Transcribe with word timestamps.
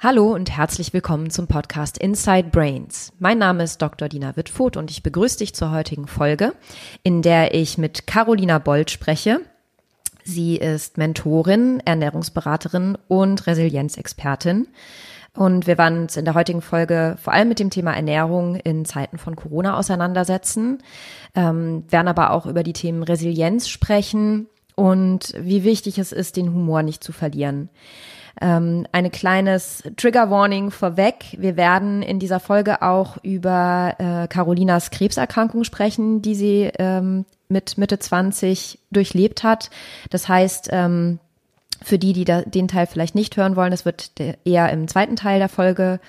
Hallo 0.00 0.32
und 0.32 0.56
herzlich 0.56 0.92
willkommen 0.92 1.28
zum 1.28 1.48
Podcast 1.48 1.98
Inside 1.98 2.50
Brains. 2.52 3.12
Mein 3.18 3.38
Name 3.38 3.64
ist 3.64 3.82
Dr. 3.82 4.08
Dina 4.08 4.36
Wittfurt 4.36 4.76
und 4.76 4.92
ich 4.92 5.02
begrüße 5.02 5.38
dich 5.38 5.56
zur 5.56 5.72
heutigen 5.72 6.06
Folge, 6.06 6.52
in 7.02 7.20
der 7.20 7.52
ich 7.52 7.78
mit 7.78 8.06
Carolina 8.06 8.60
Bold 8.60 8.92
spreche. 8.92 9.40
Sie 10.22 10.54
ist 10.54 10.98
Mentorin, 10.98 11.82
Ernährungsberaterin 11.84 12.96
und 13.08 13.48
Resilienzexpertin. 13.48 14.68
Und 15.34 15.66
wir 15.66 15.78
werden 15.78 16.02
uns 16.02 16.16
in 16.16 16.24
der 16.24 16.34
heutigen 16.34 16.62
Folge 16.62 17.16
vor 17.20 17.32
allem 17.32 17.48
mit 17.48 17.58
dem 17.58 17.70
Thema 17.70 17.92
Ernährung 17.92 18.54
in 18.54 18.84
Zeiten 18.84 19.18
von 19.18 19.34
Corona 19.34 19.76
auseinandersetzen, 19.76 20.78
ähm, 21.34 21.82
werden 21.90 22.06
aber 22.06 22.30
auch 22.30 22.46
über 22.46 22.62
die 22.62 22.72
Themen 22.72 23.02
Resilienz 23.02 23.68
sprechen 23.68 24.46
und 24.76 25.34
wie 25.36 25.64
wichtig 25.64 25.98
es 25.98 26.12
ist, 26.12 26.36
den 26.36 26.54
Humor 26.54 26.84
nicht 26.84 27.02
zu 27.02 27.10
verlieren. 27.10 27.68
Ähm, 28.40 28.86
eine 28.92 29.10
kleines 29.10 29.82
Trigger 29.96 30.30
Warning 30.30 30.70
vorweg. 30.70 31.36
Wir 31.38 31.56
werden 31.56 32.02
in 32.02 32.18
dieser 32.18 32.40
Folge 32.40 32.82
auch 32.82 33.16
über 33.22 33.94
äh, 33.98 34.28
Carolinas 34.28 34.90
Krebserkrankung 34.90 35.64
sprechen, 35.64 36.22
die 36.22 36.34
sie 36.34 36.70
ähm, 36.78 37.24
mit 37.48 37.78
Mitte 37.78 37.98
20 37.98 38.78
durchlebt 38.90 39.42
hat. 39.42 39.70
Das 40.10 40.28
heißt, 40.28 40.68
ähm, 40.72 41.18
für 41.82 41.98
die, 41.98 42.12
die 42.12 42.24
da, 42.24 42.42
den 42.42 42.68
Teil 42.68 42.86
vielleicht 42.86 43.14
nicht 43.14 43.36
hören 43.36 43.56
wollen, 43.56 43.70
das 43.70 43.84
wird 43.84 44.12
eher 44.44 44.70
im 44.70 44.88
zweiten 44.88 45.16
Teil 45.16 45.38
der 45.38 45.48
Folge 45.48 46.00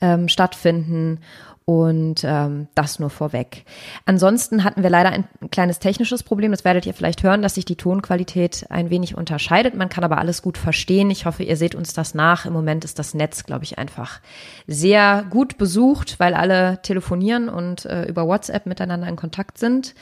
ähm, 0.00 0.28
stattfinden. 0.28 1.20
Und 1.68 2.24
ähm, 2.24 2.68
das 2.74 2.98
nur 2.98 3.10
vorweg. 3.10 3.66
Ansonsten 4.06 4.64
hatten 4.64 4.82
wir 4.82 4.88
leider 4.88 5.10
ein 5.10 5.28
kleines 5.50 5.78
technisches 5.80 6.22
Problem. 6.22 6.50
Das 6.50 6.64
werdet 6.64 6.86
ihr 6.86 6.94
vielleicht 6.94 7.22
hören, 7.22 7.42
dass 7.42 7.56
sich 7.56 7.66
die 7.66 7.76
Tonqualität 7.76 8.64
ein 8.70 8.88
wenig 8.88 9.18
unterscheidet. 9.18 9.74
Man 9.74 9.90
kann 9.90 10.02
aber 10.02 10.16
alles 10.16 10.40
gut 10.40 10.56
verstehen. 10.56 11.10
Ich 11.10 11.26
hoffe, 11.26 11.42
ihr 11.42 11.58
seht 11.58 11.74
uns 11.74 11.92
das 11.92 12.14
nach. 12.14 12.46
Im 12.46 12.54
Moment 12.54 12.86
ist 12.86 12.98
das 12.98 13.12
Netz, 13.12 13.44
glaube 13.44 13.64
ich, 13.64 13.76
einfach 13.76 14.20
sehr 14.66 15.26
gut 15.28 15.58
besucht, 15.58 16.18
weil 16.18 16.32
alle 16.32 16.80
telefonieren 16.80 17.50
und 17.50 17.84
äh, 17.84 18.06
über 18.06 18.26
WhatsApp 18.26 18.64
miteinander 18.64 19.06
in 19.06 19.16
Kontakt 19.16 19.58
sind. 19.58 19.94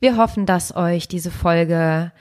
Wir 0.00 0.18
hoffen, 0.18 0.44
dass 0.44 0.76
euch 0.76 1.08
diese 1.08 1.30
Folge 1.30 2.12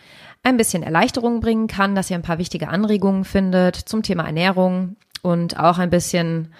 ein 0.41 0.56
bisschen 0.56 0.84
Erleichterung 0.84 1.41
bringen 1.41 1.67
kann, 1.67 1.95
dass 1.95 2.09
ihr 2.09 2.16
ein 2.16 2.22
paar 2.22 2.38
wichtige 2.38 2.69
Anregungen 2.69 3.25
findet 3.25 3.75
zum 3.75 4.03
Thema 4.03 4.23
Ernährung 4.23 4.95
und 5.22 5.59
auch 5.59 5.80
ein 5.80 5.89
bisschen 5.89 6.53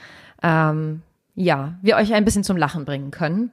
ähm, 0.44 1.02
ja, 1.36 1.76
wir 1.81 1.95
euch 1.95 2.14
ein 2.14 2.26
bisschen 2.26 2.44
zum 2.44 2.58
Lachen 2.58 2.86
bringen 2.86 3.12
können. 3.12 3.52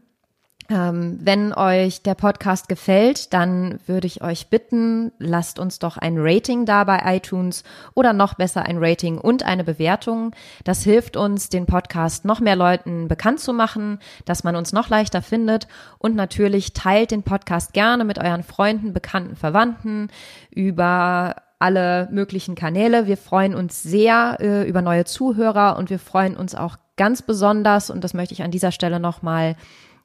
Ähm, 0.71 1.19
wenn 1.21 1.53
euch 1.53 2.03
der 2.03 2.15
Podcast 2.15 2.69
gefällt, 2.69 3.33
dann 3.33 3.81
würde 3.87 4.07
ich 4.07 4.23
euch 4.23 4.49
bitten, 4.51 5.11
lasst 5.19 5.59
uns 5.59 5.81
doch 5.81 5.97
ein 5.97 6.15
Rating 6.17 6.65
da 6.65 6.85
bei 6.85 7.01
iTunes 7.17 7.65
oder 7.95 8.13
noch 8.13 8.35
besser 8.35 8.63
ein 8.63 8.79
Rating 8.79 9.19
und 9.19 9.43
eine 9.43 9.65
Bewertung. 9.65 10.33
Das 10.63 10.85
hilft 10.85 11.17
uns, 11.17 11.49
den 11.49 11.67
Podcast 11.67 12.25
noch 12.25 12.39
mehr 12.39 12.55
Leuten 12.55 13.09
bekannt 13.09 13.41
zu 13.41 13.53
machen, 13.53 13.99
dass 14.27 14.45
man 14.45 14.55
uns 14.55 14.73
noch 14.73 14.89
leichter 14.89 15.23
findet. 15.23 15.67
Und 15.99 16.15
natürlich 16.15 16.73
teilt 16.73 17.11
den 17.11 17.25
Podcast 17.25 17.73
gerne 17.73 18.05
mit 18.05 18.19
euren 18.19 18.45
Freunden, 18.45 18.93
Bekannten, 18.93 19.35
Verwandten 19.35 20.09
über 20.51 21.35
alle 21.59 22.09
möglichen 22.13 22.55
Kanäle. 22.55 23.07
Wir 23.09 23.17
freuen 23.17 23.57
uns 23.57 23.83
sehr 23.83 24.39
äh, 24.41 24.69
über 24.69 24.83
neue 24.83 25.05
Zuhörer 25.05 25.77
und 25.77 25.91
wir 25.91 25.99
freuen 25.99 26.37
uns 26.37 26.55
auch 26.55 26.77
ganz 27.01 27.23
besonders, 27.23 27.89
und 27.89 28.05
das 28.05 28.13
möchte 28.13 28.35
ich 28.35 28.43
an 28.43 28.51
dieser 28.51 28.73
Stelle 28.73 29.01
nochmal 29.01 29.57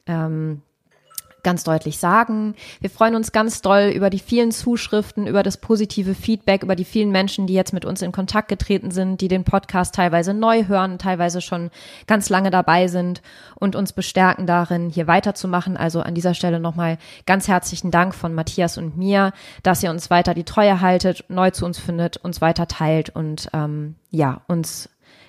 ähm, 0.05 0.61
ganz 1.43 1.65
deutlich 1.65 1.99
sagen. 1.99 2.55
Wir 2.79 2.89
freuen 2.89 3.15
uns 3.15 3.33
ganz 3.33 3.61
doll 3.61 3.91
über 3.93 4.09
die 4.09 4.19
vielen 4.19 4.53
Zuschriften, 4.53 5.27
über 5.27 5.43
das 5.43 5.57
positive 5.57 6.15
Feedback, 6.15 6.63
über 6.63 6.77
die 6.77 6.85
vielen 6.85 7.11
Menschen, 7.11 7.47
die 7.47 7.53
jetzt 7.53 7.73
mit 7.73 7.83
uns 7.83 8.01
in 8.01 8.13
Kontakt 8.13 8.47
getreten 8.47 8.91
sind, 8.91 9.19
die 9.19 9.27
den 9.27 9.43
Podcast 9.43 9.93
teilweise 9.93 10.33
neu 10.33 10.67
hören, 10.67 10.97
teilweise 10.97 11.41
schon 11.41 11.69
ganz 12.07 12.29
lange 12.29 12.49
dabei 12.49 12.87
sind 12.87 13.21
und 13.55 13.75
uns 13.75 13.91
bestärken 13.91 14.47
darin, 14.47 14.89
hier 14.89 15.05
weiterzumachen. 15.05 15.75
Also 15.75 15.99
an 15.99 16.15
dieser 16.15 16.33
Stelle 16.33 16.61
nochmal 16.61 16.97
ganz 17.25 17.49
herzlichen 17.49 17.91
Dank 17.91 18.15
von 18.15 18.33
Matthias 18.33 18.77
und 18.77 18.95
mir, 18.95 19.33
dass 19.63 19.83
ihr 19.83 19.89
uns 19.89 20.09
weiter 20.09 20.33
die 20.33 20.45
Treue 20.45 20.79
haltet, 20.79 21.25
neu 21.27 21.51
zu 21.51 21.65
uns 21.65 21.77
findet, 21.77 22.15
uns 22.15 22.39
weiter 22.39 22.69
teilt 22.69 23.09
und 23.09 23.49
ähm, 23.51 23.95
ja, 24.11 24.43
uns 24.47 24.87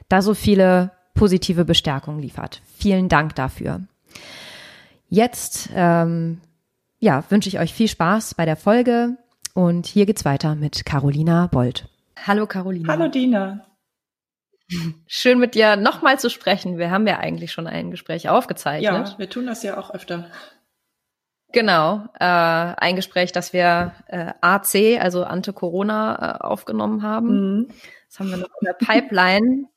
da 0.09 0.23
so 0.23 0.33
viele 0.33 0.93
positive 1.17 1.65
Bestärkung 1.65 2.21
liefert. 2.21 2.63
Vielen 2.79 3.09
Dank 3.09 3.35
dafür. 3.35 3.81
Jetzt 5.09 5.71
ähm, 5.75 6.41
ja, 6.99 7.25
wünsche 7.29 7.49
ich 7.49 7.59
euch 7.59 7.75
viel 7.75 7.89
Spaß 7.89 8.35
bei 8.35 8.45
der 8.45 8.57
Folge 8.57 9.17
und 9.55 9.87
hier 9.87 10.07
geht's 10.07 10.25
weiter 10.25 10.55
mit 10.55 10.85
Carolina 10.85 11.49
Bold. 11.49 11.89
Hallo 12.25 12.47
Carolina. 12.47 12.93
Hallo 12.93 13.09
Dina. 13.09 13.67
Schön 15.07 15.39
mit 15.39 15.55
dir 15.55 15.77
nochmal 15.77 16.19
zu 16.19 16.29
sprechen. 16.29 16.79
Wir 16.79 16.91
haben 16.91 17.07
ja 17.07 17.19
eigentlich 17.19 17.53
schon 17.53 17.67
ein 17.67 17.91
Gespräch 17.91 18.29
aufgezeichnet. 18.29 19.09
Ja, 19.11 19.19
wir 19.19 19.31
tun 19.31 19.47
das 19.47 19.63
ja 19.63 19.79
auch 19.79 19.91
öfter. 19.91 20.29
Genau, 21.53 22.05
äh, 22.19 22.25
ein 22.25 22.97
Gespräch, 22.97 23.31
das 23.33 23.53
wir 23.53 23.93
äh, 24.09 24.33
AC, 24.41 25.01
also 25.01 25.25
Ante-Corona, 25.25 26.39
äh, 26.41 26.45
aufgenommen 26.45 27.03
haben. 27.03 27.59
Mhm. 27.59 27.69
Das 28.09 28.19
haben 28.19 28.31
wir 28.31 28.37
noch 28.39 28.51
in 28.61 28.67
der 28.67 28.73
Pipeline. 28.73 29.69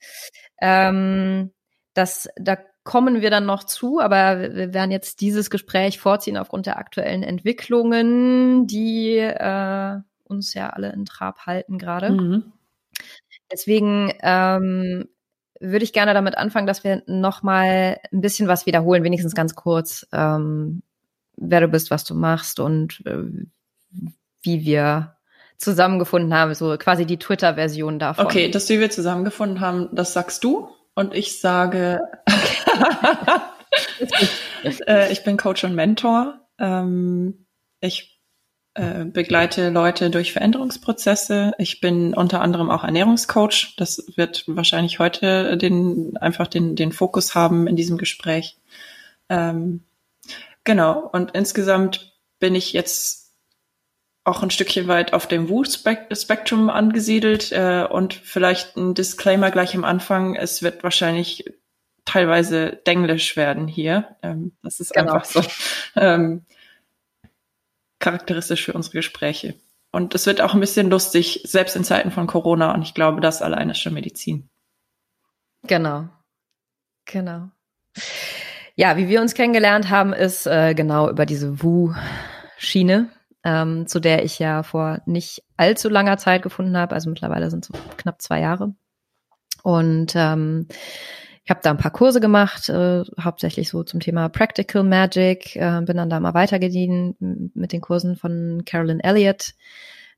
Ähm, 0.62 1.52
das, 1.94 2.30
da 2.38 2.58
kommen 2.84 3.22
wir 3.22 3.30
dann 3.30 3.46
noch 3.46 3.64
zu, 3.64 4.00
aber 4.00 4.40
wir 4.56 4.74
werden 4.74 4.92
jetzt 4.92 5.22
dieses 5.22 5.50
Gespräch 5.50 6.00
vorziehen 6.00 6.38
aufgrund 6.38 6.66
der 6.66 6.78
aktuellen 6.78 7.24
Entwicklungen, 7.24 8.68
die 8.68 9.18
äh, 9.18 9.98
uns 10.24 10.54
ja 10.54 10.70
alle 10.70 10.92
in 10.92 11.06
Trab 11.06 11.46
halten 11.46 11.78
gerade. 11.78 12.12
Mhm. 12.12 12.54
Deswegen 13.52 14.14
ähm, 14.22 15.08
würde 15.60 15.84
ich 15.84 15.94
gerne 15.94 16.14
damit 16.14 16.38
anfangen, 16.38 16.68
dass 16.68 16.84
wir 16.84 17.04
noch 17.06 17.44
mal 17.44 18.00
ein 18.12 18.22
bisschen 18.22 18.48
was 18.48 18.66
wiederholen, 18.66 19.04
wenigstens 19.04 19.36
ganz 19.36 19.56
kurz, 19.56 20.08
ähm, 20.12 20.84
wer 21.36 21.62
du 21.62 21.68
bist, 21.68 21.92
was 21.92 22.04
du 22.04 22.16
machst 22.16 22.60
und 22.60 23.04
äh, 23.06 23.24
wie 24.42 24.66
wir 24.66 25.19
zusammengefunden 25.60 26.34
haben, 26.34 26.56
so 26.56 26.76
quasi 26.78 27.06
die 27.06 27.20
Twitter-Version 27.20 28.00
davon. 28.00 28.26
Okay, 28.26 28.50
das, 28.50 28.68
wie 28.70 28.80
wir 28.80 28.90
zusammengefunden 28.90 29.60
haben, 29.60 29.90
das 29.92 30.14
sagst 30.14 30.44
du 30.44 30.70
und 30.96 31.14
ich 31.14 31.40
sage, 31.40 32.02
äh, 34.88 35.12
ich 35.12 35.24
bin 35.24 35.38
Coach 35.38 35.66
und 35.66 35.76
Mentor. 35.76 36.40
Ähm, 36.58 37.46
ich 37.82 38.22
äh, 38.74 39.04
begleite 39.04 39.70
Leute 39.70 40.10
durch 40.10 40.32
Veränderungsprozesse. 40.32 41.52
Ich 41.58 41.82
bin 41.82 42.14
unter 42.14 42.42
anderem 42.42 42.70
auch 42.70 42.86
Ernährungscoach. 42.86 43.76
Das 43.78 44.06
wird 44.16 44.46
wahrscheinlich 44.48 45.00
heute 45.00 45.58
den 45.58 46.16
einfach 46.18 46.48
den 46.48 46.78
den 46.78 46.94
Fokus 46.94 47.36
haben 47.36 47.68
in 47.68 47.76
diesem 47.76 47.98
Gespräch. 47.98 48.58
Ähm, 49.28 49.84
genau. 50.64 51.10
Und 51.12 51.32
insgesamt 51.32 52.14
bin 52.40 52.56
ich 52.56 52.72
jetzt 52.72 53.19
auch 54.30 54.44
ein 54.44 54.52
Stückchen 54.52 54.88
weit 54.88 55.14
auf 55.14 55.28
dem 55.28 55.50
Wut-Spektrum 55.50 56.70
angesiedelt 56.70 57.52
äh, 57.52 57.86
und 57.90 58.14
vielleicht 58.14 58.78
ein 58.78 58.94
Disclaimer 58.94 59.52
gleich 59.52 59.76
am 59.76 59.84
Anfang. 59.84 60.36
Es 60.36 60.64
wird 60.64 60.84
wahrscheinlich 60.84 61.46
teilweise 62.06 62.80
denglisch 62.88 63.36
werden 63.36 63.68
hier. 63.68 64.16
Ähm, 64.22 64.54
das 64.64 64.80
ist 64.80 64.94
genau. 64.94 65.14
einfach 65.14 65.26
so 65.26 65.42
ähm, 65.96 66.46
charakteristisch 68.00 68.66
für 68.66 68.74
unsere 68.74 68.94
Gespräche. 68.94 69.56
Und 69.92 70.14
es 70.14 70.26
wird 70.26 70.42
auch 70.42 70.54
ein 70.54 70.60
bisschen 70.60 70.90
lustig, 70.90 71.42
selbst 71.46 71.76
in 71.76 71.84
Zeiten 71.84 72.12
von 72.12 72.28
Corona. 72.28 72.74
Und 72.74 72.84
ich 72.84 72.94
glaube, 72.94 73.22
das 73.22 73.42
alleine 73.42 73.72
ist 73.72 73.80
schon 73.80 73.94
Medizin. 73.94 74.50
Genau. 75.64 76.08
Genau. 77.06 77.50
Ja, 78.76 78.98
wie 78.98 79.10
wir 79.10 79.20
uns 79.22 79.34
kennengelernt 79.34 79.90
haben, 79.90 80.14
ist 80.14 80.46
äh, 80.46 80.74
genau 80.76 81.10
über 81.10 81.26
diese 81.26 81.62
Wu-Schiene 81.64 83.10
ähm, 83.44 83.88
zu 83.88 84.00
der 84.00 84.24
ich 84.24 84.40
ja 84.40 84.64
vor 84.64 85.02
nicht 85.06 85.44
allzu 85.58 85.90
langer 85.90 86.18
Zeit 86.18 86.42
gefunden 86.42 86.78
habe. 86.78 86.96
Also 86.96 87.10
mittlerweile 87.10 87.50
sind 87.50 87.66
es 87.66 87.68
so 87.68 87.74
knapp 87.98 88.22
zwei 88.22 88.40
Jahre. 88.42 88.74
Und 89.64 90.14
ähm, 90.16 90.68
ich 91.44 91.50
habe 91.50 91.62
da 91.64 91.72
ein 91.72 91.78
paar 91.78 91.92
Kurse 91.92 92.20
gemacht, 92.20 92.70
äh, 92.70 93.04
hauptsächlich 93.20 93.70
so 93.70 93.84
zum 93.84 94.00
Thema 94.00 94.30
Practical 94.30 94.84
Magic, 94.84 95.56
äh, 95.56 95.82
bin 95.82 95.98
dann 95.98 96.10
da 96.10 96.20
mal 96.20 96.34
weitergedient 96.34 97.18
mit 97.20 97.74
den 97.74 97.82
Kursen 97.82 98.16
von 98.18 98.64
Carolyn 98.66 99.00
Elliott. 99.00 99.54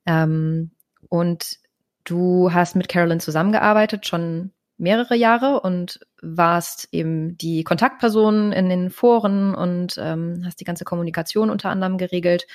Ähm, 0.06 0.72
und 1.10 1.58
du 2.04 2.52
hast 2.52 2.76
mit 2.76 2.90
Carolyn 2.90 3.20
zusammengearbeitet, 3.20 4.08
schon 4.08 4.52
mehrere 4.78 5.16
Jahre 5.16 5.62
und 5.62 6.00
warst 6.22 6.90
eben 6.92 7.38
die 7.38 7.64
Kontaktperson 7.64 8.52
in 8.52 8.68
den 8.68 8.90
Foren 8.90 9.54
und 9.54 9.96
ähm, 10.00 10.42
hast 10.44 10.60
die 10.60 10.66
ganze 10.66 10.86
Kommunikation 10.86 11.50
unter 11.50 11.70
anderem 11.70 11.98
geregelt 11.98 12.48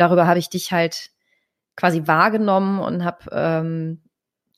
darüber 0.00 0.26
habe 0.26 0.38
ich 0.38 0.48
dich 0.48 0.72
halt 0.72 1.10
quasi 1.76 2.06
wahrgenommen 2.06 2.80
und 2.80 3.04
habe 3.04 3.30
ähm, 3.30 4.02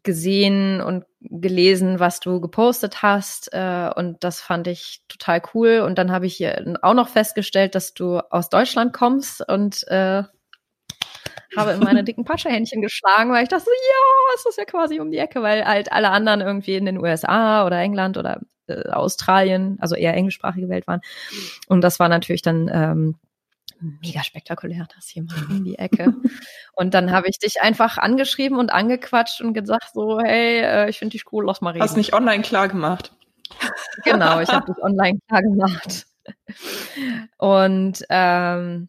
gesehen 0.02 0.80
und 0.80 1.04
gelesen, 1.20 2.00
was 2.00 2.20
du 2.20 2.40
gepostet 2.40 3.02
hast. 3.02 3.52
Äh, 3.52 3.90
und 3.94 4.24
das 4.24 4.40
fand 4.40 4.66
ich 4.66 5.02
total 5.08 5.42
cool. 5.54 5.80
Und 5.80 5.98
dann 5.98 6.10
habe 6.10 6.26
ich 6.26 6.44
auch 6.82 6.94
noch 6.94 7.08
festgestellt, 7.08 7.74
dass 7.74 7.92
du 7.92 8.18
aus 8.18 8.48
Deutschland 8.48 8.92
kommst 8.92 9.46
und 9.46 9.86
äh, 9.88 10.22
habe 11.56 11.72
in 11.72 11.80
meine 11.80 12.04
dicken 12.04 12.24
Patschehändchen 12.24 12.80
geschlagen, 12.80 13.32
weil 13.32 13.42
ich 13.42 13.48
dachte, 13.48 13.64
so, 13.64 13.70
ja, 13.70 14.34
es 14.36 14.46
ist 14.46 14.58
ja 14.58 14.64
quasi 14.64 15.00
um 15.00 15.10
die 15.10 15.18
Ecke, 15.18 15.42
weil 15.42 15.64
halt 15.64 15.92
alle 15.92 16.10
anderen 16.10 16.40
irgendwie 16.40 16.76
in 16.76 16.86
den 16.86 16.98
USA 16.98 17.66
oder 17.66 17.78
England 17.78 18.16
oder 18.16 18.40
äh, 18.66 18.88
Australien, 18.90 19.76
also 19.80 19.94
eher 19.94 20.14
englischsprachige 20.14 20.68
Welt 20.68 20.86
waren. 20.86 21.00
Und 21.68 21.82
das 21.82 21.98
war 22.00 22.08
natürlich 22.08 22.42
dann 22.42 22.70
ähm, 22.72 23.16
mega 23.80 24.22
spektakulär, 24.22 24.86
das 24.94 25.06
hier 25.06 25.22
mal 25.24 25.36
um 25.50 25.64
die 25.64 25.78
Ecke. 25.78 26.14
und 26.72 26.94
dann 26.94 27.10
habe 27.12 27.28
ich 27.28 27.38
dich 27.38 27.62
einfach 27.62 27.98
angeschrieben 27.98 28.58
und 28.58 28.70
angequatscht 28.70 29.40
und 29.40 29.54
gesagt 29.54 29.90
so, 29.94 30.20
hey, 30.20 30.60
äh, 30.60 30.90
ich 30.90 30.98
finde 30.98 31.12
dich 31.12 31.32
cool, 31.32 31.46
lass 31.46 31.60
mal 31.60 31.70
reden. 31.70 31.82
Hast 31.82 31.96
nicht 31.96 32.12
online 32.12 32.42
klar 32.42 32.68
gemacht. 32.68 33.12
genau, 34.04 34.40
ich 34.40 34.50
habe 34.50 34.72
dich 34.72 34.82
online 34.82 35.18
klar 35.28 35.42
gemacht. 35.42 36.06
Und 37.38 38.04
ähm, 38.08 38.88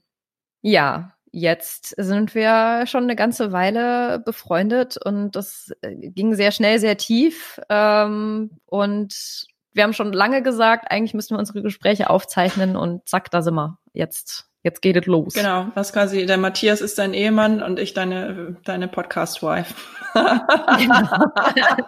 ja, 0.61 1.13
jetzt 1.31 1.95
sind 1.97 2.35
wir 2.35 2.85
schon 2.87 3.03
eine 3.03 3.15
ganze 3.15 3.51
Weile 3.51 4.19
befreundet 4.19 4.97
und 4.97 5.31
das 5.35 5.71
äh, 5.81 5.95
ging 5.95 6.35
sehr 6.35 6.51
schnell, 6.51 6.79
sehr 6.79 6.97
tief. 6.97 7.59
Ähm, 7.69 8.51
und 8.65 9.47
wir 9.73 9.83
haben 9.83 9.93
schon 9.93 10.11
lange 10.13 10.43
gesagt, 10.43 10.91
eigentlich 10.91 11.13
müssten 11.13 11.35
wir 11.35 11.39
unsere 11.39 11.61
Gespräche 11.61 12.09
aufzeichnen 12.09 12.75
und 12.75 13.07
zack, 13.07 13.31
da 13.31 13.41
sind 13.41 13.55
wir. 13.55 13.77
Jetzt, 13.93 14.50
jetzt 14.63 14.81
geht 14.81 14.97
es 14.97 15.05
los. 15.05 15.33
Genau, 15.33 15.67
was 15.75 15.93
quasi, 15.93 16.25
der 16.25 16.37
Matthias 16.37 16.81
ist 16.81 16.97
dein 16.99 17.13
Ehemann 17.13 17.61
und 17.61 17.79
ich 17.79 17.93
deine, 17.93 18.57
deine 18.63 18.87
Podcast-Wife. 18.87 19.73
genau. 20.13 21.07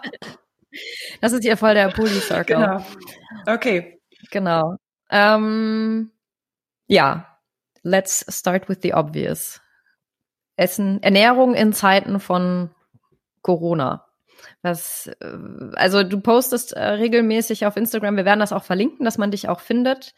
Das 1.20 1.32
ist 1.32 1.44
hier 1.44 1.56
voll 1.56 1.74
der 1.74 1.88
Pulli-Circle. 1.88 2.56
Genau. 2.56 2.84
Okay. 3.46 4.00
Genau. 4.30 4.76
Ähm, 5.10 6.10
ja, 6.86 7.38
let's 7.82 8.24
start 8.28 8.68
with 8.68 8.78
the 8.82 8.94
obvious. 8.94 9.60
Essen, 10.56 11.02
Ernährung 11.02 11.54
in 11.54 11.72
Zeiten 11.72 12.20
von 12.20 12.70
Corona. 13.42 14.06
Was, 14.62 15.08
äh, 15.20 15.36
also 15.74 16.02
du 16.02 16.20
postest 16.20 16.72
äh, 16.72 16.82
regelmäßig 16.82 17.66
auf 17.66 17.76
Instagram, 17.76 18.16
wir 18.16 18.24
werden 18.24 18.40
das 18.40 18.52
auch 18.52 18.64
verlinken, 18.64 19.04
dass 19.04 19.18
man 19.18 19.30
dich 19.30 19.48
auch 19.48 19.60
findet. 19.60 20.14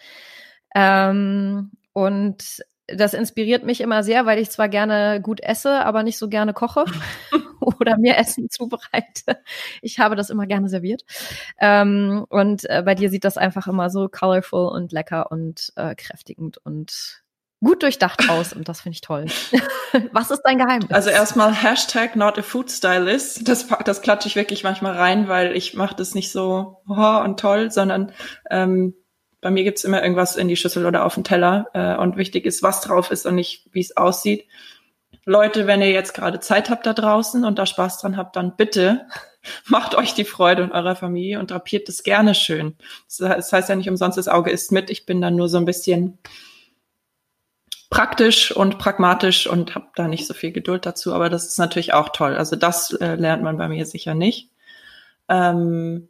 Ähm, 0.75 1.73
und 1.97 2.63
das 2.89 3.15
inspiriert 3.15 3.65
mich 3.65 3.81
immer 3.81 4.03
sehr, 4.03 4.27
weil 4.27 4.39
ich 4.39 4.51
zwar 4.51 4.69
gerne 4.69 5.19
gut 5.23 5.41
esse, 5.41 5.83
aber 5.83 6.03
nicht 6.03 6.19
so 6.19 6.29
gerne 6.29 6.53
koche 6.53 6.85
oder 7.61 7.97
mir 7.97 8.19
Essen 8.19 8.51
zubereite. 8.51 9.39
Ich 9.81 9.99
habe 9.99 10.15
das 10.15 10.29
immer 10.29 10.47
gerne 10.47 10.69
serviert. 10.69 11.05
Ähm, 11.59 12.27
und 12.29 12.69
äh, 12.69 12.83
bei 12.85 12.95
dir 12.95 13.09
sieht 13.09 13.25
das 13.25 13.39
einfach 13.39 13.67
immer 13.67 13.89
so 13.89 14.11
colorful 14.11 14.69
und 14.69 14.93
lecker 14.93 15.33
und 15.33 15.73
äh, 15.77 15.95
kräftigend 15.95 16.59
und 16.59 17.23
gut 17.65 17.83
durchdacht 17.83 18.29
aus 18.29 18.53
und 18.53 18.69
das 18.69 18.83
finde 18.83 18.97
ich 18.97 19.01
toll. 19.01 19.25
Was 20.13 20.31
ist 20.31 20.43
dein 20.43 20.59
Geheimnis? 20.59 20.91
Also 20.91 21.09
erstmal 21.09 21.55
Hashtag 21.55 22.15
not 22.15 22.39
a 22.39 22.43
food 22.43 22.71
stylist. 22.71 23.49
Das, 23.49 23.69
das 23.87 24.03
klatsche 24.03 24.29
ich 24.29 24.37
wirklich 24.37 24.65
manchmal 24.65 24.93
rein, 24.93 25.29
weil 25.29 25.57
ich 25.57 25.73
mache 25.73 25.97
das 25.97 26.15
nicht 26.15 26.31
so 26.31 26.83
oh, 26.87 27.21
und 27.25 27.41
toll, 27.41 27.71
sondern 27.71 28.13
ähm, 28.51 28.95
bei 29.41 29.51
mir 29.51 29.65
gibt's 29.65 29.85
immer 29.85 30.03
irgendwas 30.03 30.37
in 30.37 30.49
die 30.49 30.57
Schüssel 30.57 30.87
oder 30.87 31.05
auf 31.05 31.15
den 31.15 31.25
Teller 31.25 31.67
äh, 31.75 31.97
und 31.97 32.17
wichtig 32.17 32.47
ist, 32.47 32.63
was 32.63 32.81
drauf 32.81 33.11
ist 33.11 33.27
und 33.27 33.35
nicht, 33.35 33.69
wie 33.73 33.81
es 33.81 33.97
aussieht. 33.97 34.47
Leute, 35.25 35.67
wenn 35.67 35.83
ihr 35.83 35.91
jetzt 35.91 36.15
gerade 36.15 36.41
Zeit 36.41 36.71
habt 36.71 36.87
da 36.87 36.93
draußen 36.93 37.45
und 37.45 37.59
da 37.59 37.67
Spaß 37.67 37.99
dran 37.99 38.17
habt, 38.17 38.37
dann 38.37 38.57
bitte 38.57 39.07
macht 39.67 39.95
euch 39.95 40.15
die 40.15 40.25
Freude 40.25 40.63
in 40.63 40.73
eurer 40.73 40.97
Familie 40.97 41.39
und 41.41 41.51
drapiert 41.51 41.89
es 41.89 42.03
gerne 42.03 42.35
schön. 42.35 42.77
Das 43.19 43.53
heißt 43.53 43.69
ja 43.69 43.77
nicht 43.77 43.91
umsonst, 43.91 44.19
das 44.19 44.29
Auge 44.29 44.51
ist 44.51 44.73
mit. 44.73 44.91
Ich 44.91 45.07
bin 45.07 45.21
dann 45.21 45.37
nur 45.37 45.49
so 45.49 45.59
ein 45.59 45.65
bisschen 45.65 46.19
praktisch 47.91 48.53
und 48.53 48.79
pragmatisch 48.79 49.47
und 49.47 49.75
habe 49.75 49.87
da 49.95 50.09
nicht 50.09 50.27
so 50.27 50.35
viel 50.35 50.53
Geduld 50.53 50.87
dazu, 50.87 51.13
aber 51.13 51.29
das 51.29 51.47
ist 51.47 51.59
natürlich 51.59 51.93
auch 51.93 52.11
toll. 52.11 52.37
Also 52.37 52.57
das 52.57 52.93
äh, 52.93 53.15
lernt 53.15 53.43
man 53.43 53.59
bei 53.59 53.69
mir 53.69 53.87
sicher 53.87 54.15
nicht. 54.15 54.51
Ähm, 55.29 56.09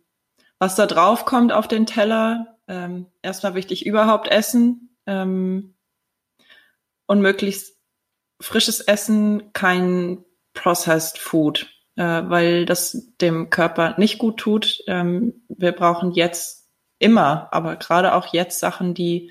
was 0.58 0.74
da 0.74 0.86
drauf 0.86 1.26
kommt 1.26 1.52
auf 1.52 1.68
den 1.68 1.86
Teller, 1.86 2.55
ähm, 2.68 3.06
erstmal 3.22 3.54
wichtig, 3.54 3.86
überhaupt 3.86 4.28
essen 4.28 4.96
ähm, 5.06 5.74
und 7.06 7.20
möglichst 7.20 7.76
frisches 8.40 8.80
Essen, 8.80 9.52
kein 9.52 10.24
processed 10.52 11.18
food, 11.18 11.66
äh, 11.96 12.02
weil 12.02 12.66
das 12.66 13.14
dem 13.20 13.50
Körper 13.50 13.94
nicht 13.98 14.18
gut 14.18 14.38
tut. 14.38 14.82
Ähm, 14.86 15.42
wir 15.48 15.72
brauchen 15.72 16.12
jetzt 16.12 16.68
immer, 16.98 17.48
aber 17.52 17.76
gerade 17.76 18.14
auch 18.14 18.32
jetzt 18.32 18.60
Sachen, 18.60 18.94
die 18.94 19.30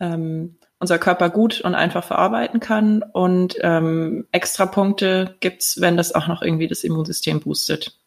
ähm, 0.00 0.58
unser 0.78 0.98
Körper 0.98 1.30
gut 1.30 1.60
und 1.62 1.74
einfach 1.74 2.04
verarbeiten 2.04 2.60
kann. 2.60 3.02
Und 3.02 3.56
ähm, 3.60 4.26
extra 4.32 4.66
Punkte 4.66 5.36
gibt's, 5.40 5.80
wenn 5.80 5.96
das 5.96 6.14
auch 6.14 6.28
noch 6.28 6.42
irgendwie 6.42 6.68
das 6.68 6.84
Immunsystem 6.84 7.40
boostet. 7.40 7.98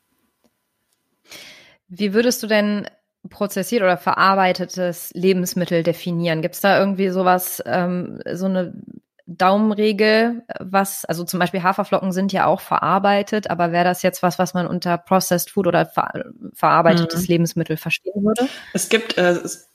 Wie 1.87 2.13
würdest 2.13 2.43
du 2.43 2.47
denn 2.47 2.87
prozessiert 3.29 3.81
oder 3.81 3.97
verarbeitetes 3.97 5.11
Lebensmittel 5.13 5.83
definieren? 5.83 6.41
Gibt 6.41 6.55
es 6.55 6.61
da 6.61 6.79
irgendwie 6.79 7.09
sowas, 7.09 7.61
ähm, 7.65 8.19
so 8.31 8.45
eine 8.45 8.73
Daumenregel, 9.31 10.41
was, 10.59 11.05
also 11.05 11.23
zum 11.23 11.39
Beispiel 11.39 11.61
Haferflocken 11.61 12.11
sind 12.11 12.33
ja 12.33 12.47
auch 12.47 12.61
verarbeitet, 12.61 13.49
aber 13.51 13.71
wäre 13.71 13.83
das 13.83 14.01
jetzt 14.01 14.23
was, 14.23 14.39
was 14.39 14.55
man 14.55 14.65
unter 14.65 14.97
Processed 14.97 15.51
Food 15.51 15.67
oder 15.67 15.85
ver 15.85 16.25
verarbeitetes 16.53 17.21
mhm. 17.21 17.27
Lebensmittel 17.27 17.77
verstehen 17.77 18.23
würde? 18.23 18.49
Es 18.73 18.89
gibt, 18.89 19.19
äh, 19.19 19.33
es, 19.33 19.69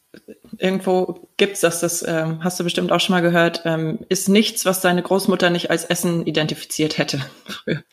irgendwo 0.58 1.28
gibt's 1.36 1.60
das, 1.60 1.80
das 1.80 2.04
ähm, 2.06 2.42
hast 2.42 2.58
du 2.58 2.64
bestimmt 2.64 2.90
auch 2.90 2.98
schon 2.98 3.14
mal 3.14 3.22
gehört, 3.22 3.62
ähm, 3.64 4.00
ist 4.08 4.28
nichts, 4.28 4.66
was 4.66 4.80
deine 4.80 5.02
Großmutter 5.02 5.50
nicht 5.50 5.70
als 5.70 5.84
Essen 5.84 6.26
identifiziert 6.26 6.98
hätte. 6.98 7.20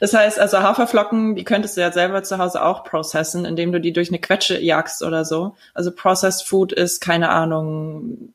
Das 0.00 0.14
heißt 0.14 0.38
also 0.38 0.58
Haferflocken, 0.58 1.36
die 1.36 1.44
könntest 1.44 1.76
du 1.76 1.80
ja 1.80 1.92
selber 1.92 2.22
zu 2.22 2.38
Hause 2.38 2.62
auch 2.64 2.84
processen, 2.84 3.44
indem 3.44 3.72
du 3.72 3.80
die 3.80 3.92
durch 3.92 4.08
eine 4.08 4.18
Quetsche 4.18 4.60
jagst 4.60 5.02
oder 5.02 5.24
so. 5.24 5.56
Also 5.74 5.92
Processed 5.92 6.46
Food 6.46 6.72
ist, 6.72 7.00
keine 7.00 7.28
Ahnung, 7.28 8.32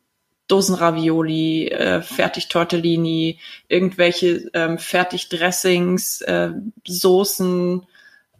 Dosenravioli, 0.48 1.68
äh, 1.68 2.02
Fertigtortellini, 2.02 3.40
irgendwelche 3.68 4.50
ähm, 4.54 4.78
Fertigdressings, 4.78 6.22
äh, 6.22 6.52
Soßen, 6.88 7.86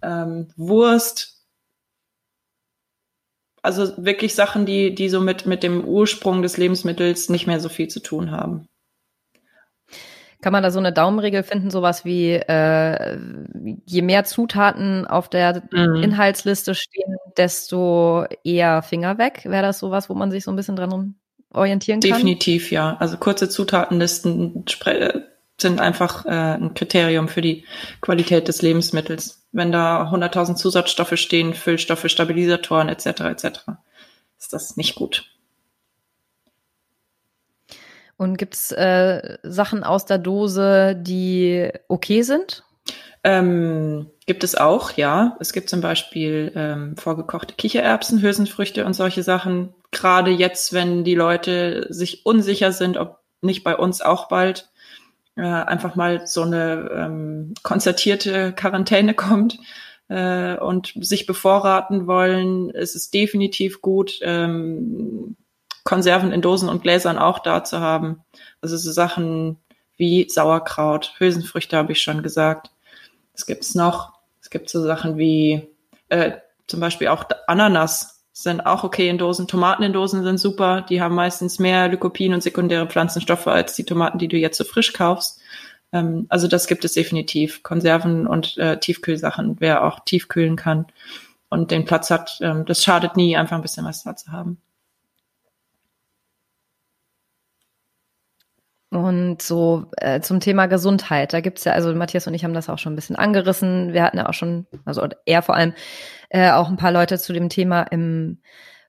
ähm, 0.02 0.48
Wurst. 0.56 1.44
Also 3.62 3.92
wirklich 3.98 4.36
Sachen, 4.36 4.66
die, 4.66 4.96
die 4.96 5.10
so 5.10 5.20
mit, 5.20 5.46
mit 5.46 5.64
dem 5.64 5.84
Ursprung 5.84 6.42
des 6.42 6.56
Lebensmittels 6.56 7.28
nicht 7.28 7.48
mehr 7.48 7.60
so 7.60 7.68
viel 7.68 7.90
zu 7.90 8.00
tun 8.00 8.32
haben. 8.32 8.70
Kann 10.42 10.54
man 10.54 10.62
da 10.62 10.70
so 10.70 10.80
eine 10.80 10.94
Daumenregel 10.94 11.42
finden, 11.42 11.72
sowas 11.72 12.06
wie 12.06 12.34
äh, 12.34 13.18
je 13.86 14.02
mehr 14.04 14.24
Zutaten 14.24 15.08
auf 15.08 15.30
der 15.30 15.64
mhm. 15.72 16.04
Inhaltsliste 16.04 16.76
stehen, 16.76 17.16
desto 17.38 18.26
eher 18.44 18.84
Finger 18.84 19.18
weg? 19.18 19.42
Wäre 19.46 19.64
das 19.64 19.80
sowas, 19.80 20.10
wo 20.10 20.14
man 20.14 20.30
sich 20.30 20.44
so 20.44 20.52
ein 20.52 20.56
bisschen 20.56 20.76
dran 20.76 21.16
orientieren 21.52 22.02
kann? 22.02 22.12
Definitiv, 22.12 22.72
ja. 22.72 22.98
Also 23.00 23.18
kurze 23.18 23.50
Zutatenlisten 23.50 24.66
sind 25.60 25.82
einfach 25.82 26.26
äh, 26.26 26.30
ein 26.30 26.76
Kriterium 26.76 27.28
für 27.28 27.42
die 27.42 27.66
Qualität 28.02 28.48
des 28.48 28.62
Lebensmittels. 28.62 29.48
Wenn 29.52 29.72
da 29.72 30.04
100.000 30.04 30.56
Zusatzstoffe 30.56 31.18
stehen, 31.18 31.56
Füllstoffe, 31.56 32.08
Stabilisatoren 32.08 32.90
etc. 32.90 33.06
etc., 33.22 33.48
ist 34.38 34.54
das 34.54 34.78
nicht 34.78 34.94
gut. 34.94 35.26
Und 38.18 38.38
gibt's 38.38 38.72
äh, 38.72 39.38
Sachen 39.44 39.84
aus 39.84 40.06
der 40.06 40.18
Dose, 40.18 40.96
die 41.00 41.70
okay 41.88 42.24
sind? 42.24 42.64
Ähm, 43.24 44.08
gibt 44.26 44.44
es 44.44 44.56
auch, 44.56 44.92
ja. 44.94 45.38
Es 45.40 45.54
gibt 45.54 45.70
zum 45.70 45.82
Beispiel 45.82 46.52
ähm, 46.56 46.98
vorgekochte 46.98 47.54
Kichererbsen, 47.56 48.22
Hülsenfrüchte 48.22 48.86
und 48.86 48.94
solche 48.94 49.22
Sachen. 49.22 49.74
Gerade 49.92 50.32
jetzt, 50.32 50.74
wenn 50.74 51.04
die 51.04 51.16
Leute 51.16 51.88
sich 51.90 52.26
unsicher 52.26 52.72
sind, 52.72 52.98
ob 52.98 53.20
nicht 53.42 53.64
bei 53.64 53.76
uns 53.76 54.02
auch 54.02 54.28
bald 54.30 54.70
äh, 55.36 55.42
einfach 55.42 55.96
mal 55.96 56.26
so 56.26 56.42
eine 56.42 56.90
ähm, 56.94 57.54
konzertierte 57.64 58.54
Quarantäne 58.54 59.14
kommt 59.14 59.60
äh, 60.08 60.58
und 60.58 60.94
sich 61.00 61.26
bevorraten 61.26 62.08
wollen, 62.08 62.70
ist 62.72 62.96
es 62.96 63.12
definitiv 63.12 63.82
gut, 63.82 64.20
ähm, 64.22 65.36
Konserven 65.88 66.34
in 66.34 66.42
Dosen 66.42 66.68
und 66.68 66.82
Gläsern 66.84 67.18
auch 67.18 67.40
da 67.40 67.64
zu 67.64 67.80
haben. 67.80 68.22
Also 68.60 68.76
so 68.76 68.92
Sachen 68.92 69.56
wie 69.96 70.28
Sauerkraut, 70.28 71.14
Hülsenfrüchte 71.18 71.78
habe 71.78 71.94
ich 71.94 72.02
schon 72.02 72.24
gesagt. 72.24 72.72
Es 73.34 73.46
gibt's 73.46 73.74
noch. 73.74 74.12
Es 74.42 74.50
gibt 74.50 74.70
so 74.70 74.84
Sachen 74.84 75.18
wie 75.18 75.66
äh, 76.10 76.34
zum 76.68 76.82
Beispiel 76.82 77.08
auch 77.08 77.24
Ananas 77.48 78.26
sind 78.34 78.66
auch 78.66 78.84
okay 78.84 79.08
in 79.08 79.18
Dosen. 79.18 79.48
Tomaten 79.48 79.82
in 79.82 79.94
Dosen 79.94 80.24
sind 80.24 80.40
super. 80.40 80.82
Die 80.82 81.02
haben 81.02 81.16
meistens 81.16 81.58
mehr 81.58 81.88
Lycopin 81.88 82.34
und 82.34 82.44
sekundäre 82.44 82.88
Pflanzenstoffe 82.88 83.48
als 83.48 83.74
die 83.76 83.86
Tomaten, 83.86 84.20
die 84.20 84.28
du 84.28 84.36
jetzt 84.36 84.58
so 84.58 84.66
frisch 84.66 84.92
kaufst. 84.92 85.40
Ähm, 85.94 86.26
also 86.28 86.50
das 86.50 86.68
gibt 86.68 86.84
es 86.84 86.96
definitiv. 86.96 87.64
Konserven 87.64 88.28
und 88.28 88.58
äh, 88.58 88.78
Tiefkühlsachen, 88.78 89.56
wer 89.62 89.86
auch 89.86 90.02
tiefkühlen 90.02 90.58
kann 90.58 90.88
und 91.48 91.72
den 91.72 91.86
Platz 91.86 92.10
hat, 92.10 92.40
ähm, 92.42 92.66
das 92.66 92.84
schadet 92.84 93.16
nie, 93.16 93.38
einfach 93.38 93.56
ein 93.56 93.62
bisschen 93.62 93.86
was 93.86 94.04
da 94.04 94.18
zu 94.18 94.34
haben. 94.34 94.58
Und 98.98 99.44
so 99.44 99.86
äh, 99.98 100.22
zum 100.22 100.40
Thema 100.40 100.66
Gesundheit, 100.66 101.32
da 101.32 101.40
gibt's 101.40 101.66
ja, 101.66 101.74
also 101.74 101.94
Matthias 101.94 102.26
und 102.26 102.34
ich 102.34 102.44
haben 102.44 102.56
das 102.56 102.68
auch 102.68 102.80
schon 102.80 102.94
ein 102.94 102.96
bisschen 102.96 103.16
angerissen. 103.16 103.94
Wir 103.94 104.02
hatten 104.02 104.18
ja 104.18 104.28
auch 104.28 104.34
schon, 104.34 104.66
also 104.86 105.08
er 105.26 105.44
vor 105.44 105.56
allem, 105.56 105.74
äh, 106.30 106.50
auch 106.50 106.68
ein 106.68 106.78
paar 106.78 106.92
Leute 106.92 107.20
zu 107.20 107.32
dem 107.32 107.48
Thema 107.48 107.84
im 107.84 108.42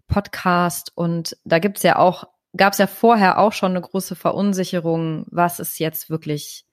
Podcast. 0.06 0.92
Und 0.94 1.36
da 1.44 1.58
gibt's 1.58 1.82
ja 1.82 1.96
auch, 1.96 2.24
gab's 2.56 2.78
ja 2.78 2.86
vorher 2.86 3.38
auch 3.38 3.52
schon 3.52 3.72
eine 3.72 3.82
große 3.82 4.16
Verunsicherung, 4.16 5.26
was 5.30 5.60
ist 5.60 5.78
jetzt 5.78 6.08
wirklich 6.08 6.64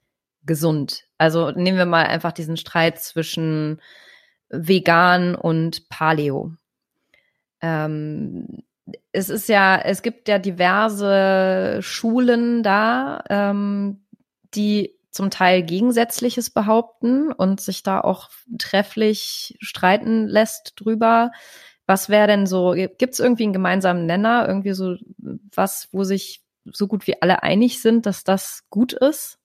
gesund. 0.45 1.03
Also 1.17 1.51
nehmen 1.51 1.77
wir 1.77 1.85
mal 1.85 2.05
einfach 2.05 2.31
diesen 2.31 2.55
Streit 2.55 2.99
zwischen 3.01 3.81
vegan 4.47 5.35
und 5.35 5.89
Paleo. 5.89 6.53
Ähm, 7.59 8.63
es 9.11 9.29
ist 9.29 9.49
ja, 9.49 9.77
es 9.77 10.01
gibt 10.01 10.27
ja 10.27 10.39
diverse 10.39 11.79
Schulen 11.81 12.63
da, 12.63 13.23
ähm, 13.29 14.05
die 14.53 14.95
zum 15.11 15.29
Teil 15.29 15.63
Gegensätzliches 15.63 16.49
behaupten 16.49 17.31
und 17.31 17.61
sich 17.61 17.83
da 17.83 18.01
auch 18.01 18.29
trefflich 18.57 19.57
streiten 19.61 20.27
lässt 20.27 20.73
drüber. 20.75 21.31
Was 21.87 22.09
wäre 22.09 22.27
denn 22.27 22.45
so, 22.45 22.73
gibt 22.73 23.13
es 23.13 23.19
irgendwie 23.19 23.43
einen 23.43 23.53
gemeinsamen 23.53 24.05
Nenner, 24.05 24.45
irgendwie 24.47 24.73
so 24.73 24.95
was, 25.53 25.87
wo 25.91 26.03
sich 26.03 26.41
so 26.65 26.87
gut 26.87 27.07
wie 27.07 27.21
alle 27.21 27.43
einig 27.43 27.81
sind, 27.81 28.05
dass 28.05 28.23
das 28.23 28.63
gut 28.69 28.93
ist? 28.93 29.37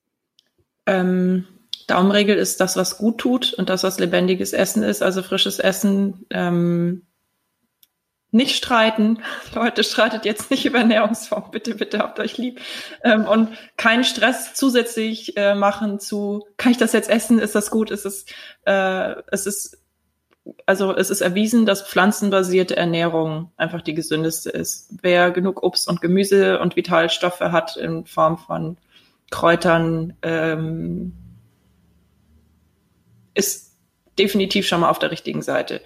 Ähm, 0.85 1.47
Daumenregel 1.87 2.37
ist 2.37 2.59
das, 2.59 2.75
was 2.75 2.97
gut 2.97 3.19
tut 3.19 3.53
und 3.53 3.69
das, 3.69 3.83
was 3.83 3.99
lebendiges 3.99 4.53
Essen 4.53 4.83
ist, 4.83 5.01
also 5.01 5.21
frisches 5.23 5.59
Essen. 5.59 6.25
Ähm, 6.31 7.03
nicht 8.31 8.55
streiten. 8.55 9.19
Leute, 9.53 9.83
streitet 9.83 10.25
jetzt 10.25 10.49
nicht 10.49 10.65
über 10.65 10.79
Ernährungsform. 10.79 11.51
Bitte, 11.51 11.75
bitte 11.75 11.99
habt 11.99 12.19
euch 12.19 12.37
lieb. 12.37 12.59
Ähm, 13.03 13.25
und 13.25 13.49
keinen 13.77 14.03
Stress 14.03 14.53
zusätzlich 14.53 15.37
äh, 15.37 15.53
machen 15.53 15.99
zu, 15.99 16.45
kann 16.57 16.71
ich 16.71 16.77
das 16.77 16.93
jetzt 16.93 17.09
essen? 17.09 17.39
Ist 17.39 17.55
das 17.55 17.69
gut? 17.69 17.91
Ist 17.91 18.05
es, 18.05 18.25
äh, 18.65 19.15
es 19.31 19.45
ist, 19.45 19.77
also 20.65 20.95
es 20.95 21.09
ist 21.09 21.21
erwiesen, 21.21 21.65
dass 21.65 21.87
pflanzenbasierte 21.87 22.75
Ernährung 22.75 23.51
einfach 23.57 23.81
die 23.81 23.93
gesündeste 23.93 24.49
ist. 24.49 24.89
Wer 25.01 25.31
genug 25.31 25.61
Obst 25.61 25.87
und 25.87 26.01
Gemüse 26.01 26.59
und 26.59 26.75
Vitalstoffe 26.75 27.41
hat 27.41 27.77
in 27.77 28.05
Form 28.05 28.37
von 28.37 28.77
Kräutern, 29.29 30.17
ähm, 30.23 31.13
ist 33.33 33.71
definitiv 34.17 34.67
schon 34.67 34.81
mal 34.81 34.89
auf 34.89 34.99
der 34.99 35.11
richtigen 35.11 35.41
Seite 35.41 35.81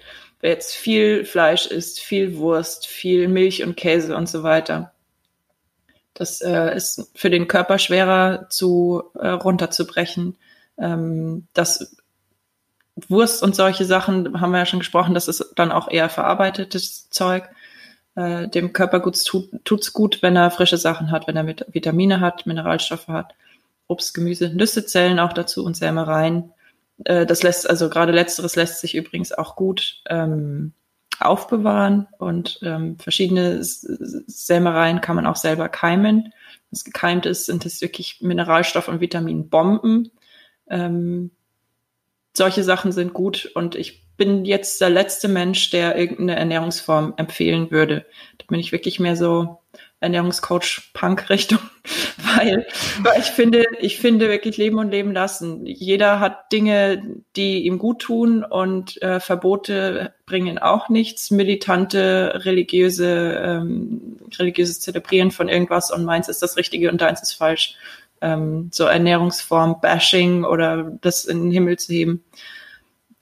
jetzt 0.46 0.74
viel 0.74 1.24
Fleisch 1.24 1.66
isst, 1.66 2.00
viel 2.00 2.36
Wurst, 2.36 2.86
viel 2.86 3.28
Milch 3.28 3.62
und 3.62 3.76
Käse 3.76 4.16
und 4.16 4.28
so 4.28 4.42
weiter, 4.42 4.92
das 6.16 6.40
äh, 6.40 6.74
ist 6.74 7.10
für 7.14 7.28
den 7.28 7.46
Körper 7.46 7.78
schwerer 7.78 8.48
zu 8.48 9.04
äh, 9.14 9.28
runterzubrechen. 9.28 10.36
Ähm, 10.78 11.46
das 11.52 11.94
Wurst 13.08 13.42
und 13.42 13.54
solche 13.54 13.84
Sachen 13.84 14.40
haben 14.40 14.52
wir 14.52 14.60
ja 14.60 14.66
schon 14.66 14.78
gesprochen, 14.78 15.12
das 15.12 15.28
ist 15.28 15.52
dann 15.56 15.70
auch 15.70 15.90
eher 15.90 16.08
verarbeitetes 16.08 17.10
Zeug. 17.10 17.50
Äh, 18.14 18.48
dem 18.48 18.72
Körper 18.72 19.02
tut's, 19.02 19.24
tut, 19.24 19.50
tut's 19.64 19.92
gut, 19.92 20.22
wenn 20.22 20.36
er 20.36 20.50
frische 20.50 20.78
Sachen 20.78 21.10
hat, 21.10 21.26
wenn 21.26 21.36
er 21.36 21.46
Vitamine 21.46 22.20
hat, 22.20 22.46
Mineralstoffe 22.46 23.08
hat, 23.08 23.34
Obst, 23.86 24.14
Gemüse, 24.14 24.48
Nüsse 24.48 24.86
zählen 24.86 25.20
auch 25.20 25.34
dazu 25.34 25.64
und 25.64 25.76
Sämereien. 25.76 26.52
Äh, 27.04 27.26
das 27.26 27.42
lässt, 27.42 27.68
also 27.68 27.88
gerade 27.88 28.12
letzteres 28.12 28.56
lässt 28.56 28.80
sich 28.80 28.94
übrigens 28.94 29.32
auch 29.32 29.56
gut 29.56 30.02
ähm, 30.08 30.72
aufbewahren 31.18 32.08
und 32.18 32.58
ähm, 32.62 32.98
verschiedene 32.98 33.58
Sämereien 33.62 35.00
kann 35.00 35.16
man 35.16 35.26
auch 35.26 35.36
selber 35.36 35.68
keimen. 35.68 36.24
Wenn 36.24 36.32
es 36.72 36.84
gekeimt 36.84 37.26
ist, 37.26 37.46
sind 37.46 37.64
es 37.64 37.80
wirklich 37.80 38.18
Mineralstoff- 38.20 38.88
und 38.88 39.00
Vitaminbomben. 39.00 40.10
Ähm, 40.68 41.30
solche 42.36 42.64
Sachen 42.64 42.92
sind 42.92 43.14
gut 43.14 43.50
und 43.54 43.76
ich 43.76 44.06
bin 44.16 44.44
jetzt 44.44 44.80
der 44.80 44.90
letzte 44.90 45.28
Mensch, 45.28 45.70
der 45.70 45.96
irgendeine 45.96 46.36
Ernährungsform 46.36 47.14
empfehlen 47.16 47.70
würde. 47.70 48.06
Da 48.38 48.46
bin 48.48 48.60
ich 48.60 48.72
wirklich 48.72 49.00
mehr 49.00 49.16
so 49.16 49.58
Ernährungscoach 50.00 50.90
Punk 50.92 51.30
Richtung, 51.30 51.58
weil, 52.36 52.66
weil 53.00 53.20
ich 53.20 53.26
finde, 53.26 53.64
ich 53.80 53.98
finde 53.98 54.28
wirklich 54.28 54.58
Leben 54.58 54.78
und 54.78 54.90
Leben 54.90 55.12
lassen. 55.12 55.64
Jeder 55.64 56.20
hat 56.20 56.52
Dinge, 56.52 57.02
die 57.34 57.64
ihm 57.64 57.78
gut 57.78 58.02
tun 58.02 58.44
und 58.44 59.00
äh, 59.02 59.20
Verbote 59.20 60.14
bringen 60.26 60.58
auch 60.58 60.90
nichts. 60.90 61.30
Militante, 61.30 62.42
religiöse, 62.44 63.40
ähm, 63.42 64.18
religiöses 64.38 64.80
Zelebrieren 64.80 65.30
von 65.30 65.48
irgendwas 65.48 65.90
und 65.90 66.04
meins 66.04 66.28
ist 66.28 66.42
das 66.42 66.56
Richtige 66.56 66.90
und 66.90 67.00
deins 67.00 67.22
ist 67.22 67.32
falsch. 67.32 67.76
Ähm, 68.20 68.70
so 68.72 68.84
Ernährungsform, 68.84 69.80
Bashing 69.80 70.44
oder 70.44 70.90
das 71.00 71.24
in 71.24 71.44
den 71.44 71.50
Himmel 71.50 71.78
zu 71.78 71.92
heben, 71.92 72.24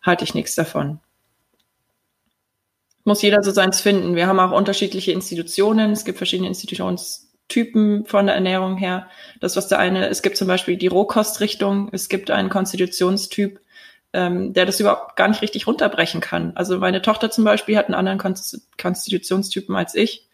halte 0.02 0.24
ich 0.24 0.34
nichts 0.34 0.54
davon 0.54 1.00
muss 3.04 3.22
jeder 3.22 3.42
so 3.42 3.50
seins 3.50 3.80
finden. 3.80 4.16
Wir 4.16 4.26
haben 4.26 4.40
auch 4.40 4.50
unterschiedliche 4.50 5.12
Institutionen. 5.12 5.92
Es 5.92 6.04
gibt 6.04 6.18
verschiedene 6.18 6.48
Institutionstypen 6.48 8.06
von 8.06 8.26
der 8.26 8.34
Ernährung 8.34 8.76
her. 8.76 9.08
Das, 9.40 9.56
was 9.56 9.68
der 9.68 9.78
eine, 9.78 10.08
es 10.08 10.22
gibt 10.22 10.36
zum 10.36 10.48
Beispiel 10.48 10.76
die 10.76 10.86
Rohkostrichtung, 10.86 11.90
es 11.92 12.08
gibt 12.08 12.30
einen 12.30 12.48
Konstitutionstyp, 12.48 13.60
ähm, 14.14 14.54
der 14.54 14.64
das 14.64 14.80
überhaupt 14.80 15.16
gar 15.16 15.28
nicht 15.28 15.42
richtig 15.42 15.66
runterbrechen 15.66 16.20
kann. 16.20 16.52
Also 16.54 16.78
meine 16.78 17.02
Tochter 17.02 17.30
zum 17.30 17.44
Beispiel 17.44 17.76
hat 17.76 17.86
einen 17.86 17.94
anderen 17.94 18.18
Konstitutionstypen 18.78 19.76
als 19.76 19.94
ich. 19.94 20.28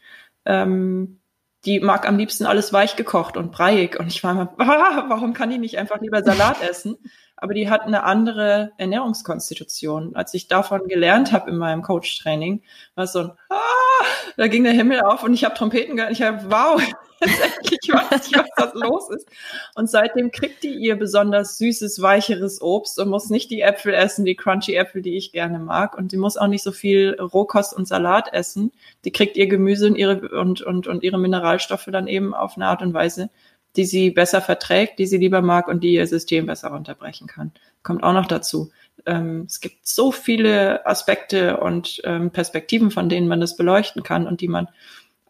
Ähm, 0.44 1.20
die 1.64 1.80
mag 1.80 2.08
am 2.08 2.16
liebsten 2.16 2.46
alles 2.46 2.72
weich 2.72 2.96
gekocht 2.96 3.36
und 3.36 3.52
breiig. 3.52 3.98
Und 3.98 4.06
ich 4.06 4.22
war 4.22 4.32
immer, 4.32 4.54
ah, 4.58 5.06
warum 5.08 5.34
kann 5.34 5.50
die 5.50 5.58
nicht 5.58 5.78
einfach 5.78 6.00
lieber 6.00 6.22
Salat 6.22 6.62
essen? 6.62 6.96
Aber 7.40 7.54
die 7.54 7.70
hat 7.70 7.82
eine 7.82 8.04
andere 8.04 8.72
Ernährungskonstitution. 8.76 10.14
Als 10.14 10.34
ich 10.34 10.48
davon 10.48 10.88
gelernt 10.88 11.32
habe 11.32 11.50
in 11.50 11.56
meinem 11.56 11.82
Coach-Training, 11.82 12.62
war 12.94 13.04
es 13.04 13.12
so 13.12 13.20
ein, 13.20 13.32
ah, 13.48 14.04
da 14.36 14.46
ging 14.48 14.64
der 14.64 14.72
Himmel 14.72 15.00
auf 15.00 15.22
und 15.22 15.34
ich 15.34 15.44
habe 15.44 15.54
Trompeten 15.54 15.96
gehört. 15.96 16.12
Ich 16.12 16.22
habe, 16.22 16.50
wow, 16.50 16.80
ich 17.20 17.92
weiß 17.92 18.30
nicht, 18.30 18.38
was 18.38 18.48
das 18.56 18.74
los 18.74 19.10
ist. 19.10 19.28
Und 19.74 19.90
seitdem 19.90 20.30
kriegt 20.30 20.62
die 20.62 20.74
ihr 20.74 20.96
besonders 20.96 21.58
süßes, 21.58 22.00
weicheres 22.00 22.62
Obst 22.62 22.98
und 22.98 23.08
muss 23.08 23.30
nicht 23.30 23.50
die 23.50 23.60
Äpfel 23.60 23.92
essen, 23.92 24.24
die 24.24 24.36
crunchy 24.36 24.74
Äpfel, 24.74 25.02
die 25.02 25.16
ich 25.16 25.32
gerne 25.32 25.58
mag. 25.58 25.96
Und 25.96 26.10
sie 26.10 26.16
muss 26.16 26.36
auch 26.36 26.46
nicht 26.46 26.62
so 26.62 26.72
viel 26.72 27.16
Rohkost 27.20 27.76
und 27.76 27.86
Salat 27.86 28.32
essen. 28.32 28.72
Die 29.04 29.12
kriegt 29.12 29.36
ihr 29.36 29.46
Gemüse 29.46 29.86
und 29.86 29.96
ihre, 29.96 30.28
und, 30.28 30.62
und, 30.62 30.86
und 30.86 31.02
ihre 31.02 31.18
Mineralstoffe 31.18 31.88
dann 31.92 32.06
eben 32.06 32.34
auf 32.34 32.56
eine 32.56 32.66
Art 32.66 32.82
und 32.82 32.94
Weise, 32.94 33.30
die 33.76 33.84
sie 33.84 34.10
besser 34.10 34.40
verträgt, 34.40 34.98
die 34.98 35.06
sie 35.06 35.18
lieber 35.18 35.42
mag 35.42 35.68
und 35.68 35.82
die 35.82 35.94
ihr 35.94 36.06
System 36.06 36.46
besser 36.46 36.72
unterbrechen 36.72 37.26
kann. 37.26 37.52
Kommt 37.82 38.02
auch 38.02 38.12
noch 38.12 38.26
dazu. 38.26 38.70
Ähm, 39.06 39.44
es 39.46 39.60
gibt 39.60 39.86
so 39.86 40.12
viele 40.12 40.86
Aspekte 40.86 41.58
und 41.58 42.00
ähm, 42.04 42.30
Perspektiven, 42.30 42.90
von 42.90 43.08
denen 43.08 43.28
man 43.28 43.40
das 43.40 43.56
beleuchten 43.56 44.02
kann 44.02 44.26
und 44.26 44.40
die 44.40 44.48
man 44.48 44.68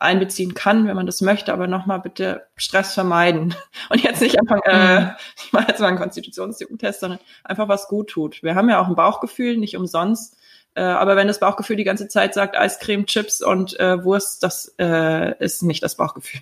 einbeziehen 0.00 0.54
kann, 0.54 0.88
wenn 0.88 0.96
man 0.96 1.04
das 1.04 1.20
möchte, 1.20 1.52
aber 1.52 1.66
nochmal 1.66 2.00
bitte 2.00 2.46
Stress 2.56 2.94
vermeiden. 2.94 3.54
Und 3.90 4.02
jetzt 4.02 4.22
nicht 4.22 4.40
einfach, 4.40 4.60
äh, 4.64 5.00
mhm. 5.00 5.10
ich 5.44 5.52
mache 5.52 5.68
jetzt 5.68 5.80
mal 5.80 5.88
einen 5.88 5.98
Konstitutionstest, 5.98 7.00
sondern 7.00 7.20
einfach 7.44 7.68
was 7.68 7.86
gut 7.86 8.08
tut. 8.08 8.42
Wir 8.42 8.54
haben 8.54 8.70
ja 8.70 8.80
auch 8.80 8.88
ein 8.88 8.96
Bauchgefühl, 8.96 9.58
nicht 9.58 9.76
umsonst. 9.76 10.38
Äh, 10.74 10.82
aber 10.82 11.16
wenn 11.16 11.28
das 11.28 11.40
Bauchgefühl 11.40 11.76
die 11.76 11.84
ganze 11.84 12.08
Zeit 12.08 12.32
sagt, 12.32 12.56
Eiscreme, 12.56 13.04
Chips 13.04 13.42
und 13.42 13.78
äh, 13.78 14.02
Wurst, 14.02 14.42
das 14.42 14.74
äh, 14.78 15.38
ist 15.38 15.62
nicht 15.62 15.82
das 15.82 15.96
Bauchgefühl. 15.96 16.40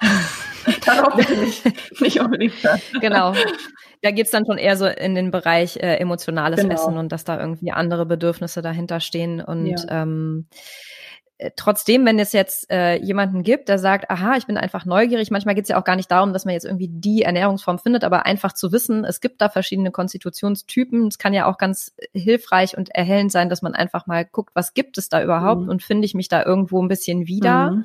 Darauf 0.86 1.14
bin 1.14 1.42
ich 1.42 1.62
nicht 2.00 2.20
unbedingt. 2.20 2.54
genau. 3.00 3.34
Da 4.02 4.10
geht's 4.10 4.30
dann 4.30 4.44
schon 4.46 4.58
eher 4.58 4.76
so 4.76 4.86
in 4.86 5.14
den 5.14 5.30
Bereich 5.30 5.76
äh, 5.76 5.96
emotionales 5.96 6.60
genau. 6.60 6.74
Essen 6.74 6.96
und 6.96 7.12
dass 7.12 7.24
da 7.24 7.40
irgendwie 7.40 7.72
andere 7.72 8.06
Bedürfnisse 8.06 8.62
dahinter 8.62 9.00
stehen. 9.00 9.40
Und 9.40 9.66
ja. 9.66 10.02
ähm, 10.02 10.46
äh, 11.38 11.50
trotzdem, 11.54 12.06
wenn 12.06 12.18
es 12.18 12.32
jetzt 12.32 12.70
äh, 12.70 12.96
jemanden 12.96 13.42
gibt, 13.42 13.68
der 13.68 13.78
sagt, 13.78 14.10
aha, 14.10 14.36
ich 14.36 14.46
bin 14.46 14.56
einfach 14.56 14.86
neugierig, 14.86 15.30
manchmal 15.30 15.54
geht 15.54 15.64
es 15.64 15.68
ja 15.68 15.78
auch 15.78 15.84
gar 15.84 15.96
nicht 15.96 16.10
darum, 16.10 16.32
dass 16.32 16.46
man 16.46 16.54
jetzt 16.54 16.64
irgendwie 16.64 16.88
die 16.88 17.22
Ernährungsform 17.22 17.78
findet, 17.78 18.04
aber 18.04 18.24
einfach 18.24 18.54
zu 18.54 18.72
wissen, 18.72 19.04
es 19.04 19.20
gibt 19.20 19.42
da 19.42 19.50
verschiedene 19.50 19.90
Konstitutionstypen. 19.90 21.06
Es 21.08 21.18
kann 21.18 21.34
ja 21.34 21.46
auch 21.46 21.58
ganz 21.58 21.94
hilfreich 22.12 22.78
und 22.78 22.88
erhellend 22.90 23.32
sein, 23.32 23.50
dass 23.50 23.60
man 23.60 23.74
einfach 23.74 24.06
mal 24.06 24.24
guckt, 24.24 24.52
was 24.54 24.72
gibt 24.72 24.96
es 24.96 25.10
da 25.10 25.22
überhaupt 25.22 25.62
mhm. 25.62 25.68
und 25.68 25.82
finde 25.82 26.06
ich 26.06 26.14
mich 26.14 26.28
da 26.28 26.42
irgendwo 26.42 26.82
ein 26.82 26.88
bisschen 26.88 27.26
wieder. 27.26 27.72
Mhm. 27.72 27.84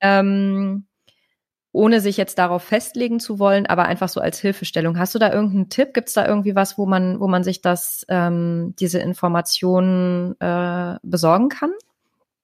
Ähm, 0.00 0.86
ohne 1.74 2.00
sich 2.00 2.16
jetzt 2.16 2.38
darauf 2.38 2.62
festlegen 2.62 3.20
zu 3.20 3.38
wollen, 3.38 3.66
aber 3.66 3.84
einfach 3.84 4.08
so 4.08 4.20
als 4.20 4.38
Hilfestellung. 4.38 4.98
Hast 4.98 5.14
du 5.14 5.18
da 5.18 5.32
irgendeinen 5.32 5.68
Tipp? 5.68 5.92
Gibt 5.92 6.08
es 6.08 6.14
da 6.14 6.26
irgendwie 6.26 6.54
was, 6.54 6.78
wo 6.78 6.86
man, 6.86 7.18
wo 7.20 7.26
man 7.26 7.42
sich 7.42 7.60
das, 7.60 8.06
ähm, 8.08 8.74
diese 8.78 9.00
Informationen 9.00 10.40
äh, 10.40 10.96
besorgen 11.02 11.48
kann? 11.48 11.72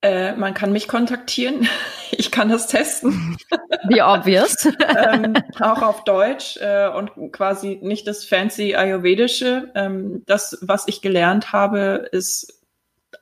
Äh, 0.01 0.33
man 0.35 0.53
kann 0.53 0.71
mich 0.71 0.87
kontaktieren. 0.87 1.67
Ich 2.13 2.29
kann 2.29 2.49
das 2.49 2.67
testen. 2.67 3.37
Wie 3.87 4.01
obvious. 4.01 4.65
ähm, 5.11 5.33
auch 5.59 5.81
auf 5.81 6.03
Deutsch 6.03 6.57
äh, 6.57 6.89
und 6.89 7.31
quasi 7.31 7.79
nicht 7.81 8.05
das 8.05 8.25
fancy 8.25 8.75
Ayurvedische. 8.75 9.71
Ähm, 9.75 10.21
das, 10.27 10.57
was 10.61 10.87
ich 10.87 11.01
gelernt 11.01 11.53
habe, 11.53 12.09
ist 12.11 12.60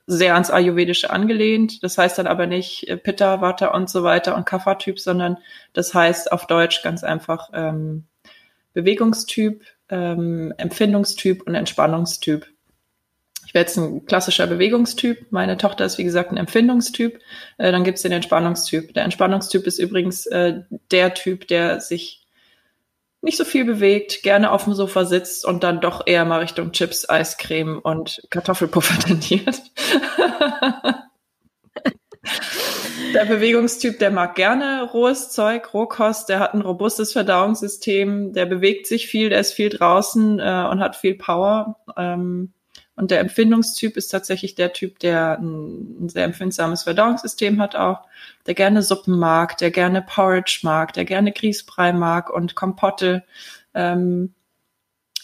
sehr 0.06 0.34
ans 0.34 0.50
Ayurvedische 0.50 1.10
angelehnt. 1.10 1.82
Das 1.82 1.98
heißt 1.98 2.18
dann 2.18 2.26
aber 2.26 2.46
nicht 2.46 2.88
äh, 2.88 2.96
Pitta, 2.96 3.40
Vata 3.40 3.68
und 3.68 3.88
so 3.90 4.02
weiter 4.02 4.36
und 4.36 4.46
Kapha-Typ, 4.46 4.98
sondern 4.98 5.38
das 5.72 5.94
heißt 5.94 6.32
auf 6.32 6.46
Deutsch 6.46 6.82
ganz 6.82 7.04
einfach 7.04 7.50
ähm, 7.52 8.04
Bewegungstyp, 8.72 9.62
ähm, 9.88 10.52
Empfindungstyp 10.56 11.46
und 11.46 11.54
Entspannungstyp. 11.54 12.46
Ich 13.46 13.54
wäre 13.54 13.64
jetzt 13.64 13.76
ein 13.78 14.06
klassischer 14.06 14.46
Bewegungstyp. 14.46 15.26
Meine 15.30 15.56
Tochter 15.56 15.84
ist, 15.84 15.98
wie 15.98 16.04
gesagt, 16.04 16.30
ein 16.30 16.36
Empfindungstyp. 16.36 17.18
Äh, 17.58 17.72
dann 17.72 17.82
gibt 17.82 17.96
es 17.96 18.02
den 18.02 18.12
Entspannungstyp. 18.12 18.94
Der 18.94 19.04
Entspannungstyp 19.04 19.66
ist 19.66 19.80
übrigens 19.80 20.26
äh, 20.26 20.60
der 20.92 21.14
Typ, 21.14 21.48
der 21.48 21.80
sich 21.80 22.19
nicht 23.22 23.36
so 23.36 23.44
viel 23.44 23.64
bewegt, 23.64 24.22
gerne 24.22 24.50
auf 24.50 24.64
dem 24.64 24.74
Sofa 24.74 25.04
sitzt 25.04 25.44
und 25.44 25.62
dann 25.62 25.80
doch 25.80 26.06
eher 26.06 26.24
mal 26.24 26.40
Richtung 26.40 26.72
Chips, 26.72 27.08
Eiscreme 27.08 27.78
und 27.78 28.22
Kartoffelpuffer 28.30 28.98
tendiert. 29.06 29.60
der 33.14 33.24
Bewegungstyp, 33.26 33.98
der 33.98 34.10
mag 34.10 34.34
gerne 34.36 34.90
rohes 34.92 35.30
Zeug, 35.30 35.74
Rohkost, 35.74 36.28
der 36.28 36.40
hat 36.40 36.54
ein 36.54 36.62
robustes 36.62 37.12
Verdauungssystem, 37.12 38.32
der 38.32 38.46
bewegt 38.46 38.86
sich 38.86 39.06
viel, 39.08 39.28
der 39.28 39.40
ist 39.40 39.52
viel 39.52 39.68
draußen 39.68 40.38
äh, 40.38 40.66
und 40.70 40.80
hat 40.80 40.96
viel 40.96 41.16
Power. 41.16 41.76
Ähm, 41.96 42.54
und 43.00 43.10
der 43.10 43.20
Empfindungstyp 43.20 43.96
ist 43.96 44.08
tatsächlich 44.08 44.56
der 44.56 44.74
Typ, 44.74 44.98
der 44.98 45.38
ein, 45.38 46.04
ein, 46.04 46.08
sehr 46.10 46.24
empfindsames 46.24 46.82
Verdauungssystem 46.82 47.58
hat 47.58 47.74
auch, 47.74 48.02
der 48.46 48.52
gerne 48.52 48.82
Suppen 48.82 49.18
mag, 49.18 49.56
der 49.56 49.70
gerne 49.70 50.02
Porridge 50.02 50.60
mag, 50.64 50.92
der 50.92 51.06
gerne 51.06 51.32
Grießbrei 51.32 51.94
mag 51.94 52.28
und 52.28 52.56
Kompotte. 52.56 53.24
Ähm, 53.72 54.34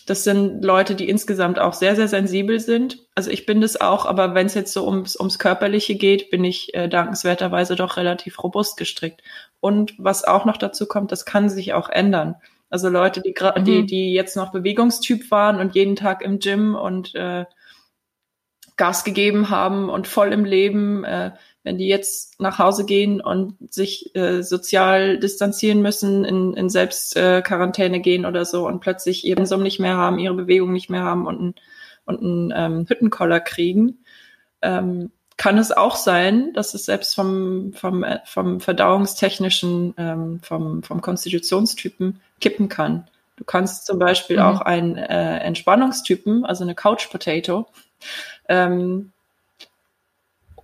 das 0.06 0.25
sind 0.25 0.64
Leute, 0.64 0.95
die 0.95 1.06
insgesamt 1.06 1.59
auch 1.59 1.75
sehr, 1.75 1.97
sehr 1.97 2.09
sensibel 2.09 2.61
sind. 2.61 3.04
Also 3.14 3.30
ich 3.30 3.45
bin 3.45 3.61
das 3.61 3.78
auch, 3.78 4.06
aber 4.06 4.35
wenn 4.35 4.47
es 4.47 4.54
jetzt 4.54 4.73
so 4.73 4.87
ums, 4.87 5.14
ums 5.14 5.38
Körperliche 5.38 5.97
geht, 5.97 6.30
bin 6.30 6.45
ich 6.45 6.73
äh, 6.73 6.88
dankenswerterweise 6.88 7.76
doch 7.76 7.99
relativ 7.99 8.42
robust 8.42 8.78
gestrickt. 8.78 9.21
Und 9.61 9.92
was 9.99 10.25
auch 10.25 10.47
noch 10.47 10.56
dazu 10.56 10.87
kommt, 10.87 11.12
das 11.12 11.26
kann 11.26 11.50
sich 11.50 11.75
auch 11.75 11.90
ändern. 11.90 12.37
Also 12.71 12.88
Leute, 12.88 13.21
die, 13.21 13.35
mhm. 13.38 13.64
die, 13.64 13.85
die 13.85 14.12
jetzt 14.14 14.35
noch 14.35 14.50
Bewegungstyp 14.50 15.30
waren 15.30 15.61
und 15.61 15.75
jeden 15.75 15.95
Tag 15.95 16.23
im 16.23 16.38
Gym 16.38 16.75
und 16.75 17.14
äh, 17.14 17.45
Gas 18.76 19.04
gegeben 19.04 19.50
haben 19.50 19.88
und 19.88 20.06
voll 20.06 20.33
im 20.33 20.45
Leben, 20.45 21.04
äh, 21.04 21.33
wenn 21.62 21.78
die 21.78 21.88
jetzt 21.88 22.40
nach 22.40 22.59
Hause 22.59 22.85
gehen 22.85 23.21
und 23.21 23.56
sich 23.73 24.14
äh, 24.14 24.42
sozial 24.42 25.18
distanzieren 25.18 25.83
müssen, 25.83 26.25
in, 26.25 26.54
in 26.54 26.68
Selbstquarantäne 26.68 27.97
äh, 27.97 28.00
gehen 28.00 28.26
oder 28.26 28.45
so 28.45 28.66
und 28.66 28.80
plötzlich 28.80 29.25
ihren 29.25 29.47
Summ 29.47 29.62
nicht 29.62 29.80
mehr 29.80 29.97
haben, 29.97 30.18
ihre 30.18 30.35
Bewegung 30.35 30.73
nicht 30.73 30.90
mehr 30.90 31.02
haben 31.02 31.26
und, 31.26 31.40
ein, 31.40 31.54
und 32.04 32.21
einen 32.21 32.52
ähm, 32.54 32.87
Hüttenkoller 32.88 33.40
kriegen, 33.40 34.04
ähm, 34.62 35.11
kann 35.37 35.59
es 35.59 35.73
auch 35.73 35.97
sein, 35.97 36.52
dass 36.54 36.75
es 36.75 36.85
selbst 36.85 37.14
vom, 37.14 37.73
vom, 37.75 38.04
äh, 38.04 38.21
vom 38.25 38.61
verdauungstechnischen, 38.61 39.95
ähm, 39.97 40.40
vom, 40.42 40.83
vom 40.83 41.00
Konstitutionstypen 41.00 42.21
kippen 42.40 42.68
kann. 42.68 43.09
Du 43.37 43.45
kannst 43.45 43.87
zum 43.87 43.99
Beispiel 43.99 44.37
mhm. 44.37 44.42
auch 44.42 44.61
einen 44.61 44.97
äh, 44.97 45.38
Entspannungstypen, 45.38 46.45
also 46.47 46.64
eine 46.64 46.75
Couch 46.75 47.11
Potato, 47.11 47.66
ähm, 48.49 49.12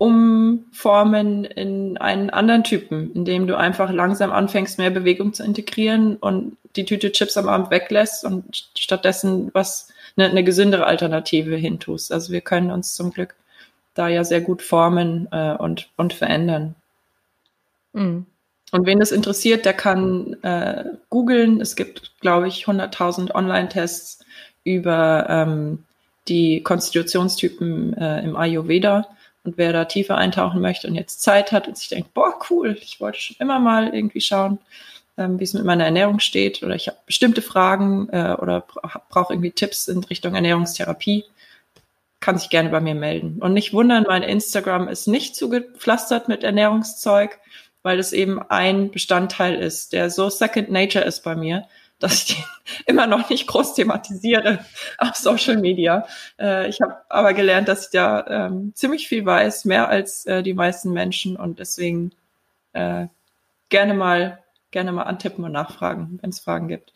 umformen 0.03 1.45
in 1.45 1.97
einen 1.97 2.31
anderen 2.31 2.65
Typen, 2.65 3.13
indem 3.15 3.47
du 3.47 3.57
einfach 3.57 3.93
langsam 3.93 4.33
anfängst, 4.33 4.79
mehr 4.79 4.91
Bewegung 4.91 5.33
zu 5.33 5.45
integrieren 5.45 6.17
und 6.17 6.57
die 6.75 6.85
Tüte 6.85 7.13
Chips 7.13 7.37
am 7.37 7.49
Abend 7.49 7.71
weglässt 7.71 8.25
und 8.25 8.71
stattdessen 8.77 9.51
was 9.53 9.89
eine, 10.17 10.29
eine 10.29 10.43
gesündere 10.43 10.87
Alternative 10.87 11.55
hintust. 11.55 12.13
Also 12.13 12.33
wir 12.33 12.41
können 12.41 12.71
uns 12.71 12.97
zum 12.97 13.13
Glück 13.13 13.37
da 13.95 14.09
ja 14.09 14.25
sehr 14.25 14.41
gut 14.41 14.63
formen 14.63 15.29
äh, 15.31 15.55
und, 15.55 15.89
und 15.97 16.13
verändern. 16.15 16.75
Mhm. 17.93 18.27
Und 18.73 18.87
wen 18.87 19.01
das 19.01 19.13
interessiert, 19.13 19.67
der 19.67 19.75
kann 19.75 20.37
äh, 20.43 20.85
googeln. 21.11 21.61
Es 21.61 21.77
gibt, 21.77 22.19
glaube 22.21 22.49
ich, 22.49 22.65
100.000 22.65 23.35
Online-Tests 23.35 24.25
über 24.65 25.27
ähm, 25.29 25.85
die 26.29 26.63
Konstitutionstypen 26.63 27.95
äh, 27.95 28.23
im 28.23 28.37
Ayurveda. 28.37 29.09
Und 29.45 29.59
wer 29.59 29.73
da 29.73 29.87
tiefer 29.87 30.17
eintauchen 30.17 30.61
möchte 30.61 30.87
und 30.87 30.95
jetzt 30.95 31.21
Zeit 31.21 31.51
hat 31.51 31.67
und 31.67 31.77
sich 31.77 31.89
denkt, 31.89 32.15
boah, 32.15 32.39
cool, 32.49 32.79
ich 32.81 33.01
wollte 33.01 33.21
schon 33.21 33.37
immer 33.41 33.59
mal 33.59 33.93
irgendwie 33.93 34.21
schauen, 34.21 34.61
ähm, 35.19 35.41
wie 35.41 35.45
es 35.45 35.53
mit 35.53 35.65
meiner 35.65 35.85
Ernährung 35.85 36.21
steht 36.21 36.63
oder 36.63 36.77
ich 36.77 36.87
habe 36.87 36.99
bestimmte 37.07 37.43
Fragen 37.43 38.09
äh, 38.11 38.37
oder 38.41 38.65
brauche 39.09 39.33
irgendwie 39.33 39.51
Tipps 39.51 39.89
in 39.89 40.05
Richtung 40.05 40.37
Ernährungstherapie, 40.37 41.25
kann 42.21 42.39
sich 42.39 42.51
gerne 42.51 42.69
bei 42.69 42.81
mir 42.81 42.95
melden. 42.95 43.39
Und 43.41 43.53
nicht 43.53 43.73
wundern, 43.73 44.05
mein 44.07 44.23
Instagram 44.23 44.87
ist 44.87 45.09
nicht 45.09 45.35
zugepflastert 45.35 46.29
mit 46.29 46.45
Ernährungszeug, 46.45 47.41
weil 47.83 47.99
es 47.99 48.13
eben 48.13 48.41
ein 48.41 48.93
Bestandteil 48.93 49.57
ist, 49.57 49.93
der 49.93 50.09
so 50.09 50.31
Second 50.31 50.71
Nature 50.71 51.05
ist 51.05 51.25
bei 51.25 51.35
mir, 51.35 51.67
dass 52.03 52.25
ich 52.25 52.37
den 52.37 52.45
immer 52.87 53.07
noch 53.07 53.29
nicht 53.31 53.47
groß 53.47 53.75
thematisiere 53.75 54.65
auf 54.99 55.15
Social 55.17 55.57
Media. 55.57 56.07
Äh, 56.39 56.69
ich 56.69 56.81
habe 56.81 56.97
aber 57.09 57.35
gelernt, 57.35 57.69
dass 57.69 57.87
ich 57.87 57.91
da 57.93 58.27
ähm, 58.27 58.73
ziemlich 58.75 59.09
viel 59.09 59.25
weiß, 59.25 59.65
mehr 59.65 59.89
als 59.89 60.27
äh, 60.27 60.43
die 60.43 60.55
meisten 60.55 60.93
Menschen 60.93 61.37
und 61.37 61.59
deswegen 61.59 62.13
äh, 62.73 63.07
gerne 63.69 63.95
mal 63.95 64.43
gerne 64.73 64.91
mal 64.91 65.05
antippen 65.05 65.45
und 65.45 65.53
nachfragen, 65.53 66.19
wenn 66.21 66.31
es 66.31 66.41
Fragen 66.41 66.67
gibt. 66.67 66.95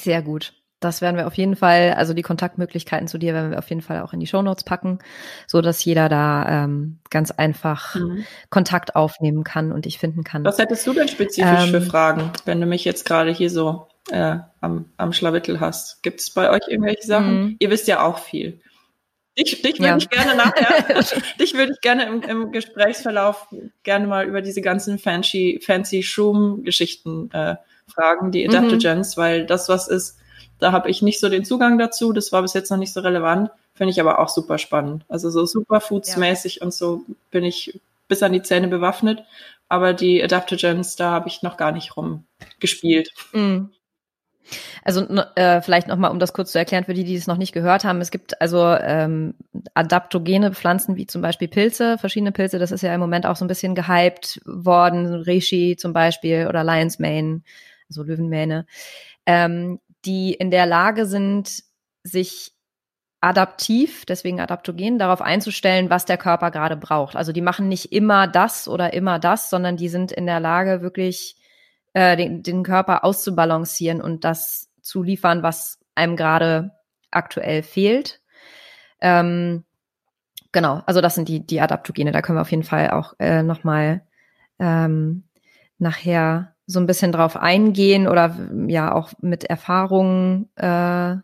Sehr 0.00 0.22
gut. 0.22 0.54
Das 0.82 1.00
werden 1.00 1.16
wir 1.16 1.26
auf 1.26 1.34
jeden 1.34 1.56
Fall, 1.56 1.94
also 1.96 2.12
die 2.12 2.22
Kontaktmöglichkeiten 2.22 3.06
zu 3.06 3.18
dir 3.18 3.34
werden 3.34 3.52
wir 3.52 3.58
auf 3.58 3.68
jeden 3.68 3.82
Fall 3.82 4.02
auch 4.02 4.12
in 4.12 4.20
die 4.20 4.26
Shownotes 4.26 4.64
packen, 4.64 4.98
so 5.46 5.60
dass 5.60 5.84
jeder 5.84 6.08
da 6.08 6.64
ähm, 6.64 6.98
ganz 7.10 7.30
einfach 7.30 7.94
mhm. 7.94 8.24
Kontakt 8.50 8.96
aufnehmen 8.96 9.44
kann 9.44 9.72
und 9.72 9.84
dich 9.84 9.98
finden 9.98 10.24
kann. 10.24 10.44
Was 10.44 10.58
hättest 10.58 10.86
du 10.86 10.92
denn 10.92 11.08
spezifisch 11.08 11.64
ähm, 11.66 11.70
für 11.70 11.80
Fragen, 11.80 12.30
wenn 12.44 12.60
du 12.60 12.66
mich 12.66 12.84
jetzt 12.84 13.06
gerade 13.06 13.30
hier 13.30 13.50
so 13.50 13.86
äh, 14.10 14.38
am, 14.60 14.86
am 14.96 15.12
Schlawittel 15.12 15.60
hast? 15.60 16.02
Gibt 16.02 16.20
es 16.20 16.30
bei 16.30 16.50
euch 16.50 16.66
irgendwelche 16.68 17.06
Sachen? 17.06 17.42
Mhm. 17.42 17.56
Ihr 17.60 17.70
wisst 17.70 17.86
ja 17.86 18.04
auch 18.04 18.18
viel. 18.18 18.60
Dich, 19.38 19.62
dich 19.62 19.78
würde 19.78 19.86
ja. 19.86 19.96
ich 19.96 20.10
gerne 20.10 20.34
nachher, 20.34 21.02
dich 21.40 21.54
würde 21.54 21.72
ich 21.72 21.80
gerne 21.80 22.04
im, 22.04 22.22
im 22.22 22.52
Gesprächsverlauf 22.52 23.46
gerne 23.82 24.06
mal 24.06 24.26
über 24.26 24.42
diese 24.42 24.60
ganzen 24.60 24.98
fancy, 24.98 25.60
fancy 25.64 26.02
Shroom-Geschichten 26.02 27.30
äh, 27.30 27.56
fragen, 27.86 28.30
die. 28.30 28.46
Adaptogens, 28.46 29.16
mhm. 29.16 29.20
weil 29.20 29.46
das 29.46 29.68
was 29.68 29.88
ist, 29.88 30.18
da 30.62 30.72
habe 30.72 30.90
ich 30.90 31.02
nicht 31.02 31.20
so 31.20 31.28
den 31.28 31.44
Zugang 31.44 31.78
dazu. 31.78 32.12
Das 32.12 32.32
war 32.32 32.42
bis 32.42 32.54
jetzt 32.54 32.70
noch 32.70 32.78
nicht 32.78 32.92
so 32.92 33.00
relevant. 33.00 33.50
Finde 33.74 33.90
ich 33.90 34.00
aber 34.00 34.18
auch 34.18 34.28
super 34.28 34.58
spannend. 34.58 35.04
Also 35.08 35.30
so 35.30 35.44
Superfoods-mäßig 35.44 36.56
ja. 36.56 36.62
und 36.62 36.72
so 36.72 37.02
bin 37.30 37.44
ich 37.44 37.80
bis 38.08 38.22
an 38.22 38.32
die 38.32 38.42
Zähne 38.42 38.68
bewaffnet. 38.68 39.24
Aber 39.68 39.92
die 39.94 40.22
Adaptogens, 40.22 40.96
da 40.96 41.10
habe 41.10 41.28
ich 41.28 41.42
noch 41.42 41.56
gar 41.56 41.72
nicht 41.72 41.96
rumgespielt. 41.96 43.10
Mm. 43.32 43.66
Also 44.84 45.06
äh, 45.36 45.62
vielleicht 45.62 45.86
nochmal, 45.86 46.10
um 46.10 46.18
das 46.18 46.32
kurz 46.32 46.52
zu 46.52 46.58
erklären 46.58 46.84
für 46.84 46.94
die, 46.94 47.04
die 47.04 47.14
es 47.14 47.26
noch 47.26 47.36
nicht 47.36 47.52
gehört 47.52 47.84
haben. 47.84 48.00
Es 48.00 48.10
gibt 48.10 48.40
also 48.40 48.66
ähm, 48.66 49.34
adaptogene 49.74 50.52
Pflanzen 50.52 50.96
wie 50.96 51.06
zum 51.06 51.22
Beispiel 51.22 51.48
Pilze, 51.48 51.96
verschiedene 51.98 52.32
Pilze. 52.32 52.58
Das 52.58 52.72
ist 52.72 52.82
ja 52.82 52.92
im 52.94 53.00
Moment 53.00 53.24
auch 53.24 53.36
so 53.36 53.44
ein 53.44 53.48
bisschen 53.48 53.74
gehypt 53.74 54.40
worden. 54.44 55.22
Reishi 55.22 55.76
zum 55.78 55.92
Beispiel 55.92 56.46
oder 56.48 56.64
Lion's 56.64 56.98
Mane, 56.98 57.42
also 57.88 58.02
Löwenmähne. 58.02 58.66
Ähm, 59.24 59.78
die 60.04 60.34
in 60.34 60.50
der 60.50 60.66
Lage 60.66 61.06
sind, 61.06 61.62
sich 62.02 62.52
adaptiv, 63.20 64.04
deswegen 64.04 64.40
adaptogen, 64.40 64.98
darauf 64.98 65.22
einzustellen, 65.22 65.90
was 65.90 66.04
der 66.04 66.18
Körper 66.18 66.50
gerade 66.50 66.76
braucht. 66.76 67.14
Also 67.14 67.32
die 67.32 67.40
machen 67.40 67.68
nicht 67.68 67.92
immer 67.92 68.26
das 68.26 68.66
oder 68.66 68.92
immer 68.92 69.20
das, 69.20 69.48
sondern 69.48 69.76
die 69.76 69.88
sind 69.88 70.10
in 70.10 70.26
der 70.26 70.40
Lage, 70.40 70.82
wirklich 70.82 71.36
äh, 71.92 72.16
den, 72.16 72.42
den 72.42 72.64
Körper 72.64 73.04
auszubalancieren 73.04 74.02
und 74.02 74.24
das 74.24 74.70
zu 74.80 75.04
liefern, 75.04 75.44
was 75.44 75.78
einem 75.94 76.16
gerade 76.16 76.72
aktuell 77.12 77.62
fehlt. 77.62 78.20
Ähm, 79.00 79.64
genau, 80.50 80.82
also 80.86 81.00
das 81.00 81.14
sind 81.14 81.28
die, 81.28 81.46
die 81.46 81.60
Adaptogene. 81.60 82.10
Da 82.10 82.22
können 82.22 82.38
wir 82.38 82.42
auf 82.42 82.50
jeden 82.50 82.64
Fall 82.64 82.90
auch 82.90 83.14
äh, 83.20 83.44
nochmal 83.44 84.02
ähm, 84.58 85.24
nachher 85.78 86.51
so 86.66 86.80
ein 86.80 86.86
bisschen 86.86 87.12
drauf 87.12 87.36
eingehen 87.36 88.08
oder 88.08 88.36
ja 88.68 88.92
auch 88.92 89.12
mit 89.20 89.44
Erfahrungen 89.44 90.48
äh, 90.56 91.16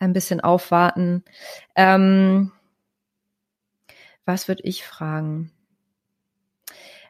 ein 0.00 0.12
bisschen 0.12 0.40
aufwarten. 0.40 1.24
Ähm, 1.74 2.52
was 4.24 4.48
würde 4.48 4.62
ich 4.64 4.84
fragen? 4.84 5.50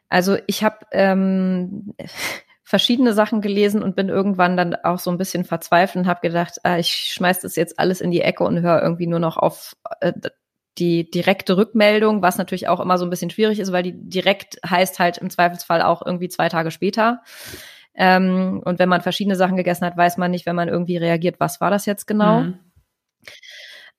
Also 0.09 0.37
ich 0.47 0.63
habe 0.63 0.77
ähm, 0.91 1.93
verschiedene 2.63 3.13
Sachen 3.13 3.41
gelesen 3.41 3.81
und 3.83 3.95
bin 3.95 4.09
irgendwann 4.09 4.57
dann 4.57 4.75
auch 4.75 4.99
so 4.99 5.11
ein 5.11 5.17
bisschen 5.17 5.43
verzweifelt 5.43 6.03
und 6.03 6.09
habe 6.09 6.21
gedacht, 6.27 6.59
ah, 6.63 6.77
ich 6.77 6.89
schmeiß 6.93 7.41
das 7.41 7.55
jetzt 7.55 7.79
alles 7.79 8.01
in 8.01 8.11
die 8.11 8.21
Ecke 8.21 8.43
und 8.43 8.61
höre 8.61 8.81
irgendwie 8.81 9.07
nur 9.07 9.19
noch 9.19 9.37
auf 9.37 9.75
äh, 10.01 10.13
die 10.79 11.09
direkte 11.09 11.57
Rückmeldung, 11.57 12.21
was 12.21 12.37
natürlich 12.37 12.67
auch 12.67 12.79
immer 12.79 12.97
so 12.97 13.05
ein 13.05 13.09
bisschen 13.09 13.29
schwierig 13.29 13.59
ist, 13.59 13.71
weil 13.71 13.83
die 13.83 13.93
direkt 13.93 14.59
heißt 14.67 14.99
halt 14.99 15.17
im 15.17 15.29
Zweifelsfall 15.29 15.81
auch 15.81 16.05
irgendwie 16.05 16.29
zwei 16.29 16.49
Tage 16.49 16.71
später. 16.71 17.21
Ähm, 17.93 18.61
und 18.63 18.79
wenn 18.79 18.89
man 18.89 19.01
verschiedene 19.01 19.35
Sachen 19.35 19.57
gegessen 19.57 19.85
hat, 19.85 19.97
weiß 19.97 20.17
man 20.17 20.31
nicht, 20.31 20.45
wenn 20.45 20.55
man 20.55 20.69
irgendwie 20.69 20.97
reagiert, 20.97 21.39
was 21.39 21.59
war 21.59 21.69
das 21.69 21.85
jetzt 21.85 22.07
genau. 22.07 22.41
Mhm. 22.41 22.59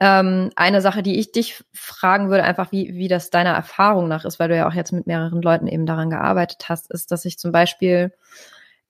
Ähm, 0.03 0.51
eine 0.57 0.81
Sache, 0.81 1.03
die 1.03 1.19
ich 1.19 1.33
dich 1.33 1.62
fragen 1.75 2.31
würde, 2.31 2.45
einfach 2.45 2.73
wie, 2.73 2.95
wie 2.95 3.09
das 3.09 3.29
deiner 3.29 3.53
Erfahrung 3.53 4.09
nach 4.09 4.25
ist, 4.25 4.38
weil 4.38 4.49
du 4.49 4.57
ja 4.57 4.66
auch 4.66 4.73
jetzt 4.73 4.93
mit 4.93 5.07
mehreren 5.07 5.43
Leuten 5.43 5.66
eben 5.66 5.85
daran 5.85 6.09
gearbeitet 6.09 6.71
hast, 6.71 6.90
ist, 6.90 7.12
dass 7.12 7.27
ich 7.27 7.38
zum 7.38 7.53
Beispiel 7.53 8.12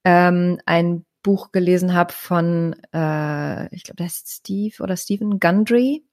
ähm, 0.05 0.61
ein 0.67 1.05
Buch 1.25 1.51
gelesen 1.51 1.95
habe 1.95 2.13
von, 2.13 2.77
äh, 2.95 3.75
ich 3.75 3.83
glaube, 3.83 3.97
der 3.97 4.07
heißt 4.07 4.29
Steve 4.31 4.83
oder 4.83 4.97
Stephen 4.97 5.41
Gundry, 5.41 6.05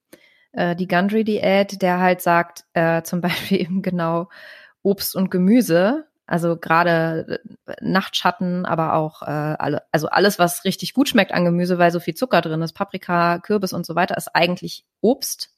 äh, 0.58 0.76
die 0.76 0.88
Gundry-Diät, 0.88 1.82
der 1.82 2.00
halt 2.00 2.22
sagt, 2.22 2.66
äh, 2.74 3.04
zum 3.04 3.22
Beispiel 3.22 3.62
eben 3.62 3.82
genau 3.82 4.30
Obst 4.84 5.16
und 5.16 5.32
Gemüse 5.32 6.08
also 6.28 6.58
gerade 6.58 7.40
äh, 7.66 7.74
Nachtschatten, 7.82 8.66
aber 8.66 8.94
auch 8.94 9.22
äh, 9.22 9.26
alle, 9.26 9.84
also 9.94 10.10
alles, 10.10 10.38
was 10.38 10.66
richtig 10.66 10.94
gut 10.94 11.08
schmeckt 11.08 11.32
an 11.32 11.46
Gemüse, 11.46 11.80
weil 11.80 11.90
so 11.92 12.02
viel 12.02 12.16
Zucker 12.16 12.42
drin 12.42 12.62
ist, 12.62 12.74
Paprika, 12.74 13.40
Kürbis 13.40 13.72
und 13.72 13.86
so 13.86 13.96
weiter, 13.96 14.18
ist 14.18 14.36
eigentlich 14.36 14.86
Obst. 15.00 15.54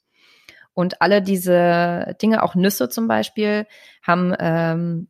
Und 0.76 1.02
alle 1.02 1.24
diese 1.24 2.16
Dinge, 2.22 2.44
auch 2.44 2.54
Nüsse 2.54 2.88
zum 2.88 3.08
Beispiel, 3.08 3.66
haben 4.04 4.34
ähm, 4.40 5.08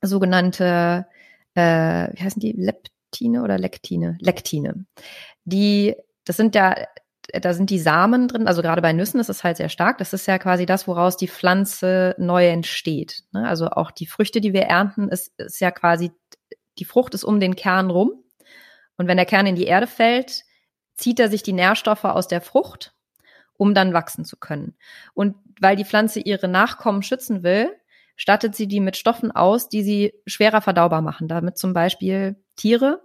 sogenannte, 0.00 1.06
äh, 1.54 2.08
wie 2.12 2.22
heißen 2.22 2.40
die, 2.40 2.52
Leptine 2.52 3.42
oder 3.42 3.58
Lektine? 3.58 4.16
Lektine. 4.20 4.86
Die, 5.44 5.96
das 6.24 6.36
sind 6.36 6.54
ja 6.54 6.76
da 7.40 7.54
sind 7.54 7.70
die 7.70 7.78
Samen 7.78 8.28
drin, 8.28 8.46
also 8.46 8.62
gerade 8.62 8.82
bei 8.82 8.92
Nüssen 8.92 9.20
ist 9.20 9.28
es 9.28 9.44
halt 9.44 9.56
sehr 9.56 9.68
stark. 9.68 9.98
Das 9.98 10.12
ist 10.12 10.26
ja 10.26 10.38
quasi 10.38 10.66
das, 10.66 10.86
woraus 10.86 11.16
die 11.16 11.28
Pflanze 11.28 12.14
neu 12.18 12.48
entsteht. 12.48 13.24
Ne? 13.32 13.46
Also 13.46 13.68
auch 13.68 13.90
die 13.90 14.06
Früchte, 14.06 14.40
die 14.40 14.52
wir 14.52 14.62
ernten, 14.62 15.08
ist, 15.08 15.38
ist 15.38 15.60
ja 15.60 15.70
quasi, 15.70 16.12
die 16.78 16.84
Frucht 16.84 17.14
ist 17.14 17.24
um 17.24 17.40
den 17.40 17.56
Kern 17.56 17.90
rum. 17.90 18.12
Und 18.96 19.08
wenn 19.08 19.16
der 19.16 19.26
Kern 19.26 19.46
in 19.46 19.56
die 19.56 19.66
Erde 19.66 19.86
fällt, 19.86 20.44
zieht 20.94 21.20
er 21.20 21.28
sich 21.28 21.42
die 21.42 21.52
Nährstoffe 21.52 22.04
aus 22.04 22.28
der 22.28 22.40
Frucht, 22.40 22.94
um 23.56 23.74
dann 23.74 23.92
wachsen 23.92 24.24
zu 24.24 24.36
können. 24.36 24.76
Und 25.14 25.36
weil 25.60 25.76
die 25.76 25.84
Pflanze 25.84 26.20
ihre 26.20 26.48
Nachkommen 26.48 27.02
schützen 27.02 27.42
will, 27.42 27.70
stattet 28.16 28.54
sie 28.54 28.66
die 28.66 28.80
mit 28.80 28.96
Stoffen 28.96 29.30
aus, 29.30 29.68
die 29.68 29.82
sie 29.82 30.14
schwerer 30.26 30.62
verdaubar 30.62 31.02
machen. 31.02 31.28
Damit 31.28 31.58
zum 31.58 31.74
Beispiel 31.74 32.36
Tiere, 32.56 33.02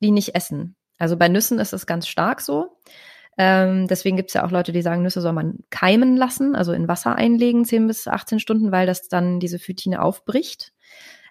die 0.00 0.10
nicht 0.10 0.34
essen. 0.34 0.76
Also 0.98 1.16
bei 1.16 1.28
Nüssen 1.28 1.58
ist 1.58 1.72
es 1.72 1.86
ganz 1.86 2.08
stark 2.08 2.40
so. 2.40 2.76
Ähm, 3.40 3.86
deswegen 3.86 4.16
gibt 4.16 4.30
es 4.30 4.34
ja 4.34 4.44
auch 4.44 4.50
Leute, 4.50 4.72
die 4.72 4.82
sagen, 4.82 5.02
Nüsse 5.02 5.20
soll 5.20 5.32
man 5.32 5.60
keimen 5.70 6.16
lassen, 6.16 6.56
also 6.56 6.72
in 6.72 6.88
Wasser 6.88 7.14
einlegen, 7.14 7.64
10 7.64 7.86
bis 7.86 8.08
18 8.08 8.40
Stunden, 8.40 8.72
weil 8.72 8.86
das 8.86 9.08
dann 9.08 9.38
diese 9.38 9.60
Phytine 9.60 10.02
aufbricht. 10.02 10.72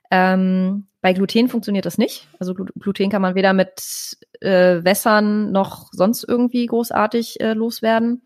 Ähm, 0.10 0.88
bei 1.02 1.12
Gluten 1.12 1.50
funktioniert 1.50 1.86
das 1.86 1.98
nicht. 1.98 2.30
Also 2.40 2.54
Gluten 2.54 3.10
kann 3.10 3.22
man 3.22 3.36
weder 3.36 3.52
mit 3.52 4.18
äh, 4.40 4.84
Wässern 4.84 5.52
noch 5.52 5.90
sonst 5.92 6.24
irgendwie 6.24 6.66
großartig 6.66 7.42
äh, 7.42 7.54
loswerden. 7.54 8.24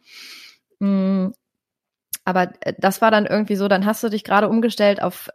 Mm, 0.80 1.30
aber 2.24 2.50
äh, 2.62 2.74
das 2.78 3.02
war 3.02 3.12
dann 3.12 3.26
irgendwie 3.26 3.56
so, 3.56 3.68
dann 3.68 3.86
hast 3.86 4.04
du 4.04 4.10
dich 4.10 4.24
gerade 4.24 4.50
umgestellt 4.50 5.02
auf 5.02 5.30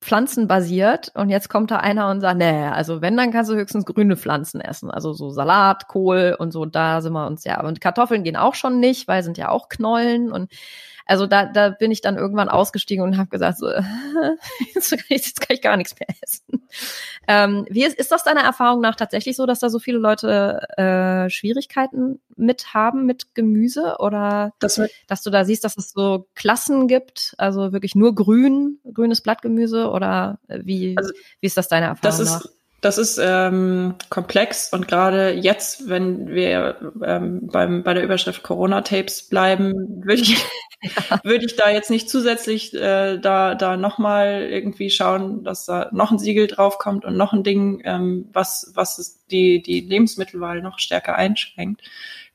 Pflanzen 0.00 0.48
basiert 0.48 1.10
und 1.14 1.30
jetzt 1.30 1.48
kommt 1.48 1.70
da 1.70 1.78
einer 1.78 2.10
und 2.10 2.20
sagt, 2.20 2.38
nee, 2.38 2.66
also 2.66 3.00
wenn, 3.00 3.16
dann 3.16 3.32
kannst 3.32 3.50
du 3.50 3.54
höchstens 3.54 3.86
grüne 3.86 4.16
Pflanzen 4.16 4.60
essen. 4.60 4.90
Also 4.90 5.12
so 5.12 5.30
Salat, 5.30 5.88
Kohl 5.88 6.36
und 6.38 6.52
so, 6.52 6.66
da 6.66 7.00
sind 7.00 7.12
wir 7.12 7.26
uns 7.26 7.44
ja. 7.44 7.62
Und 7.62 7.80
Kartoffeln 7.80 8.24
gehen 8.24 8.36
auch 8.36 8.54
schon 8.54 8.80
nicht, 8.80 9.08
weil 9.08 9.22
sind 9.22 9.38
ja 9.38 9.48
auch 9.48 9.68
Knollen 9.68 10.30
und 10.32 10.50
also 11.06 11.26
da, 11.26 11.46
da 11.46 11.70
bin 11.70 11.90
ich 11.90 12.00
dann 12.00 12.16
irgendwann 12.16 12.48
ausgestiegen 12.48 13.04
und 13.04 13.18
habe 13.18 13.28
gesagt, 13.28 13.58
so, 13.58 13.68
jetzt, 14.74 14.90
kann 14.90 15.00
ich, 15.08 15.26
jetzt 15.26 15.40
kann 15.40 15.54
ich 15.54 15.62
gar 15.62 15.76
nichts 15.76 15.94
mehr 15.98 16.08
essen. 16.22 16.68
Ähm, 17.28 17.66
wie 17.68 17.84
ist, 17.84 17.98
ist 17.98 18.10
das 18.10 18.24
deiner 18.24 18.40
Erfahrung 18.40 18.80
nach 18.80 18.96
tatsächlich 18.96 19.36
so, 19.36 19.46
dass 19.46 19.60
da 19.60 19.68
so 19.68 19.78
viele 19.78 19.98
Leute 19.98 20.60
äh, 20.76 21.30
Schwierigkeiten 21.30 22.20
mit 22.36 22.74
haben 22.74 23.06
mit 23.06 23.34
Gemüse 23.34 23.96
oder 23.98 24.52
das 24.58 24.80
dass 25.06 25.22
du 25.22 25.30
da 25.30 25.44
siehst, 25.44 25.64
dass 25.64 25.76
es 25.76 25.90
so 25.90 26.26
Klassen 26.34 26.88
gibt, 26.88 27.34
also 27.38 27.72
wirklich 27.72 27.94
nur 27.94 28.14
grün, 28.14 28.80
grünes 28.92 29.20
Blattgemüse 29.20 29.90
oder 29.90 30.38
wie, 30.48 30.96
also, 30.96 31.12
wie 31.40 31.46
ist 31.46 31.56
das 31.56 31.68
deine 31.68 31.86
Erfahrung 31.86 32.18
das 32.18 32.30
nach? 32.30 32.46
Das 32.84 32.98
ist 32.98 33.18
ähm, 33.18 33.94
komplex 34.10 34.70
und 34.70 34.86
gerade 34.86 35.30
jetzt, 35.30 35.88
wenn 35.88 36.28
wir 36.28 36.92
ähm, 37.02 37.48
beim, 37.50 37.82
bei 37.82 37.94
der 37.94 38.02
Überschrift 38.02 38.42
Corona-Tapes 38.42 39.30
bleiben, 39.30 40.04
würde 40.04 40.20
ich, 40.20 40.36
ja. 40.82 41.18
würde 41.24 41.46
ich 41.46 41.56
da 41.56 41.70
jetzt 41.70 41.88
nicht 41.88 42.10
zusätzlich 42.10 42.74
äh, 42.74 43.16
da, 43.16 43.54
da 43.54 43.78
nochmal 43.78 44.42
irgendwie 44.50 44.90
schauen, 44.90 45.44
dass 45.44 45.64
da 45.64 45.88
noch 45.92 46.10
ein 46.10 46.18
Siegel 46.18 46.46
draufkommt 46.46 47.06
und 47.06 47.16
noch 47.16 47.32
ein 47.32 47.42
Ding, 47.42 47.80
ähm, 47.86 48.28
was, 48.34 48.70
was 48.74 49.24
die, 49.30 49.62
die 49.62 49.80
Lebensmittelwahl 49.80 50.60
noch 50.60 50.78
stärker 50.78 51.16
einschränkt. 51.16 51.80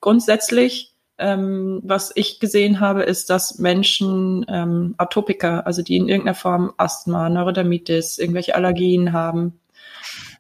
Grundsätzlich 0.02 0.96
ähm, 1.20 1.82
was 1.84 2.12
ich 2.16 2.40
gesehen 2.40 2.80
habe, 2.80 3.04
ist, 3.04 3.30
dass 3.30 3.60
Menschen 3.60 4.46
ähm, 4.50 4.96
Atopiker, 4.98 5.68
also 5.68 5.84
die 5.84 5.98
in 5.98 6.08
irgendeiner 6.08 6.34
Form 6.34 6.74
Asthma, 6.78 7.30
Neurodermitis, 7.30 8.18
irgendwelche 8.18 8.56
Allergien 8.56 9.12
haben, 9.14 9.59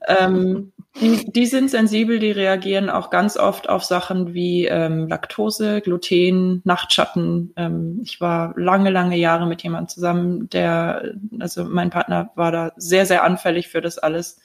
ähm, 0.07 0.71
die, 0.99 1.45
sind 1.45 1.69
sensibel, 1.69 2.19
die 2.19 2.31
reagieren 2.31 2.89
auch 2.89 3.09
ganz 3.09 3.37
oft 3.37 3.69
auf 3.69 3.83
Sachen 3.83 4.33
wie 4.33 4.65
ähm, 4.65 5.07
Laktose, 5.07 5.81
Gluten, 5.81 6.61
Nachtschatten. 6.63 7.53
Ähm, 7.55 7.99
ich 8.03 8.19
war 8.19 8.53
lange, 8.57 8.89
lange 8.89 9.17
Jahre 9.17 9.45
mit 9.45 9.61
jemandem 9.61 9.89
zusammen, 9.89 10.49
der, 10.49 11.13
also 11.39 11.65
mein 11.65 11.89
Partner 11.89 12.31
war 12.35 12.51
da 12.51 12.71
sehr, 12.75 13.05
sehr 13.05 13.23
anfällig 13.23 13.67
für 13.67 13.81
das 13.81 13.97
alles. 13.97 14.39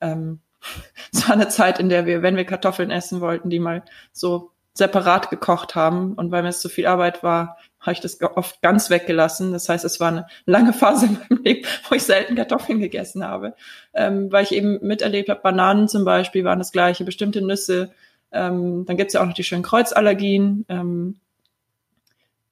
Ähm, 0.00 0.40
es 1.12 1.28
war 1.28 1.34
eine 1.34 1.48
Zeit, 1.48 1.78
in 1.80 1.88
der 1.88 2.06
wir, 2.06 2.22
wenn 2.22 2.36
wir 2.36 2.44
Kartoffeln 2.44 2.90
essen 2.90 3.20
wollten, 3.20 3.50
die 3.50 3.58
mal 3.58 3.82
so 4.12 4.52
separat 4.74 5.30
gekocht 5.30 5.74
haben. 5.74 6.14
Und 6.14 6.30
weil 6.30 6.42
mir 6.42 6.50
es 6.50 6.60
zu 6.60 6.68
viel 6.68 6.86
Arbeit 6.86 7.22
war, 7.22 7.58
habe 7.80 7.92
ich 7.92 8.00
das 8.00 8.20
oft 8.20 8.60
ganz 8.60 8.90
weggelassen. 8.90 9.52
Das 9.52 9.68
heißt, 9.68 9.84
es 9.84 10.00
war 10.00 10.08
eine 10.08 10.26
lange 10.46 10.72
Phase 10.72 11.06
in 11.06 11.18
meinem 11.18 11.42
Leben, 11.42 11.66
wo 11.88 11.94
ich 11.94 12.02
selten 12.02 12.34
Kartoffeln 12.34 12.80
gegessen 12.80 13.24
habe, 13.24 13.54
ähm, 13.94 14.30
weil 14.32 14.44
ich 14.44 14.52
eben 14.52 14.78
miterlebt 14.86 15.28
habe, 15.28 15.40
Bananen 15.40 15.88
zum 15.88 16.04
Beispiel 16.04 16.44
waren 16.44 16.58
das 16.58 16.72
gleiche, 16.72 17.04
bestimmte 17.04 17.42
Nüsse. 17.42 17.92
Ähm, 18.32 18.84
dann 18.86 18.96
gibt's 18.96 19.14
ja 19.14 19.22
auch 19.22 19.26
noch 19.26 19.34
die 19.34 19.44
schönen 19.44 19.62
Kreuzallergien. 19.62 20.64
Ähm, 20.68 21.16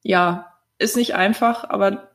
ja, 0.03 0.53
ist 0.79 0.95
nicht 0.95 1.15
einfach, 1.15 1.69
aber 1.69 2.09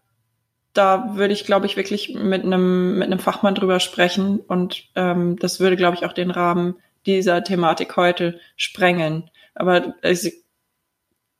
da 0.72 1.16
würde 1.16 1.34
ich, 1.34 1.44
glaube 1.44 1.66
ich, 1.66 1.76
wirklich 1.76 2.14
mit 2.14 2.44
einem 2.44 2.98
mit 2.98 3.06
einem 3.06 3.18
Fachmann 3.18 3.54
drüber 3.54 3.78
sprechen 3.80 4.40
und 4.40 4.84
ähm, 4.94 5.36
das 5.38 5.60
würde, 5.60 5.76
glaube 5.76 5.96
ich, 5.96 6.06
auch 6.06 6.14
den 6.14 6.30
Rahmen 6.30 6.76
dieser 7.04 7.44
Thematik 7.44 7.96
heute 7.96 8.40
sprengen. 8.56 9.30
Aber 9.54 9.94
ich, 10.02 10.42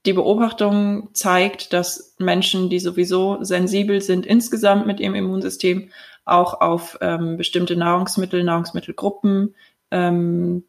die 0.04 0.12
Beobachtung 0.12 1.10
zeigt, 1.14 1.72
dass 1.72 2.16
Menschen, 2.18 2.68
die 2.68 2.80
sowieso 2.80 3.42
sensibel 3.44 4.00
sind 4.00 4.26
insgesamt 4.26 4.86
mit 4.86 5.00
ihrem 5.00 5.14
Immunsystem, 5.14 5.90
auch 6.24 6.60
auf 6.60 6.98
ähm, 7.00 7.36
bestimmte 7.36 7.76
Nahrungsmittel, 7.76 8.42
Nahrungsmittelgruppen 8.44 9.54
ähm, 9.90 10.64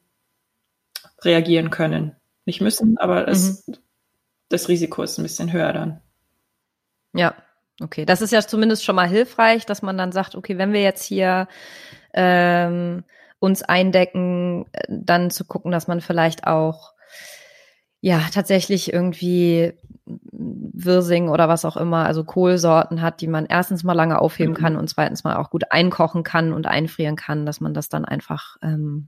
reagieren 1.22 1.70
können. 1.70 2.16
Nicht 2.46 2.62
müssen, 2.62 2.98
aber 2.98 3.28
es, 3.28 3.68
mhm. 3.68 3.76
das 4.50 4.68
Risiko 4.68 5.04
ist 5.04 5.18
ein 5.18 5.24
bisschen 5.24 5.52
höher 5.52 5.74
dann. 5.74 6.02
Ja, 7.14 7.36
okay. 7.82 8.06
Das 8.06 8.22
ist 8.22 8.32
ja 8.32 8.42
zumindest 8.42 8.84
schon 8.84 8.96
mal 8.96 9.08
hilfreich, 9.08 9.66
dass 9.66 9.82
man 9.82 9.98
dann 9.98 10.12
sagt, 10.12 10.36
okay, 10.36 10.58
wenn 10.58 10.74
wir 10.74 10.82
jetzt 10.82 11.04
hier 11.04 11.48
ähm, 12.14 13.04
uns 13.40 13.62
eindecken, 13.62 14.66
äh, 14.74 14.84
dann 14.90 15.32
zu 15.32 15.46
gucken, 15.46 15.72
dass 15.72 15.88
man 15.88 16.02
vielleicht 16.02 16.46
auch 16.48 16.93
ja 18.04 18.20
tatsächlich 18.34 18.92
irgendwie 18.92 19.72
Wirsing 20.06 21.30
oder 21.30 21.48
was 21.48 21.64
auch 21.64 21.78
immer, 21.78 22.06
also 22.06 22.26
Kohlsorten 22.26 23.02
hat, 23.02 23.22
die 23.22 23.28
man 23.28 23.46
erstens 23.46 23.86
mal 23.86 23.94
lange 23.94 24.20
aufheben 24.20 24.54
mhm. 24.54 24.58
kann 24.58 24.76
und 24.76 24.90
zweitens 24.90 25.24
mal 25.24 25.38
auch 25.38 25.50
gut 25.50 25.72
einkochen 25.72 26.24
kann 26.24 26.52
und 26.52 26.68
einfrieren 26.68 27.16
kann, 27.16 27.46
dass 27.46 27.62
man 27.62 27.74
das 27.74 27.88
dann 27.88 28.04
einfach 28.04 28.58
ähm, 28.62 29.08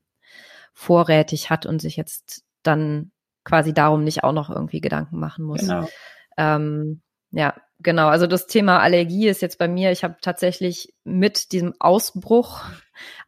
vorrätig 0.72 1.50
hat 1.50 1.66
und 1.66 1.82
sich 1.82 1.98
jetzt 1.98 2.46
dann 2.64 3.12
quasi 3.44 3.74
darum 3.74 4.06
nicht 4.06 4.24
auch 4.24 4.32
noch 4.32 4.50
irgendwie 4.50 4.80
Gedanken 4.80 5.20
machen 5.20 5.44
muss. 5.44 5.60
Genau. 5.60 5.90
Ähm, 6.38 7.02
ja, 7.32 7.54
genau. 7.80 8.08
Also 8.08 8.28
das 8.28 8.48
Thema 8.48 8.80
Allergie 8.80 9.28
ist 9.28 9.42
jetzt 9.42 9.58
bei 9.58 9.68
mir, 9.68 9.92
ich 9.92 10.04
habe 10.04 10.18
tatsächlich 10.22 10.94
mit 11.04 11.52
diesem 11.52 11.74
Ausbruch 11.80 12.62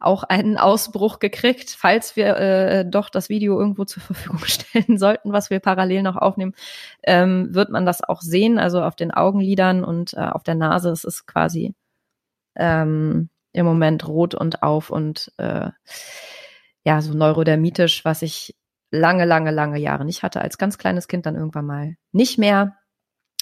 auch 0.00 0.22
einen 0.22 0.56
Ausbruch 0.56 1.18
gekriegt. 1.18 1.70
Falls 1.70 2.16
wir 2.16 2.36
äh, 2.36 2.84
doch 2.88 3.10
das 3.10 3.28
Video 3.28 3.58
irgendwo 3.58 3.84
zur 3.84 4.02
Verfügung 4.02 4.38
stellen 4.44 4.98
sollten, 4.98 5.32
was 5.32 5.50
wir 5.50 5.60
parallel 5.60 6.02
noch 6.02 6.16
aufnehmen, 6.16 6.54
ähm, 7.02 7.54
wird 7.54 7.70
man 7.70 7.86
das 7.86 8.02
auch 8.02 8.20
sehen. 8.20 8.58
Also 8.58 8.82
auf 8.82 8.96
den 8.96 9.10
Augenlidern 9.10 9.84
und 9.84 10.14
äh, 10.14 10.20
auf 10.20 10.42
der 10.42 10.54
Nase. 10.54 10.90
Es 10.90 11.04
ist 11.04 11.26
quasi 11.26 11.74
ähm, 12.56 13.30
im 13.52 13.66
Moment 13.66 14.06
rot 14.06 14.34
und 14.34 14.62
auf 14.62 14.90
und 14.90 15.32
äh, 15.38 15.70
ja, 16.84 17.00
so 17.00 17.12
neurodermitisch, 17.12 18.04
was 18.04 18.22
ich 18.22 18.56
lange, 18.90 19.24
lange, 19.24 19.50
lange 19.50 19.78
Jahre 19.78 20.04
nicht 20.04 20.22
hatte. 20.22 20.40
Als 20.40 20.58
ganz 20.58 20.78
kleines 20.78 21.08
Kind 21.08 21.26
dann 21.26 21.36
irgendwann 21.36 21.66
mal 21.66 21.96
nicht 22.12 22.38
mehr 22.38 22.76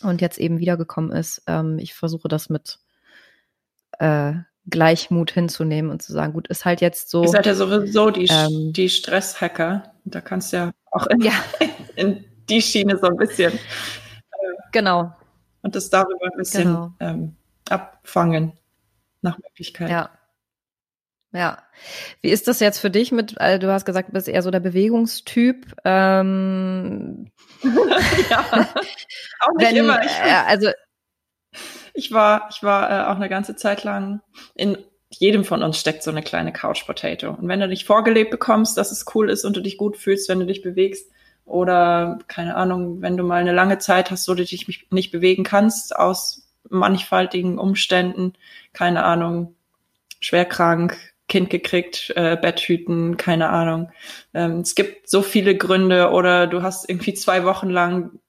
und 0.02 0.20
jetzt 0.20 0.38
eben 0.38 0.58
wiedergekommen 0.58 1.12
ist. 1.12 1.42
Ähm, 1.46 1.78
ich 1.78 1.94
versuche 1.94 2.28
das 2.28 2.48
mit 2.48 2.78
äh, 3.98 4.34
Gleichmut 4.68 5.30
hinzunehmen 5.30 5.90
und 5.90 6.02
zu 6.02 6.12
sagen, 6.12 6.32
gut, 6.32 6.48
ist 6.48 6.64
halt 6.64 6.80
jetzt 6.80 7.10
so. 7.10 7.22
Ihr 7.22 7.28
seid 7.28 7.46
ja 7.46 7.54
sowieso 7.54 8.10
die, 8.10 8.26
ähm, 8.28 8.72
die 8.72 8.88
Stresshacker. 8.88 9.92
Da 10.04 10.20
kannst 10.20 10.52
du 10.52 10.56
ja 10.56 10.72
auch 10.90 11.06
in, 11.06 11.20
ja. 11.20 11.32
in 11.96 12.24
die 12.48 12.62
Schiene 12.62 12.96
so 12.98 13.06
ein 13.06 13.16
bisschen 13.16 13.58
Genau. 14.76 15.10
Und 15.62 15.74
das 15.74 15.90
darüber 15.90 16.26
ein 16.26 16.36
bisschen 16.36 16.64
genau. 16.64 16.92
ähm, 17.00 17.36
abfangen 17.68 18.52
nach 19.22 19.38
Möglichkeit. 19.38 19.88
Ja. 19.88 20.10
Ja. 21.32 21.58
Wie 22.22 22.30
ist 22.30 22.48
das 22.48 22.60
jetzt 22.60 22.78
für 22.78 22.90
dich 22.90 23.12
mit, 23.12 23.38
also 23.40 23.58
du 23.66 23.72
hast 23.72 23.84
gesagt, 23.84 24.08
du 24.08 24.12
bist 24.12 24.28
eher 24.28 24.42
so 24.42 24.50
der 24.50 24.60
Bewegungstyp. 24.60 25.74
Ähm, 25.84 27.30
ja, 28.30 28.68
auch 29.40 29.54
nicht 29.58 29.70
wenn, 29.70 29.76
immer. 29.76 30.02
Ich, 30.04 30.18
äh, 30.18 30.42
also 30.46 30.70
ich 31.94 32.12
war, 32.12 32.48
ich 32.50 32.62
war 32.62 32.90
äh, 32.90 33.10
auch 33.10 33.16
eine 33.16 33.28
ganze 33.28 33.56
Zeit 33.56 33.84
lang 33.84 34.20
in 34.54 34.78
jedem 35.08 35.44
von 35.44 35.62
uns 35.62 35.78
steckt 35.78 36.02
so 36.02 36.10
eine 36.10 36.22
kleine 36.22 36.52
Couch 36.52 36.84
Potato. 36.86 37.30
Und 37.30 37.48
wenn 37.48 37.60
du 37.60 37.68
dich 37.68 37.84
vorgelebt 37.84 38.30
bekommst, 38.30 38.76
dass 38.76 38.92
es 38.92 39.04
cool 39.14 39.30
ist 39.30 39.44
und 39.44 39.56
du 39.56 39.60
dich 39.60 39.78
gut 39.78 39.96
fühlst, 39.96 40.28
wenn 40.28 40.40
du 40.40 40.46
dich 40.46 40.62
bewegst, 40.62 41.10
oder 41.46 42.18
keine 42.26 42.56
Ahnung, 42.56 43.00
wenn 43.00 43.16
du 43.16 43.22
mal 43.22 43.40
eine 43.40 43.52
lange 43.52 43.78
Zeit 43.78 44.10
hast, 44.10 44.28
wo 44.28 44.34
du 44.34 44.44
dich 44.44 44.66
nicht 44.90 45.12
bewegen 45.12 45.44
kannst, 45.44 45.94
aus 45.94 46.48
mannigfaltigen 46.68 47.58
Umständen, 47.58 48.32
keine 48.72 49.04
Ahnung, 49.04 49.54
schwer 50.20 50.44
krank, 50.44 51.14
Kind 51.28 51.50
gekriegt, 51.50 52.12
äh, 52.14 52.36
Betthüten, 52.36 53.16
keine 53.16 53.48
Ahnung. 53.50 53.90
Ähm, 54.32 54.60
es 54.60 54.74
gibt 54.74 55.08
so 55.10 55.22
viele 55.22 55.56
Gründe 55.56 56.10
oder 56.10 56.46
du 56.46 56.62
hast 56.62 56.88
irgendwie 56.88 57.14
zwei 57.14 57.44
Wochen 57.44 57.68
lang 57.68 58.20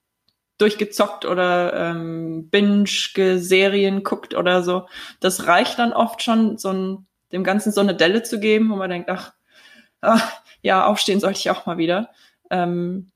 durchgezockt 0.58 1.26
oder 1.26 1.74
ähm, 1.74 2.50
Binge-Serien 2.50 4.04
guckt 4.04 4.34
oder 4.34 4.64
so. 4.64 4.88
Das 5.20 5.46
reicht 5.46 5.78
dann 5.78 5.94
oft 5.94 6.24
schon, 6.24 6.58
so 6.58 6.70
ein, 6.72 7.08
dem 7.32 7.44
Ganzen 7.44 7.72
so 7.72 7.82
eine 7.82 7.96
Delle 7.96 8.24
zu 8.24 8.40
geben, 8.40 8.70
wo 8.72 8.76
man 8.76 8.90
denkt, 8.90 9.10
ach, 9.10 9.34
ach 10.02 10.42
ja, 10.62 10.86
aufstehen 10.86 11.20
sollte 11.20 11.40
ich 11.40 11.52
auch 11.52 11.66
mal 11.66 11.78
wieder. 11.78 12.10
Ähm, 12.50 13.12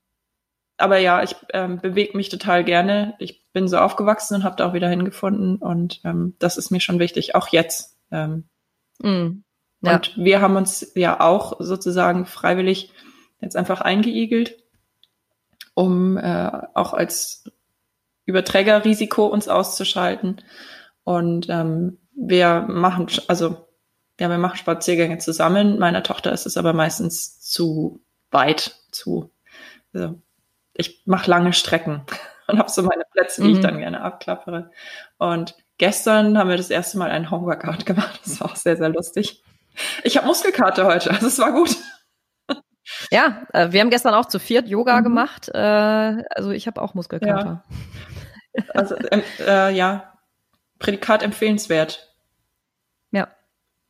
aber 0.76 0.98
ja, 0.98 1.22
ich 1.22 1.36
ähm, 1.52 1.80
bewege 1.80 2.16
mich 2.16 2.28
total 2.28 2.64
gerne. 2.64 3.14
Ich 3.18 3.44
bin 3.52 3.68
so 3.68 3.78
aufgewachsen 3.78 4.36
und 4.36 4.44
habe 4.44 4.56
da 4.56 4.68
auch 4.68 4.74
wieder 4.74 4.88
hingefunden 4.88 5.56
und 5.56 6.00
ähm, 6.04 6.34
das 6.38 6.56
ist 6.56 6.70
mir 6.70 6.80
schon 6.80 6.98
wichtig, 6.98 7.34
auch 7.34 7.48
jetzt. 7.48 7.96
Ähm, 8.10 8.48
mm. 9.00 9.42
Ja. 9.82 9.96
Und 9.96 10.16
wir 10.16 10.40
haben 10.40 10.56
uns 10.56 10.92
ja 10.94 11.20
auch 11.20 11.56
sozusagen 11.58 12.26
freiwillig 12.26 12.92
jetzt 13.40 13.56
einfach 13.56 13.80
eingeigelt, 13.80 14.56
um 15.74 16.16
äh, 16.16 16.50
auch 16.74 16.94
als 16.94 17.50
Überträgerrisiko 18.24 19.26
uns 19.26 19.48
auszuschalten. 19.48 20.40
Und 21.04 21.48
ähm, 21.48 21.98
wir 22.14 22.62
machen, 22.68 23.08
also 23.26 23.66
ja, 24.20 24.28
wir 24.28 24.38
machen 24.38 24.56
Spaziergänge 24.56 25.18
zusammen. 25.18 25.78
Meiner 25.78 26.02
Tochter 26.02 26.32
ist 26.32 26.46
es 26.46 26.56
aber 26.56 26.72
meistens 26.72 27.40
zu 27.40 28.04
weit, 28.30 28.76
zu. 28.92 29.32
Also 29.92 30.20
ich 30.74 31.02
mache 31.06 31.30
lange 31.30 31.52
Strecken 31.52 32.02
und 32.46 32.58
habe 32.58 32.70
so 32.70 32.82
meine 32.82 33.04
Plätze, 33.10 33.42
die 33.42 33.48
mhm. 33.48 33.54
ich 33.54 33.60
dann 33.60 33.78
gerne 33.78 34.02
abklappere. 34.02 34.70
Und 35.18 35.56
gestern 35.78 36.38
haben 36.38 36.50
wir 36.50 36.56
das 36.56 36.70
erste 36.70 36.98
Mal 36.98 37.10
einen 37.10 37.30
Homeworkout 37.30 37.84
gemacht. 37.86 38.20
Das 38.24 38.40
war 38.40 38.52
auch 38.52 38.56
sehr, 38.56 38.76
sehr 38.76 38.90
lustig. 38.90 39.42
Ich 40.04 40.16
habe 40.16 40.26
Muskelkarte 40.26 40.84
heute, 40.84 41.10
also 41.10 41.26
es 41.26 41.38
war 41.38 41.52
gut. 41.52 41.76
Ja, 43.10 43.46
äh, 43.52 43.72
wir 43.72 43.80
haben 43.80 43.90
gestern 43.90 44.14
auch 44.14 44.26
zu 44.26 44.38
viert 44.38 44.68
Yoga 44.68 44.98
mhm. 45.00 45.04
gemacht. 45.04 45.48
Äh, 45.48 45.58
also 45.58 46.50
ich 46.50 46.66
habe 46.66 46.82
auch 46.82 46.94
Muskelkater. 46.94 47.64
Ja. 47.68 48.64
Also 48.74 48.96
ähm, 49.10 49.22
äh, 49.40 49.74
ja, 49.74 50.18
Prädikat 50.78 51.22
empfehlenswert. 51.22 52.14
Ja. 53.10 53.28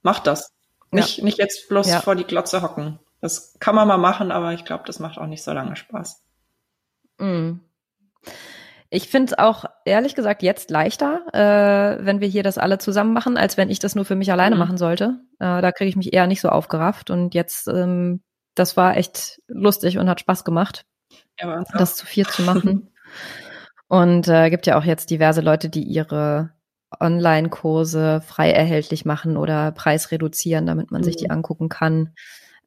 Macht 0.03 0.27
das. 0.27 0.53
Nicht, 0.91 1.19
ja. 1.19 1.25
nicht 1.25 1.39
jetzt 1.39 1.69
bloß 1.69 1.89
ja. 1.89 2.01
vor 2.01 2.15
die 2.15 2.25
Glotze 2.25 2.63
hocken. 2.63 3.01
Das 3.21 3.57
kann 3.61 3.75
man 3.75 3.89
mal 3.89 3.99
machen, 3.99 4.31
aber 4.31 4.53
ich 4.53 4.65
glaube, 4.65 4.85
das 4.87 4.99
macht 4.99 5.19
auch 5.19 5.27
nicht 5.27 5.43
so 5.43 5.53
lange 5.53 5.75
Spaß. 5.75 6.23
Mhm. 7.19 7.61
Ich 8.95 9.09
finde 9.09 9.33
es 9.33 9.39
auch 9.39 9.65
ehrlich 9.87 10.15
gesagt 10.15 10.43
jetzt 10.43 10.71
leichter, 10.71 11.23
äh, 11.33 12.05
wenn 12.05 12.21
wir 12.21 12.29
hier 12.29 12.43
das 12.43 12.59
alle 12.59 12.77
zusammen 12.77 13.15
machen, 13.15 13.39
als 13.39 13.57
wenn 13.57 13.71
ich 13.71 13.79
das 13.79 13.95
nur 13.95 14.05
für 14.05 14.17
mich 14.17 14.31
alleine 14.31 14.55
mhm. 14.55 14.59
machen 14.59 14.77
sollte. 14.77 15.19
Äh, 15.39 15.63
da 15.63 15.73
kriege 15.73 15.89
ich 15.89 15.97
mich 15.97 16.13
eher 16.13 16.27
nicht 16.27 16.43
so 16.43 16.51
aufgerafft. 16.51 17.09
Und 17.09 17.33
jetzt, 17.35 17.69
ähm, 17.69 18.23
das 18.55 18.77
war 18.77 18.99
echt 18.99 19.41
lustig 19.49 19.97
und 19.97 20.11
hat 20.11 20.21
Spaß 20.21 20.45
gemacht, 20.45 20.85
ja, 21.41 21.65
das 21.73 21.97
zu 21.97 22.05
vier 22.05 22.27
zu 22.27 22.43
machen. 22.43 22.91
und 23.89 24.29
äh, 24.29 24.51
gibt 24.51 24.67
ja 24.67 24.79
auch 24.79 24.85
jetzt 24.85 25.09
diverse 25.09 25.41
Leute, 25.41 25.71
die 25.71 25.85
ihre 25.85 26.51
Online-Kurse 27.01 28.21
frei 28.21 28.51
erhältlich 28.51 29.07
machen 29.07 29.39
oder 29.39 29.73
Preis 29.73 30.11
reduzieren, 30.11 30.67
damit 30.67 30.91
man 30.91 31.01
mhm. 31.01 31.05
sich 31.07 31.17
die 31.17 31.25
mhm. 31.25 31.31
angucken 31.31 31.71
kann. 31.71 32.13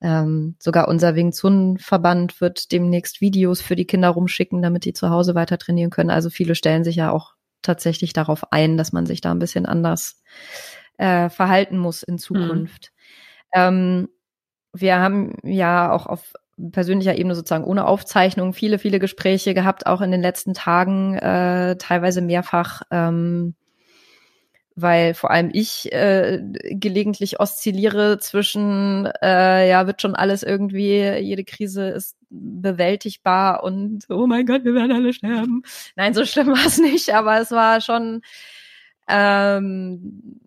Ähm, 0.06 0.56
sogar 0.60 0.88
unser 0.88 1.16
Wing 1.16 1.32
Chun 1.32 1.80
Verband 1.80 2.40
wird 2.40 2.72
demnächst 2.72 3.22
Videos 3.22 3.60
für 3.60 3.76
die 3.76 3.88
Kinder 3.88 4.10
rumschicken, 4.10 4.62
damit 4.62 4.86
die 4.86 4.94
zu 4.94 5.10
Hause 5.10 5.34
weiter 5.34 5.58
trainieren 5.58 5.90
können. 5.90 6.12
Also 6.12 6.30
viele 6.30 6.54
stellen 6.54 6.84
sich 6.84 6.98
ja 6.98 7.10
auch 7.10 7.34
tatsächlich 7.64 8.14
darauf 8.14 8.52
ein, 8.52 8.78
dass 8.78 8.94
man 8.94 9.08
sich 9.08 9.20
da 9.20 9.32
ein 9.32 9.40
bisschen 9.40 9.66
anders 9.66 10.22
äh, 11.00 11.30
verhalten 11.30 11.80
muss 11.80 12.04
in 12.04 12.20
Zukunft. 12.20 12.92
Mhm. 13.56 13.60
Ähm, 13.60 14.10
wir 14.74 15.00
haben 15.00 15.38
ja 15.42 15.92
auch 15.92 16.06
auf 16.06 16.34
persönlicher 16.72 17.18
Ebene 17.18 17.34
sozusagen 17.34 17.64
ohne 17.64 17.88
Aufzeichnung 17.88 18.54
viele, 18.54 18.78
viele 18.78 19.00
Gespräche 19.00 19.56
gehabt, 19.56 19.88
auch 19.88 20.02
in 20.02 20.12
den 20.12 20.22
letzten 20.22 20.54
Tagen, 20.54 21.16
äh, 21.16 21.78
teilweise 21.78 22.22
mehrfach. 22.22 22.84
Ähm, 22.92 23.56
weil 24.76 25.14
vor 25.14 25.32
allem 25.32 25.50
ich 25.54 25.92
äh, 25.94 26.42
gelegentlich 26.72 27.40
oszilliere 27.40 28.20
zwischen, 28.20 29.06
äh, 29.22 29.70
ja, 29.70 29.88
wird 29.88 30.02
schon 30.02 30.16
alles 30.16 30.44
irgendwie, 30.44 31.02
jede 31.20 31.46
Krise 31.46 31.88
ist 31.90 32.18
bewältigbar 32.30 33.64
und 33.64 34.06
oh 34.10 34.28
mein 34.28 34.46
Gott, 34.46 34.66
wir 34.66 34.74
werden 34.74 34.92
alle 34.92 35.14
sterben. 35.14 35.64
Nein, 35.96 36.14
so 36.14 36.26
schlimm 36.26 36.48
war 36.50 36.66
es 36.66 36.78
nicht, 36.78 37.14
aber 37.14 37.40
es 37.40 37.52
war 37.52 37.80
schon, 37.80 38.22
ähm, 39.08 40.42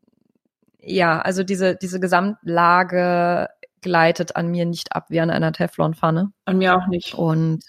ja, 0.81 1.21
also 1.21 1.43
diese, 1.43 1.77
diese 1.77 2.01
Gesamtlage 2.01 3.49
gleitet 3.81 4.37
an 4.37 4.49
mir 4.49 4.67
nicht 4.67 4.95
ab 4.95 5.07
wie 5.09 5.21
an 5.21 5.31
einer 5.31 5.53
Teflonpfanne. 5.53 6.33
An 6.45 6.59
mir 6.59 6.77
auch 6.77 6.87
nicht. 6.89 7.15
Und 7.15 7.65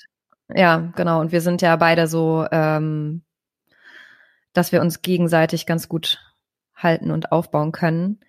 ja, 0.54 0.92
genau. 0.96 1.22
Und 1.22 1.32
wir 1.32 1.42
sind 1.42 1.62
ja 1.62 1.76
beide 1.76 2.08
so, 2.08 2.46
ähm, 2.52 3.22
dass 4.54 4.72
wir 4.72 4.82
uns 4.82 5.02
gegenseitig 5.02 5.66
ganz 5.66 5.88
gut 5.88 6.20
halten 6.82 7.12
und 7.12 7.32
aufbauen 7.32 7.72
können. 7.72 8.20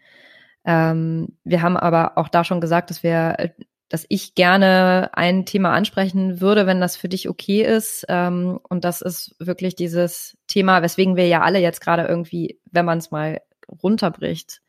Ähm, 0.64 1.36
wir 1.44 1.62
haben 1.62 1.76
aber 1.76 2.18
auch 2.18 2.28
da 2.28 2.44
schon 2.44 2.60
gesagt, 2.60 2.90
dass 2.90 3.02
wir, 3.02 3.52
dass 3.88 4.04
ich 4.08 4.34
gerne 4.34 5.10
ein 5.14 5.46
Thema 5.46 5.72
ansprechen 5.72 6.40
würde, 6.40 6.66
wenn 6.66 6.80
das 6.80 6.96
für 6.96 7.08
dich 7.08 7.28
okay 7.28 7.62
ist. 7.62 8.04
Ähm, 8.08 8.60
und 8.68 8.84
das 8.84 9.00
ist 9.00 9.34
wirklich 9.38 9.74
dieses 9.74 10.36
Thema, 10.46 10.82
weswegen 10.82 11.16
wir 11.16 11.26
ja 11.26 11.40
alle 11.40 11.60
jetzt 11.60 11.80
gerade 11.80 12.04
irgendwie, 12.06 12.60
wenn 12.70 12.84
man 12.84 12.98
es 12.98 13.10
mal 13.10 13.40
runterbricht, 13.82 14.60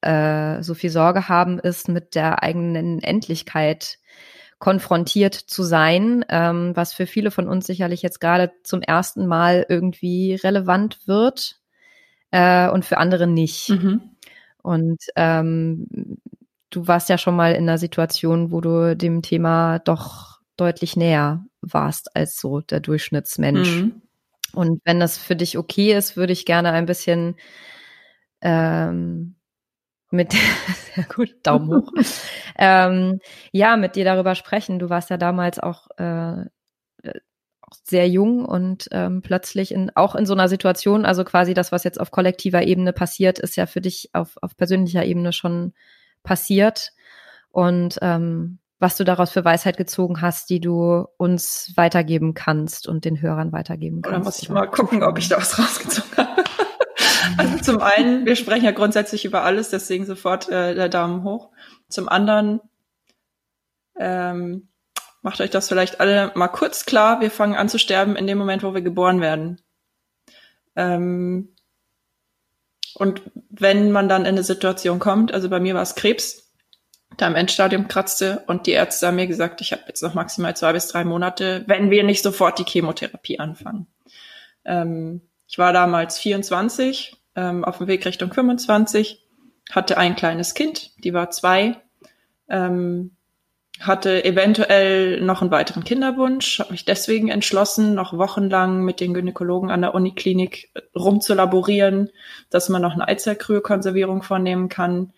äh, 0.00 0.62
so 0.62 0.74
viel 0.74 0.90
Sorge 0.90 1.28
haben, 1.28 1.58
ist 1.58 1.88
mit 1.88 2.14
der 2.14 2.42
eigenen 2.42 3.02
Endlichkeit 3.02 3.98
konfrontiert 4.58 5.34
zu 5.34 5.62
sein, 5.62 6.24
ähm, 6.28 6.72
was 6.74 6.92
für 6.92 7.06
viele 7.06 7.30
von 7.30 7.48
uns 7.48 7.66
sicherlich 7.66 8.02
jetzt 8.02 8.20
gerade 8.20 8.52
zum 8.64 8.82
ersten 8.82 9.26
Mal 9.26 9.64
irgendwie 9.68 10.34
relevant 10.34 11.06
wird 11.06 11.57
äh, 12.30 12.68
und 12.68 12.84
für 12.84 12.98
andere 12.98 13.26
nicht. 13.26 13.70
Mhm. 13.70 14.00
Und 14.62 15.02
ähm, 15.16 15.86
du 16.70 16.86
warst 16.86 17.08
ja 17.08 17.18
schon 17.18 17.36
mal 17.36 17.52
in 17.54 17.62
einer 17.62 17.78
Situation, 17.78 18.50
wo 18.50 18.60
du 18.60 18.96
dem 18.96 19.22
Thema 19.22 19.78
doch 19.78 20.40
deutlich 20.56 20.96
näher 20.96 21.44
warst 21.60 22.14
als 22.16 22.38
so 22.38 22.60
der 22.60 22.80
Durchschnittsmensch. 22.80 23.82
Mhm. 23.82 24.02
Und 24.52 24.80
wenn 24.84 25.00
das 25.00 25.18
für 25.18 25.36
dich 25.36 25.58
okay 25.58 25.94
ist, 25.94 26.16
würde 26.16 26.32
ich 26.32 26.46
gerne 26.46 26.72
ein 26.72 26.86
bisschen 26.86 27.36
ähm, 28.40 29.36
mit 30.10 30.32
sehr 30.94 31.04
gut 31.04 31.34
Daumen 31.42 31.82
hoch 31.82 31.92
ähm, 32.58 33.20
ja 33.52 33.76
mit 33.76 33.96
dir 33.96 34.04
darüber 34.04 34.34
sprechen. 34.34 34.78
Du 34.78 34.90
warst 34.90 35.10
ja 35.10 35.16
damals 35.16 35.58
auch 35.58 35.88
äh, 35.98 36.44
sehr 37.82 38.08
jung 38.08 38.44
und 38.44 38.88
ähm, 38.92 39.22
plötzlich 39.22 39.72
in, 39.72 39.90
auch 39.94 40.14
in 40.14 40.26
so 40.26 40.34
einer 40.34 40.48
Situation, 40.48 41.04
also 41.04 41.24
quasi 41.24 41.54
das, 41.54 41.72
was 41.72 41.84
jetzt 41.84 42.00
auf 42.00 42.10
kollektiver 42.10 42.62
Ebene 42.62 42.92
passiert, 42.92 43.38
ist 43.38 43.56
ja 43.56 43.66
für 43.66 43.80
dich 43.80 44.10
auf, 44.12 44.36
auf 44.42 44.56
persönlicher 44.56 45.04
Ebene 45.04 45.32
schon 45.32 45.72
passiert. 46.22 46.92
Und 47.50 47.98
ähm, 48.02 48.58
was 48.78 48.96
du 48.96 49.04
daraus 49.04 49.30
für 49.30 49.44
Weisheit 49.44 49.76
gezogen 49.76 50.20
hast, 50.20 50.50
die 50.50 50.60
du 50.60 51.06
uns 51.16 51.72
weitergeben 51.76 52.34
kannst 52.34 52.86
und 52.86 53.04
den 53.04 53.20
Hörern 53.20 53.52
weitergeben 53.52 54.02
kannst. 54.02 54.16
Oder 54.16 54.24
muss 54.24 54.42
ich 54.42 54.48
mal 54.48 54.66
gucken, 54.66 55.02
ob 55.02 55.18
ich 55.18 55.28
da 55.28 55.36
was 55.36 55.58
rausgezogen 55.58 56.16
habe. 56.16 56.44
also 57.38 57.58
zum 57.58 57.80
einen, 57.80 58.24
wir 58.24 58.36
sprechen 58.36 58.64
ja 58.64 58.70
grundsätzlich 58.70 59.24
über 59.24 59.42
alles, 59.42 59.70
deswegen 59.70 60.06
sofort 60.06 60.48
äh, 60.48 60.74
der 60.74 60.88
Daumen 60.88 61.24
hoch. 61.24 61.50
Zum 61.88 62.08
anderen, 62.08 62.60
ähm, 63.98 64.68
macht 65.22 65.40
euch 65.40 65.50
das 65.50 65.68
vielleicht 65.68 66.00
alle 66.00 66.32
mal 66.34 66.48
kurz 66.48 66.86
klar. 66.86 67.20
Wir 67.20 67.30
fangen 67.30 67.56
an 67.56 67.68
zu 67.68 67.78
sterben 67.78 68.16
in 68.16 68.26
dem 68.26 68.38
Moment, 68.38 68.62
wo 68.62 68.74
wir 68.74 68.82
geboren 68.82 69.20
werden. 69.20 69.60
Ähm, 70.76 71.54
und 72.94 73.22
wenn 73.50 73.92
man 73.92 74.08
dann 74.08 74.22
in 74.22 74.28
eine 74.28 74.42
Situation 74.42 74.98
kommt, 74.98 75.32
also 75.32 75.48
bei 75.48 75.60
mir 75.60 75.74
war 75.74 75.82
es 75.82 75.94
Krebs, 75.94 76.48
da 77.16 77.26
im 77.26 77.36
Endstadium 77.36 77.88
kratzte 77.88 78.44
und 78.46 78.66
die 78.66 78.72
Ärzte 78.72 79.06
haben 79.06 79.16
mir 79.16 79.26
gesagt, 79.26 79.60
ich 79.60 79.72
habe 79.72 79.82
jetzt 79.88 80.02
noch 80.02 80.14
maximal 80.14 80.56
zwei 80.56 80.72
bis 80.72 80.88
drei 80.88 81.04
Monate, 81.04 81.64
wenn 81.66 81.90
wir 81.90 82.04
nicht 82.04 82.22
sofort 82.22 82.58
die 82.58 82.64
Chemotherapie 82.64 83.38
anfangen. 83.38 83.86
Ähm, 84.64 85.22
ich 85.48 85.58
war 85.58 85.72
damals 85.72 86.18
24, 86.18 87.16
ähm, 87.34 87.64
auf 87.64 87.78
dem 87.78 87.86
Weg 87.86 88.04
Richtung 88.06 88.32
25, 88.32 89.26
hatte 89.70 89.98
ein 89.98 90.16
kleines 90.16 90.54
Kind, 90.54 90.92
die 91.02 91.12
war 91.12 91.30
zwei, 91.30 91.76
ähm, 92.48 93.16
hatte 93.80 94.24
eventuell 94.24 95.20
noch 95.20 95.40
einen 95.40 95.50
weiteren 95.50 95.84
Kinderwunsch, 95.84 96.58
habe 96.58 96.72
mich 96.72 96.84
deswegen 96.84 97.28
entschlossen, 97.28 97.94
noch 97.94 98.12
wochenlang 98.12 98.82
mit 98.82 99.00
den 99.00 99.14
Gynäkologen 99.14 99.70
an 99.70 99.82
der 99.82 99.94
Uniklinik 99.94 100.70
rumzulaborieren, 100.96 102.10
dass 102.50 102.68
man 102.68 102.82
noch 102.82 102.94
eine 102.94 103.06
Eizellkryokonservierung 103.06 104.22
vornehmen 104.22 104.68
kann. 104.68 105.12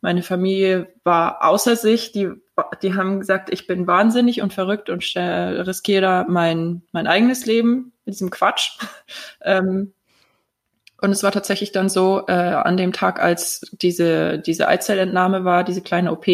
Meine 0.00 0.22
Familie 0.22 0.92
war 1.02 1.42
außer 1.44 1.74
sich, 1.74 2.12
die, 2.12 2.30
die 2.82 2.94
haben 2.94 3.20
gesagt, 3.20 3.52
ich 3.52 3.66
bin 3.66 3.86
wahnsinnig 3.86 4.40
und 4.40 4.52
verrückt 4.52 4.88
und 4.88 5.02
riskiere 5.16 6.02
da 6.02 6.26
mein, 6.28 6.82
mein 6.92 7.06
eigenes 7.06 7.44
Leben 7.44 7.92
mit 8.04 8.14
diesem 8.14 8.30
Quatsch. 8.30 8.78
ähm, 9.42 9.92
und 11.00 11.10
es 11.10 11.22
war 11.22 11.32
tatsächlich 11.32 11.72
dann 11.72 11.88
so, 11.88 12.24
äh, 12.26 12.32
an 12.32 12.76
dem 12.76 12.92
Tag, 12.92 13.20
als 13.20 13.66
diese, 13.72 14.38
diese 14.38 14.68
Eizellentnahme 14.68 15.44
war, 15.44 15.64
diese 15.64 15.82
kleine 15.82 16.12
OP, 16.12 16.26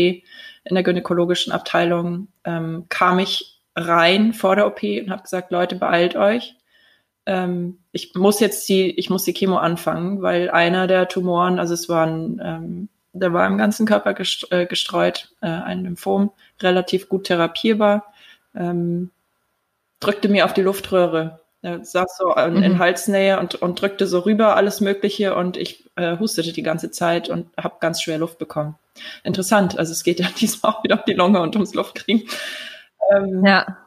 in 0.64 0.74
der 0.74 0.84
gynäkologischen 0.84 1.52
Abteilung 1.52 2.28
ähm, 2.44 2.86
kam 2.88 3.18
ich 3.18 3.60
rein 3.74 4.32
vor 4.32 4.56
der 4.56 4.66
OP 4.66 4.82
und 4.82 5.10
habe 5.10 5.22
gesagt, 5.22 5.50
Leute, 5.50 5.76
beeilt 5.76 6.16
euch. 6.16 6.56
Ähm, 7.26 7.78
ich 7.92 8.14
muss 8.14 8.40
jetzt 8.40 8.68
die, 8.68 8.90
ich 8.98 9.10
muss 9.10 9.24
die 9.24 9.32
Chemo 9.32 9.56
anfangen, 9.56 10.22
weil 10.22 10.50
einer 10.50 10.86
der 10.86 11.08
Tumoren, 11.08 11.58
also 11.58 11.74
es 11.74 11.88
waren, 11.88 12.40
ähm, 12.44 12.88
der 13.12 13.32
war 13.32 13.46
im 13.46 13.58
ganzen 13.58 13.86
Körper 13.86 14.14
äh, 14.50 14.66
gestreut, 14.66 15.32
äh, 15.40 15.46
ein 15.46 15.84
Lymphom, 15.84 16.32
relativ 16.60 17.08
gut 17.08 17.24
therapierbar, 17.24 18.12
ähm, 18.54 19.10
drückte 20.00 20.28
mir 20.28 20.44
auf 20.44 20.54
die 20.54 20.62
Luftröhre. 20.62 21.40
Er 21.62 21.84
saß 21.84 22.16
so 22.18 22.34
in, 22.34 22.54
mhm. 22.54 22.62
in 22.62 22.78
Halsnähe 22.78 23.38
und, 23.38 23.54
und 23.56 23.80
drückte 23.80 24.06
so 24.06 24.20
rüber 24.20 24.56
alles 24.56 24.80
Mögliche 24.80 25.36
und 25.36 25.56
ich 25.56 25.88
äh, 25.96 26.18
hustete 26.18 26.52
die 26.52 26.64
ganze 26.64 26.90
Zeit 26.90 27.28
und 27.28 27.46
habe 27.56 27.76
ganz 27.80 28.02
schwer 28.02 28.18
Luft 28.18 28.38
bekommen 28.38 28.76
interessant. 29.24 29.78
Also 29.78 29.92
es 29.92 30.04
geht 30.04 30.20
ja 30.20 30.28
diesmal 30.38 30.72
auch 30.72 30.84
wieder 30.84 30.96
um 30.96 31.04
die 31.06 31.14
Lunge 31.14 31.40
und 31.40 31.54
ums 31.54 31.74
Luftkriegen. 31.74 32.28
Ähm, 33.10 33.44
ja. 33.44 33.78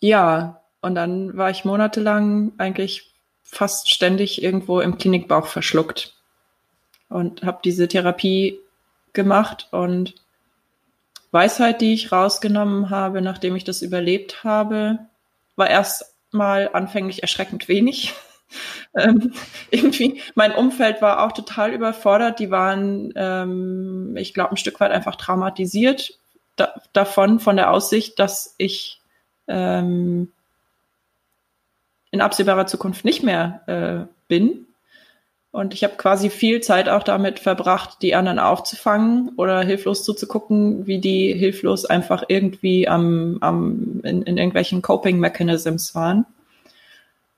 Ja, 0.00 0.62
und 0.80 0.94
dann 0.94 1.36
war 1.36 1.50
ich 1.50 1.64
monatelang 1.64 2.52
eigentlich 2.58 3.14
fast 3.42 3.94
ständig 3.94 4.42
irgendwo 4.42 4.80
im 4.80 4.98
Klinikbauch 4.98 5.46
verschluckt 5.46 6.14
und 7.08 7.42
habe 7.42 7.60
diese 7.64 7.88
Therapie 7.88 8.58
gemacht 9.12 9.68
und 9.70 10.14
Weisheit, 11.30 11.80
die 11.80 11.94
ich 11.94 12.12
rausgenommen 12.12 12.90
habe, 12.90 13.22
nachdem 13.22 13.56
ich 13.56 13.64
das 13.64 13.82
überlebt 13.82 14.44
habe, 14.44 14.98
war 15.56 15.68
erst 15.68 16.14
mal 16.30 16.68
anfänglich 16.72 17.22
erschreckend 17.22 17.68
wenig. 17.68 18.14
ähm, 18.96 19.32
irgendwie, 19.70 20.20
mein 20.34 20.52
Umfeld 20.52 21.02
war 21.02 21.24
auch 21.24 21.32
total 21.32 21.72
überfordert. 21.72 22.38
Die 22.38 22.50
waren, 22.50 23.12
ähm, 23.16 24.16
ich 24.16 24.34
glaube, 24.34 24.52
ein 24.52 24.56
Stück 24.56 24.80
weit 24.80 24.92
einfach 24.92 25.16
traumatisiert 25.16 26.18
da, 26.56 26.74
davon, 26.92 27.40
von 27.40 27.56
der 27.56 27.70
Aussicht, 27.70 28.18
dass 28.18 28.54
ich 28.58 29.00
ähm, 29.48 30.30
in 32.10 32.20
absehbarer 32.20 32.66
Zukunft 32.66 33.04
nicht 33.04 33.22
mehr 33.22 33.62
äh, 33.66 34.12
bin. 34.28 34.66
Und 35.50 35.72
ich 35.72 35.84
habe 35.84 35.94
quasi 35.94 36.30
viel 36.30 36.60
Zeit 36.62 36.88
auch 36.88 37.04
damit 37.04 37.38
verbracht, 37.38 37.98
die 38.02 38.16
anderen 38.16 38.40
aufzufangen 38.40 39.30
oder 39.36 39.60
hilflos 39.62 40.02
zuzugucken, 40.02 40.86
wie 40.86 40.98
die 40.98 41.32
hilflos 41.32 41.84
einfach 41.84 42.24
irgendwie 42.26 42.88
am, 42.88 43.38
am 43.40 44.00
in, 44.02 44.22
in 44.22 44.36
irgendwelchen 44.36 44.82
Coping 44.82 45.20
Mechanisms 45.20 45.94
waren. 45.94 46.26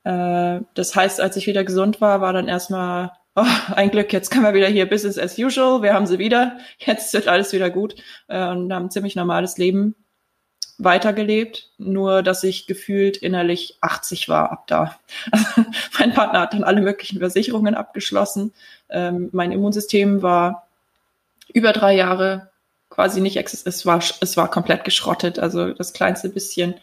Äh, 0.07 0.61
das 0.73 0.95
heißt, 0.95 1.19
als 1.19 1.35
ich 1.35 1.47
wieder 1.47 1.65
gesund 1.65 1.99
war, 1.99 2.21
war 2.21 2.31
dann 2.31 2.47
erstmal, 2.47 3.11
oh, 3.35 3.43
ein 3.75 3.91
Glück, 3.91 4.13
jetzt 4.13 4.31
können 4.31 4.45
wir 4.45 4.53
wieder 4.53 4.67
hier 4.67 4.89
Business 4.89 5.19
as 5.19 5.37
usual, 5.37 5.81
wir 5.81 5.93
haben 5.93 6.07
sie 6.07 6.17
wieder, 6.17 6.57
jetzt 6.79 7.13
wird 7.13 7.27
alles 7.27 7.51
wieder 7.51 7.69
gut 7.69 7.95
äh, 8.29 8.47
und 8.47 8.71
haben 8.71 8.85
ein 8.85 8.91
ziemlich 8.91 9.17
normales 9.17 9.57
Leben 9.57 9.95
weitergelebt, 10.77 11.71
nur 11.77 12.23
dass 12.23 12.45
ich 12.45 12.67
gefühlt 12.67 13.17
innerlich 13.17 13.77
80 13.81 14.29
war 14.29 14.51
ab 14.51 14.67
da. 14.67 14.97
Also, 15.31 15.45
mein 15.99 16.13
Partner 16.13 16.41
hat 16.41 16.53
dann 16.53 16.63
alle 16.63 16.81
möglichen 16.81 17.19
Versicherungen 17.19 17.75
abgeschlossen. 17.75 18.53
Ähm, 18.89 19.27
mein 19.33 19.51
Immunsystem 19.51 20.21
war 20.21 20.67
über 21.51 21.73
drei 21.73 21.95
Jahre 21.95 22.49
quasi 22.89 23.19
nicht 23.19 23.35
existent. 23.35 23.75
Es 23.75 23.85
war, 23.85 24.01
es 24.21 24.37
war 24.37 24.49
komplett 24.49 24.85
geschrottet. 24.85 25.37
Also 25.37 25.73
das 25.73 25.91
kleinste 25.91 26.29
bisschen 26.29 26.75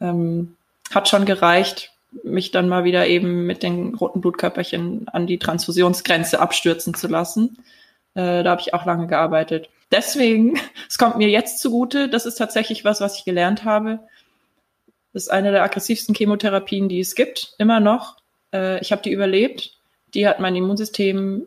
ähm, 0.00 0.56
hat 0.92 1.08
schon 1.08 1.24
gereicht, 1.24 1.93
mich 2.22 2.50
dann 2.50 2.68
mal 2.68 2.84
wieder 2.84 3.06
eben 3.06 3.46
mit 3.46 3.62
den 3.62 3.94
roten 3.94 4.20
Blutkörperchen 4.20 5.08
an 5.08 5.26
die 5.26 5.38
Transfusionsgrenze 5.38 6.40
abstürzen 6.40 6.94
zu 6.94 7.08
lassen. 7.08 7.58
Äh, 8.14 8.42
da 8.42 8.50
habe 8.50 8.60
ich 8.60 8.74
auch 8.74 8.86
lange 8.86 9.06
gearbeitet. 9.06 9.68
Deswegen, 9.90 10.58
es 10.88 10.98
kommt 10.98 11.16
mir 11.16 11.28
jetzt 11.28 11.60
zugute, 11.60 12.08
das 12.08 12.26
ist 12.26 12.36
tatsächlich 12.36 12.84
was, 12.84 13.00
was 13.00 13.18
ich 13.18 13.24
gelernt 13.24 13.64
habe. 13.64 14.00
Das 15.12 15.24
ist 15.24 15.28
eine 15.30 15.52
der 15.52 15.62
aggressivsten 15.62 16.14
Chemotherapien, 16.14 16.88
die 16.88 17.00
es 17.00 17.14
gibt, 17.14 17.54
immer 17.58 17.80
noch. 17.80 18.16
Äh, 18.52 18.80
ich 18.80 18.92
habe 18.92 19.02
die 19.02 19.12
überlebt. 19.12 19.76
Die 20.14 20.26
hat 20.28 20.40
mein 20.40 20.54
Immunsystem 20.56 21.46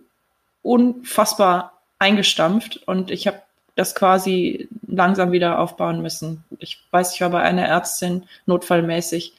unfassbar 0.61 1.81
eingestampft 1.99 2.81
und 2.85 3.11
ich 3.11 3.27
habe 3.27 3.41
das 3.75 3.95
quasi 3.95 4.67
langsam 4.87 5.31
wieder 5.31 5.59
aufbauen 5.59 6.01
müssen. 6.01 6.43
Ich 6.59 6.83
weiß, 6.91 7.13
ich 7.13 7.21
war 7.21 7.29
bei 7.29 7.41
einer 7.41 7.65
Ärztin 7.65 8.23
notfallmäßig 8.45 9.33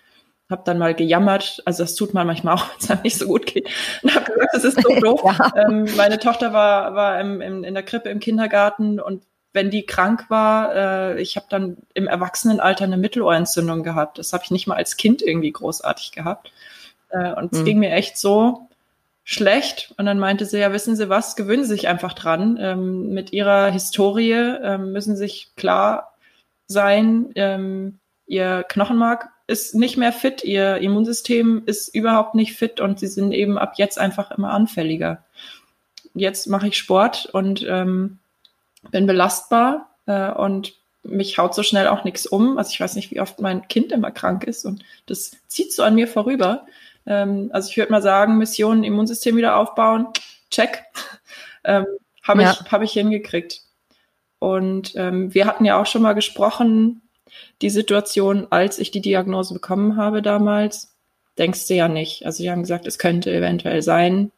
habe 0.51 0.63
dann 0.65 0.79
mal 0.79 0.95
gejammert, 0.95 1.63
also 1.65 1.83
das 1.83 1.95
tut 1.95 2.15
man 2.15 2.27
manchmal 2.27 2.55
auch, 2.55 2.69
wenn 2.71 2.79
es 2.79 2.91
einem 2.91 3.03
nicht 3.03 3.19
so 3.19 3.27
gut 3.27 3.47
geht, 3.47 3.69
und 4.03 4.15
habe 4.15 4.33
gesagt, 4.33 4.51
das 4.53 4.65
ist 4.65 4.83
so 4.83 4.95
doof. 5.01 5.23
ja. 5.25 5.53
ähm, 5.57 5.87
meine 5.97 6.19
Tochter 6.19 6.53
war, 6.53 6.95
war 6.95 7.21
im, 7.21 7.41
im, 7.41 7.65
in 7.65 7.75
der 7.75 7.83
Krippe 7.83 8.09
im 8.09 8.21
Kindergarten 8.21 9.01
und 9.01 9.23
wenn 9.53 9.71
die 9.71 9.87
krank 9.87 10.27
war, 10.29 10.75
äh, 10.75 11.23
ich 11.23 11.37
habe 11.37 11.47
dann 11.49 11.79
im 11.95 12.07
Erwachsenenalter 12.07 12.85
eine 12.85 12.99
Mittelohrentzündung 12.99 13.83
gehabt. 13.83 14.19
Das 14.19 14.33
habe 14.33 14.45
ich 14.45 14.51
nicht 14.51 14.67
mal 14.67 14.77
als 14.77 14.97
Kind 14.97 15.23
irgendwie 15.23 15.51
großartig 15.51 16.13
gehabt. 16.13 16.53
Äh, 17.09 17.33
und 17.33 17.53
es 17.53 17.61
mhm. 17.61 17.65
ging 17.65 17.79
mir 17.79 17.91
echt 17.91 18.19
so 18.19 18.69
schlecht. 19.25 19.95
Und 19.97 20.07
dann 20.07 20.19
meinte 20.19 20.45
sie, 20.45 20.59
ja, 20.59 20.73
wissen 20.73 20.97
Sie 20.97 21.09
was, 21.09 21.35
gewöhnen 21.35 21.65
Sie 21.65 21.71
sich 21.71 21.89
einfach 21.89 22.13
dran. 22.13 22.59
Ähm, 22.61 23.11
mit 23.11 23.33
Ihrer 23.33 23.71
Historie 23.71 24.33
ähm, 24.33 24.93
müssen 24.93 25.17
Sie 25.17 25.25
sich 25.25 25.51
klar 25.57 26.15
sein, 26.67 27.33
ähm, 27.35 27.99
Ihr 28.27 28.65
Knochenmark 28.69 29.31
ist 29.49 29.75
nicht 29.75 29.97
mehr 29.97 30.13
fit, 30.13 30.45
ihr 30.45 30.77
Immunsystem 30.77 31.63
ist 31.65 31.89
überhaupt 31.89 32.35
nicht 32.35 32.53
fit 32.53 32.81
und 32.81 33.01
sie 33.01 33.07
sind 33.07 33.33
eben 33.33 33.59
ab 33.59 33.75
jetzt 33.77 33.99
einfach 33.99 34.31
immer 34.31 34.51
anfälliger. 34.51 35.25
Jetzt 36.15 36.47
mache 36.49 36.69
ich 36.69 36.77
Sport 36.77 37.27
und 37.33 37.67
ähm, 37.67 38.19
bin 38.91 39.07
belastbar 39.07 39.89
äh, 40.07 40.31
und 40.31 40.75
mich 41.03 41.39
haut 41.39 41.55
so 41.55 41.63
schnell 41.63 41.89
auch 41.89 42.05
nichts 42.05 42.27
um. 42.27 42.59
Also 42.59 42.73
ich 42.73 42.81
weiß 42.81 42.95
nicht, 42.95 43.11
wie 43.11 43.21
oft 43.21 43.41
mein 43.41 43.67
Kind 43.69 43.91
immer 43.91 44.11
krank 44.11 44.45
ist 44.45 44.67
und 44.67 44.85
das 45.07 45.33
zieht 45.47 45.73
so 45.73 45.83
an 45.83 45.95
mir 45.95 46.09
vorüber. 46.09 46.67
Ähm, 47.07 47.49
also 47.55 47.71
ich 47.71 47.77
würde 47.79 47.91
mal 47.91 48.03
sagen, 48.03 48.37
Mission 48.37 48.85
Immunsystem 48.85 49.35
wieder 49.37 49.57
aufbauen, 49.57 50.09
check. 50.51 50.85
ähm, 51.65 51.87
Habe 52.23 52.43
ja. 52.43 52.53
ich, 52.53 52.71
hab 52.71 52.83
ich 52.83 52.93
hingekriegt. 52.93 53.63
Und 54.41 54.93
ähm, 54.95 55.33
wir 55.33 55.47
hatten 55.47 55.65
ja 55.65 55.81
auch 55.81 55.87
schon 55.87 56.03
mal 56.03 56.13
gesprochen, 56.13 57.01
die 57.63 57.71
Situation, 57.71 58.47
als 58.51 58.79
ich 58.79 58.91
die 58.91 59.01
Diagnose 59.01 59.55
bekommen 59.55 59.97
habe 59.97 60.23
damals, 60.23 60.95
denkst 61.39 61.67
du 61.67 61.75
ja 61.75 61.89
nicht. 61.89 62.27
Also 62.27 62.43
die 62.43 62.51
haben 62.51 62.63
gesagt, 62.63 62.87
es 62.87 62.99
könnte 62.99 63.33
eventuell 63.33 63.83
sein, 63.83 64.33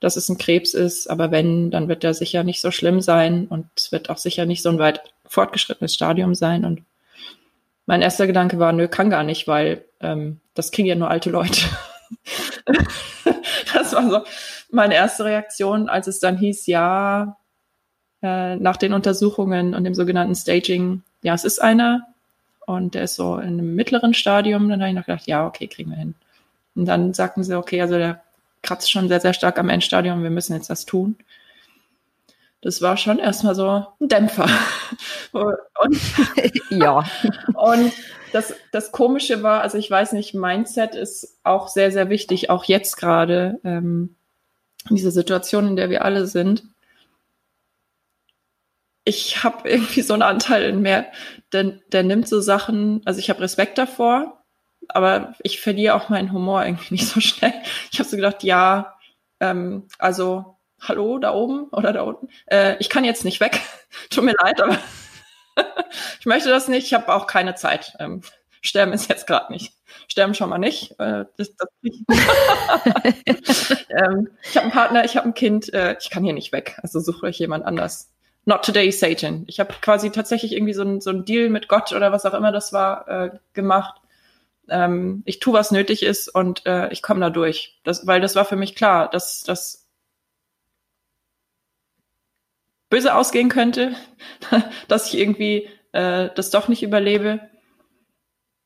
dass 0.00 0.16
es 0.16 0.28
ein 0.28 0.38
Krebs 0.38 0.74
ist, 0.74 1.08
aber 1.08 1.30
wenn, 1.30 1.70
dann 1.70 1.88
wird 1.88 2.02
der 2.02 2.14
sicher 2.14 2.42
nicht 2.42 2.60
so 2.60 2.70
schlimm 2.70 3.00
sein 3.00 3.46
und 3.46 3.66
es 3.76 3.92
wird 3.92 4.10
auch 4.10 4.18
sicher 4.18 4.46
nicht 4.46 4.62
so 4.62 4.68
ein 4.68 4.78
weit 4.78 5.00
fortgeschrittenes 5.26 5.94
Stadium 5.94 6.34
sein. 6.34 6.64
Und 6.64 6.82
mein 7.86 8.02
erster 8.02 8.26
Gedanke 8.26 8.58
war, 8.58 8.72
nö, 8.72 8.88
kann 8.88 9.10
gar 9.10 9.22
nicht, 9.22 9.46
weil 9.46 9.84
ähm, 10.00 10.40
das 10.54 10.72
kriegen 10.72 10.88
ja 10.88 10.96
nur 10.96 11.10
alte 11.10 11.30
Leute. 11.30 11.60
das 13.74 13.92
war 13.92 14.10
so 14.10 14.20
meine 14.70 14.94
erste 14.94 15.24
Reaktion, 15.24 15.88
als 15.88 16.08
es 16.08 16.18
dann 16.18 16.36
hieß, 16.36 16.66
ja, 16.66 17.36
äh, 18.22 18.56
nach 18.56 18.76
den 18.76 18.92
Untersuchungen 18.92 19.74
und 19.74 19.84
dem 19.84 19.94
sogenannten 19.94 20.34
Staging, 20.34 21.02
ja, 21.22 21.34
es 21.34 21.44
ist 21.44 21.60
einer, 21.60 22.11
und 22.72 22.94
der 22.94 23.04
ist 23.04 23.16
so 23.16 23.36
in 23.36 23.58
einem 23.58 23.74
mittleren 23.74 24.14
Stadium. 24.14 24.68
Dann 24.68 24.80
habe 24.80 24.90
ich 24.90 24.96
noch 24.96 25.06
gedacht, 25.06 25.26
ja, 25.26 25.46
okay, 25.46 25.68
kriegen 25.68 25.90
wir 25.90 25.98
hin. 25.98 26.14
Und 26.74 26.86
dann 26.86 27.14
sagten 27.14 27.44
sie, 27.44 27.56
okay, 27.56 27.80
also 27.80 27.96
der 27.96 28.22
kratzt 28.62 28.90
schon 28.90 29.08
sehr, 29.08 29.20
sehr 29.20 29.34
stark 29.34 29.58
am 29.58 29.68
Endstadium, 29.68 30.22
wir 30.22 30.30
müssen 30.30 30.54
jetzt 30.54 30.70
das 30.70 30.86
tun. 30.86 31.16
Das 32.60 32.80
war 32.80 32.96
schon 32.96 33.18
erstmal 33.18 33.56
so 33.56 33.86
ein 34.00 34.08
Dämpfer. 34.08 34.48
und, 35.32 36.00
ja. 36.70 37.04
Und 37.54 37.92
das, 38.32 38.54
das 38.70 38.92
Komische 38.92 39.42
war, 39.42 39.62
also 39.62 39.78
ich 39.78 39.90
weiß 39.90 40.12
nicht, 40.12 40.34
Mindset 40.34 40.94
ist 40.94 41.38
auch 41.42 41.68
sehr, 41.68 41.90
sehr 41.90 42.08
wichtig, 42.08 42.50
auch 42.50 42.64
jetzt 42.64 42.96
gerade, 42.96 43.60
ähm, 43.64 44.14
in 44.88 44.96
dieser 44.96 45.10
Situation, 45.10 45.68
in 45.68 45.76
der 45.76 45.90
wir 45.90 46.04
alle 46.04 46.26
sind 46.26 46.64
ich 49.04 49.42
habe 49.44 49.68
irgendwie 49.68 50.02
so 50.02 50.14
einen 50.14 50.22
Anteil 50.22 50.64
in 50.64 50.82
mir, 50.82 51.06
der, 51.52 51.64
der 51.92 52.02
nimmt 52.02 52.28
so 52.28 52.40
Sachen, 52.40 53.02
also 53.04 53.18
ich 53.20 53.30
habe 53.30 53.40
Respekt 53.40 53.78
davor, 53.78 54.42
aber 54.88 55.34
ich 55.42 55.60
verliere 55.60 55.94
auch 55.94 56.08
meinen 56.08 56.32
Humor 56.32 56.64
irgendwie 56.64 56.94
nicht 56.94 57.08
so 57.08 57.20
schnell. 57.20 57.54
Ich 57.90 57.98
habe 57.98 58.08
so 58.08 58.16
gedacht, 58.16 58.42
ja, 58.42 58.96
ähm, 59.40 59.88
also 59.98 60.56
hallo 60.80 61.18
da 61.18 61.32
oben 61.32 61.68
oder 61.68 61.92
da 61.92 62.02
unten. 62.02 62.28
Äh, 62.46 62.76
ich 62.78 62.88
kann 62.88 63.04
jetzt 63.04 63.24
nicht 63.24 63.40
weg. 63.40 63.60
Tut 64.10 64.24
mir 64.24 64.34
leid, 64.42 64.60
aber 64.60 64.78
ich 66.18 66.26
möchte 66.26 66.48
das 66.48 66.68
nicht. 66.68 66.86
Ich 66.86 66.94
habe 66.94 67.12
auch 67.14 67.26
keine 67.26 67.54
Zeit. 67.54 67.94
Ähm, 67.98 68.22
sterben 68.62 68.92
ist 68.92 69.08
jetzt 69.08 69.26
gerade 69.26 69.52
nicht. 69.52 69.74
Sterben 70.08 70.34
schon 70.34 70.48
mal 70.48 70.58
nicht. 70.58 70.98
Äh, 70.98 71.26
das, 71.36 71.54
das 71.56 71.68
nicht. 71.82 72.02
ähm, 73.90 74.30
ich 74.42 74.56
habe 74.56 74.62
einen 74.64 74.72
Partner, 74.72 75.04
ich 75.04 75.16
habe 75.16 75.28
ein 75.28 75.34
Kind. 75.34 75.72
Äh, 75.72 75.96
ich 76.00 76.10
kann 76.10 76.24
hier 76.24 76.32
nicht 76.32 76.52
weg. 76.52 76.78
Also 76.82 77.00
sucht 77.00 77.22
euch 77.22 77.38
jemand 77.38 77.64
anders. 77.64 78.11
Not 78.44 78.64
today, 78.64 78.90
Satan. 78.90 79.44
Ich 79.46 79.60
habe 79.60 79.72
quasi 79.80 80.10
tatsächlich 80.10 80.52
irgendwie 80.52 80.72
so 80.72 80.82
ein, 80.82 81.00
so 81.00 81.10
ein 81.10 81.24
Deal 81.24 81.48
mit 81.48 81.68
Gott 81.68 81.92
oder 81.92 82.10
was 82.10 82.26
auch 82.26 82.34
immer 82.34 82.50
das 82.50 82.72
war 82.72 83.08
äh, 83.08 83.30
gemacht. 83.52 84.00
Ähm, 84.68 85.22
ich 85.26 85.38
tu, 85.38 85.52
was 85.52 85.70
nötig 85.70 86.02
ist 86.02 86.28
und 86.28 86.66
äh, 86.66 86.90
ich 86.92 87.02
komme 87.02 87.20
da 87.20 87.30
durch. 87.30 87.80
Das, 87.84 88.06
weil 88.06 88.20
das 88.20 88.34
war 88.34 88.44
für 88.44 88.56
mich 88.56 88.74
klar, 88.74 89.08
dass 89.10 89.42
das 89.44 89.86
böse 92.90 93.14
ausgehen 93.14 93.48
könnte, 93.48 93.94
dass 94.88 95.06
ich 95.06 95.18
irgendwie 95.18 95.68
äh, 95.92 96.30
das 96.34 96.50
doch 96.50 96.68
nicht 96.68 96.82
überlebe. 96.82 97.40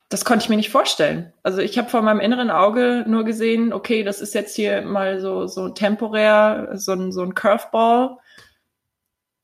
Das 0.08 0.24
konnte 0.24 0.44
ich 0.44 0.48
mir 0.48 0.56
nicht 0.56 0.70
vorstellen. 0.70 1.32
Also 1.42 1.60
ich 1.60 1.76
habe 1.78 1.90
vor 1.90 2.00
meinem 2.00 2.20
inneren 2.20 2.50
Auge 2.50 3.04
nur 3.06 3.24
gesehen, 3.24 3.72
okay, 3.72 4.04
das 4.04 4.20
ist 4.20 4.34
jetzt 4.34 4.54
hier 4.56 4.82
mal 4.82 5.20
so 5.20 5.46
so 5.46 5.68
temporär 5.68 6.70
so 6.74 6.92
ein 6.92 7.12
so 7.12 7.22
ein 7.22 7.34
Curveball. 7.34 8.18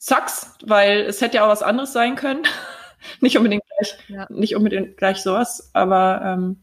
Sucks, 0.04 0.56
weil 0.64 1.02
es 1.02 1.20
hätte 1.20 1.36
ja 1.36 1.44
auch 1.44 1.48
was 1.48 1.62
anderes 1.62 1.92
sein 1.92 2.16
können. 2.16 2.42
nicht 3.20 3.36
unbedingt 3.36 3.62
gleich, 3.68 3.96
ja. 4.08 4.26
nicht 4.30 4.56
unbedingt 4.56 4.96
gleich 4.96 5.22
sowas, 5.22 5.70
aber 5.74 6.22
ähm, 6.24 6.60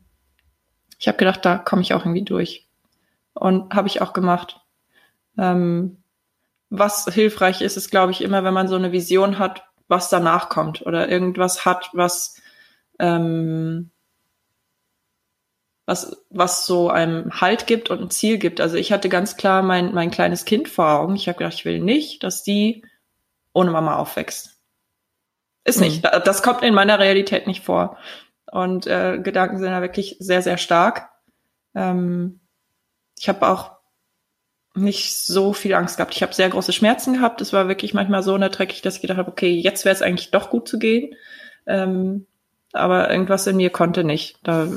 ich 0.97 1.07
habe 1.07 1.17
gedacht, 1.17 1.45
da 1.45 1.57
komme 1.57 1.81
ich 1.81 1.93
auch 1.93 2.01
irgendwie 2.01 2.25
durch. 2.25 2.67
Und 3.33 3.73
habe 3.73 3.87
ich 3.87 4.01
auch 4.01 4.11
gemacht. 4.11 4.59
Ähm, 5.37 6.03
was 6.69 7.05
hilfreich 7.05 7.61
ist, 7.61 7.77
ist, 7.77 7.91
glaube 7.91 8.11
ich, 8.11 8.21
immer, 8.21 8.43
wenn 8.43 8.53
man 8.53 8.67
so 8.67 8.75
eine 8.75 8.91
Vision 8.91 9.39
hat, 9.39 9.63
was 9.87 10.09
danach 10.09 10.49
kommt 10.49 10.81
oder 10.85 11.07
irgendwas 11.07 11.63
hat, 11.63 11.91
was 11.93 12.41
ähm, 12.99 13.89
was, 15.85 16.25
was 16.29 16.65
so 16.65 16.89
einem 16.89 17.39
Halt 17.39 17.67
gibt 17.67 17.89
und 17.89 18.01
ein 18.01 18.09
Ziel 18.09 18.37
gibt. 18.37 18.59
Also 18.59 18.75
ich 18.75 18.91
hatte 18.91 19.07
ganz 19.07 19.37
klar 19.37 19.63
mein, 19.63 19.93
mein 19.93 20.11
kleines 20.11 20.43
Kind 20.43 20.67
vor 20.67 20.89
Augen. 20.89 21.15
Ich 21.15 21.29
habe 21.29 21.37
gedacht, 21.37 21.53
ich 21.53 21.63
will 21.63 21.79
nicht, 21.79 22.21
dass 22.23 22.43
die 22.43 22.83
ohne 23.53 23.71
Mama 23.71 23.95
aufwächst. 23.95 24.59
Ist 25.63 25.81
nicht. 25.81 26.03
Mhm. 26.03 26.09
Das 26.23 26.41
kommt 26.41 26.63
in 26.63 26.73
meiner 26.73 26.99
Realität 26.99 27.47
nicht 27.47 27.63
vor. 27.63 27.97
Und 28.51 28.87
äh, 28.87 29.19
Gedanken 29.21 29.59
sind 29.59 29.69
da 29.69 29.81
wirklich 29.81 30.15
sehr, 30.19 30.41
sehr 30.41 30.57
stark. 30.57 31.09
Ähm, 31.75 32.39
ich 33.17 33.29
habe 33.29 33.47
auch 33.47 33.79
nicht 34.75 35.15
so 35.15 35.53
viel 35.53 35.73
Angst 35.73 35.97
gehabt. 35.97 36.15
Ich 36.15 36.23
habe 36.23 36.33
sehr 36.33 36.49
große 36.49 36.73
Schmerzen 36.73 37.13
gehabt. 37.13 37.41
Es 37.41 37.53
war 37.53 37.67
wirklich 37.67 37.93
manchmal 37.93 38.23
so 38.23 38.33
unerträglich, 38.33 38.81
dass 38.81 38.95
ich 38.95 39.01
gedacht 39.01 39.17
habe, 39.17 39.31
okay, 39.31 39.51
jetzt 39.51 39.85
wäre 39.85 39.95
es 39.95 40.01
eigentlich 40.01 40.31
doch 40.31 40.49
gut 40.49 40.67
zu 40.67 40.79
gehen. 40.79 41.15
Ähm, 41.67 42.25
aber 42.71 43.09
irgendwas 43.11 43.47
in 43.47 43.57
mir 43.57 43.71
konnte 43.71 44.03
nicht. 44.03 44.39
Da, 44.43 44.69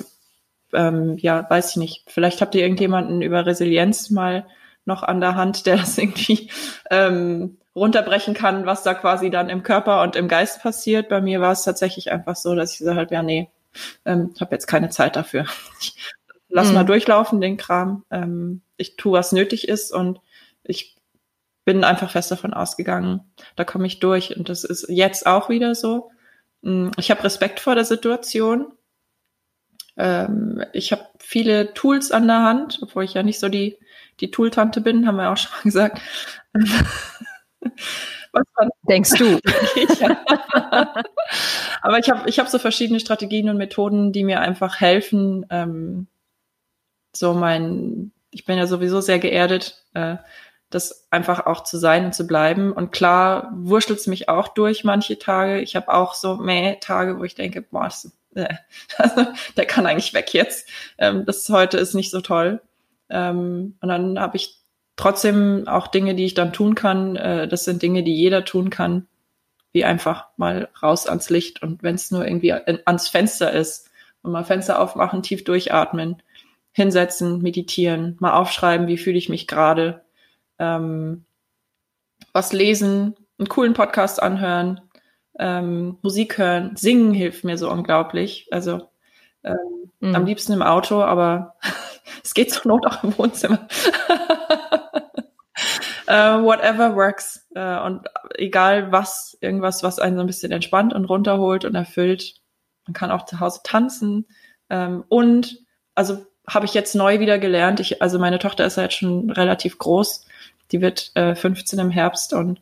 ähm, 0.73 1.17
ja, 1.19 1.49
weiß 1.49 1.71
ich 1.71 1.77
nicht. 1.77 2.05
Vielleicht 2.09 2.41
habt 2.41 2.55
ihr 2.55 2.63
irgendjemanden 2.63 3.23
über 3.23 3.47
Resilienz 3.47 4.11
mal 4.11 4.47
noch 4.85 5.03
an 5.03 5.21
der 5.21 5.37
Hand, 5.37 5.67
der 5.67 5.77
das 5.77 5.99
irgendwie 5.99 6.51
ähm, 6.91 7.59
runterbrechen 7.75 8.35
kann, 8.35 8.67
was 8.67 8.83
da 8.83 8.95
quasi 8.95 9.31
dann 9.31 9.49
im 9.49 9.63
Körper 9.63 10.03
und 10.03 10.17
im 10.17 10.29
Geist 10.29 10.63
passiert. 10.63 11.09
Bei 11.09 11.21
mir 11.21 11.41
war 11.41 11.53
es 11.53 11.63
tatsächlich 11.63 12.13
einfach 12.13 12.37
so, 12.37 12.55
dass 12.55 12.73
ich 12.73 12.79
gesagt 12.79 12.99
habe, 12.99 13.15
ja, 13.15 13.23
nee, 13.23 13.51
ähm, 14.05 14.35
habe 14.41 14.55
jetzt 14.55 14.67
keine 14.67 14.91
Zeit 14.91 15.17
dafür. 15.17 15.47
Ich 15.81 15.95
lass 16.49 16.69
mhm. 16.69 16.75
mal 16.75 16.85
durchlaufen, 16.85 17.41
den 17.41 17.57
Kram. 17.57 18.05
Ähm, 18.11 18.61
ich 18.77 18.97
tue, 18.97 19.13
was 19.13 19.33
nötig 19.33 19.69
ist 19.69 19.91
und 19.91 20.21
ich 20.65 20.97
bin 21.65 21.85
einfach 21.85 22.11
fest 22.11 22.31
davon 22.31 22.53
ausgegangen, 22.53 23.21
da 23.57 23.65
komme 23.65 23.87
ich 23.87 24.01
durch. 24.01 24.37
Und 24.37 24.49
das 24.49 24.65
ist 24.65 24.87
jetzt 24.89 25.27
auch 25.27 25.49
wieder 25.49 25.75
so. 25.75 26.11
Mm, 26.63 26.91
ich 26.97 27.11
habe 27.11 27.25
Respekt 27.25 27.61
vor 27.61 27.75
der 27.75 27.85
Situation. 27.85 28.73
Ähm, 29.97 30.65
ich 30.73 30.93
habe 30.93 31.07
viele 31.19 31.73
Tools 31.75 32.11
an 32.11 32.27
der 32.27 32.43
Hand, 32.43 32.81
obwohl 32.83 33.05
ich 33.05 33.15
ja 33.15 33.23
nicht 33.23 33.39
so 33.39 33.49
die, 33.49 33.79
die 34.23 34.31
Tool-Tante 34.31 34.81
bin, 34.81 35.07
haben 35.07 35.17
wir 35.17 35.31
auch 35.31 35.37
schon 35.37 35.51
mal 35.53 35.63
gesagt. 35.65 36.01
Was 38.33 38.69
denkst 38.89 39.11
du? 39.19 39.39
Aber 41.83 41.99
ich 41.99 42.09
habe 42.09 42.29
ich 42.29 42.39
hab 42.39 42.49
so 42.49 42.59
verschiedene 42.59 43.01
Strategien 43.01 43.51
und 43.51 43.59
Methoden, 43.59 44.13
die 44.13 44.25
mir 44.25 44.41
einfach 44.41 44.81
helfen, 44.81 45.45
ähm, 45.51 46.07
so 47.15 47.35
mein, 47.35 48.13
ich 48.31 48.47
bin 48.47 48.57
ja 48.57 48.67
sowieso 48.67 49.03
sehr 49.03 49.19
geerdet, 49.19 49.85
äh, 49.93 50.17
das 50.71 51.07
einfach 51.11 51.45
auch 51.45 51.65
zu 51.65 51.77
sein 51.77 52.07
und 52.07 52.15
zu 52.15 52.27
bleiben. 52.27 52.73
Und 52.73 52.93
klar 52.93 53.53
wurschtelt 53.55 53.99
es 53.99 54.07
mich 54.07 54.31
auch 54.31 54.49
durch 54.49 54.85
manche 54.85 55.19
Tage. 55.19 55.61
Ich 55.61 55.77
habe 55.77 55.93
auch 55.93 56.15
so 56.15 56.37
mehr 56.37 56.81
Tage, 56.81 57.19
wo 57.19 57.25
ich 57.25 57.35
denke, 57.35 57.61
boah, 57.61 57.85
das, 57.85 58.11
äh, 58.35 58.55
der 59.59 59.67
kann 59.67 59.87
eigentlich 59.87 60.15
weg 60.15 60.33
jetzt. 60.33 60.69
Ähm, 60.97 61.27
das 61.27 61.47
heute 61.51 61.77
ist 61.77 61.93
nicht 61.95 62.11
so 62.11 62.23
toll. 62.23 62.63
Ähm, 63.13 63.77
und 63.81 63.89
dann 63.89 64.19
habe 64.19 64.37
ich 64.37 64.59
trotzdem 64.97 65.69
auch 65.69 65.87
Dinge, 65.87 66.15
die 66.15 66.25
ich 66.25 66.35
dann 66.35 66.53
tun 66.53 66.75
kann. 66.75 67.17
Äh, 67.17 67.47
das 67.47 67.65
sind 67.65 67.83
Dinge, 67.83 68.03
die 68.03 68.17
jeder 68.17 68.45
tun 68.45 68.71
kann, 68.71 69.07
wie 69.73 69.85
einfach 69.85 70.27
mal 70.37 70.69
raus 70.83 71.07
ans 71.07 71.31
Licht 71.31 71.63
und 71.63 71.83
wenn 71.83 71.95
es 71.95 72.11
nur 72.11 72.27
irgendwie 72.27 72.53
ans 72.53 73.09
Fenster 73.09 73.53
ist 73.53 73.91
und 74.23 74.33
mal 74.33 74.45
Fenster 74.45 74.81
aufmachen, 74.81 75.23
tief 75.23 75.45
durchatmen, 75.45 76.23
hinsetzen, 76.73 77.43
meditieren, 77.43 78.17
mal 78.19 78.33
aufschreiben, 78.33 78.87
wie 78.87 78.99
fühle 78.99 79.19
ich 79.19 79.29
mich 79.29 79.47
gerade, 79.47 80.03
ähm, 80.59 81.25
was 82.33 82.53
lesen, 82.53 83.15
einen 83.39 83.49
coolen 83.49 83.75
Podcast 83.75 84.23
anhören, 84.23 84.81
ähm, 85.39 85.99
Musik 86.03 86.39
hören, 86.39 86.77
singen 86.77 87.13
hilft 87.13 87.45
mir 87.45 87.59
so 87.59 87.71
unglaublich. 87.71 88.49
Also 88.51 88.89
ähm, 89.45 89.57
mhm. 90.01 90.15
am 90.15 90.25
liebsten 90.27 90.53
im 90.53 90.63
Auto, 90.63 91.03
aber 91.03 91.57
es 92.23 92.35
geht 92.35 92.53
zur 92.53 92.69
Not 92.69 92.87
auch 92.87 93.03
im 93.05 93.17
Wohnzimmer. 93.19 93.67
uh, 96.09 96.43
whatever 96.45 96.95
works. 96.95 97.47
Uh, 97.57 97.85
und 97.85 98.07
egal 98.37 98.93
was, 98.93 99.37
irgendwas, 99.41 99.83
was 99.83 99.99
einen 99.99 100.17
so 100.17 100.23
ein 100.23 100.27
bisschen 100.27 100.53
entspannt 100.53 100.93
und 100.93 101.05
runterholt 101.05 101.65
und 101.65 101.75
erfüllt. 101.75 102.35
Man 102.87 102.95
kann 102.95 103.11
auch 103.11 103.25
zu 103.25 103.41
Hause 103.41 103.61
tanzen. 103.65 104.27
Um, 104.69 104.79
ähm, 104.79 105.05
und 105.09 105.59
also 105.95 106.27
habe 106.49 106.67
ich 106.67 106.75
jetzt 106.75 106.95
neu 106.95 107.21
wieder 107.21 107.39
gelernt. 107.39 107.81
Ich, 107.81 108.03
also 108.03 108.19
meine 108.19 108.39
Tochter 108.39 108.67
ist 108.67 108.77
ja 108.77 108.85
jetzt 108.85 108.97
schon 108.97 109.31
relativ 109.31 109.79
groß. 109.79 110.27
Die 110.73 110.81
wird 110.81 111.13
äh, 111.15 111.35
15 111.35 111.79
im 111.79 111.91
Herbst 111.91 112.33
und 112.33 112.61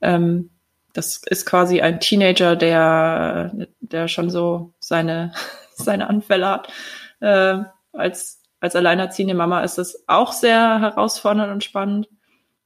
ähm, 0.00 0.50
das 0.92 1.22
ist 1.26 1.46
quasi 1.46 1.80
ein 1.80 2.00
Teenager, 2.00 2.56
der, 2.56 3.52
der 3.80 4.08
schon 4.08 4.30
so 4.30 4.72
seine, 4.78 5.32
seine 5.74 6.08
Anfälle 6.08 6.48
hat. 6.48 6.72
Äh, 7.20 7.58
als, 7.92 8.41
als 8.62 8.76
alleinerziehende 8.76 9.34
Mama 9.34 9.62
ist 9.62 9.76
das 9.76 10.04
auch 10.06 10.32
sehr 10.32 10.80
herausfordernd 10.80 11.52
und 11.52 11.64
spannend. 11.64 12.08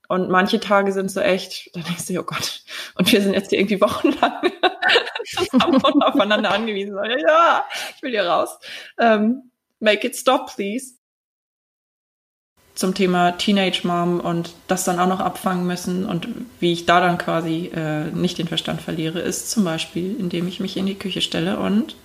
Und 0.09 0.29
manche 0.29 0.61
Tage 0.61 0.93
sind 0.93 1.11
so 1.11 1.21
echt, 1.21 1.75
da 1.75 1.81
denkst 1.81 2.07
du, 2.07 2.21
oh 2.21 2.23
Gott, 2.23 2.63
und 2.97 3.11
wir 3.11 3.21
sind 3.23 3.33
jetzt 3.33 3.49
hier 3.49 3.59
irgendwie 3.59 3.81
wochenlang 3.81 4.53
und 5.65 6.03
aufeinander 6.03 6.53
angewiesen. 6.53 6.97
Ja, 7.27 7.65
ich 7.97 8.03
will 8.03 8.11
hier 8.11 8.27
raus. 8.27 8.59
Ähm, 9.01 9.51
make 9.81 10.07
it 10.07 10.15
stop, 10.15 10.55
please. 10.55 10.97
Zum 12.75 12.95
Thema 12.95 13.33
Teenage 13.33 13.87
Mom 13.87 14.21
und 14.21 14.53
das 14.69 14.85
dann 14.85 15.01
auch 15.01 15.09
noch 15.09 15.21
abfangen 15.21 15.67
müssen 15.67 16.05
und 16.05 16.29
wie 16.61 16.75
ich 16.75 16.85
da 16.85 17.01
dann 17.01 17.17
quasi 17.17 17.73
äh, 17.75 18.11
nicht 18.11 18.37
den 18.37 18.49
Verstand 18.49 18.83
verliere, 18.83 19.21
ist 19.21 19.51
zum 19.51 19.65
Beispiel, 19.65 20.15
indem 20.21 20.47
ich 20.47 20.61
mich 20.61 20.77
in 20.77 20.85
die 20.85 20.99
Küche 20.99 21.23
stelle 21.23 21.59
und 21.59 21.97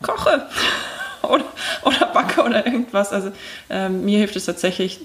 koche 0.00 0.48
oder, 1.28 1.44
oder 1.82 2.06
backe 2.06 2.42
oder 2.42 2.66
irgendwas. 2.66 3.12
Also 3.12 3.32
ähm, 3.70 4.04
mir 4.04 4.18
hilft 4.18 4.36
es 4.36 4.44
tatsächlich, 4.44 5.00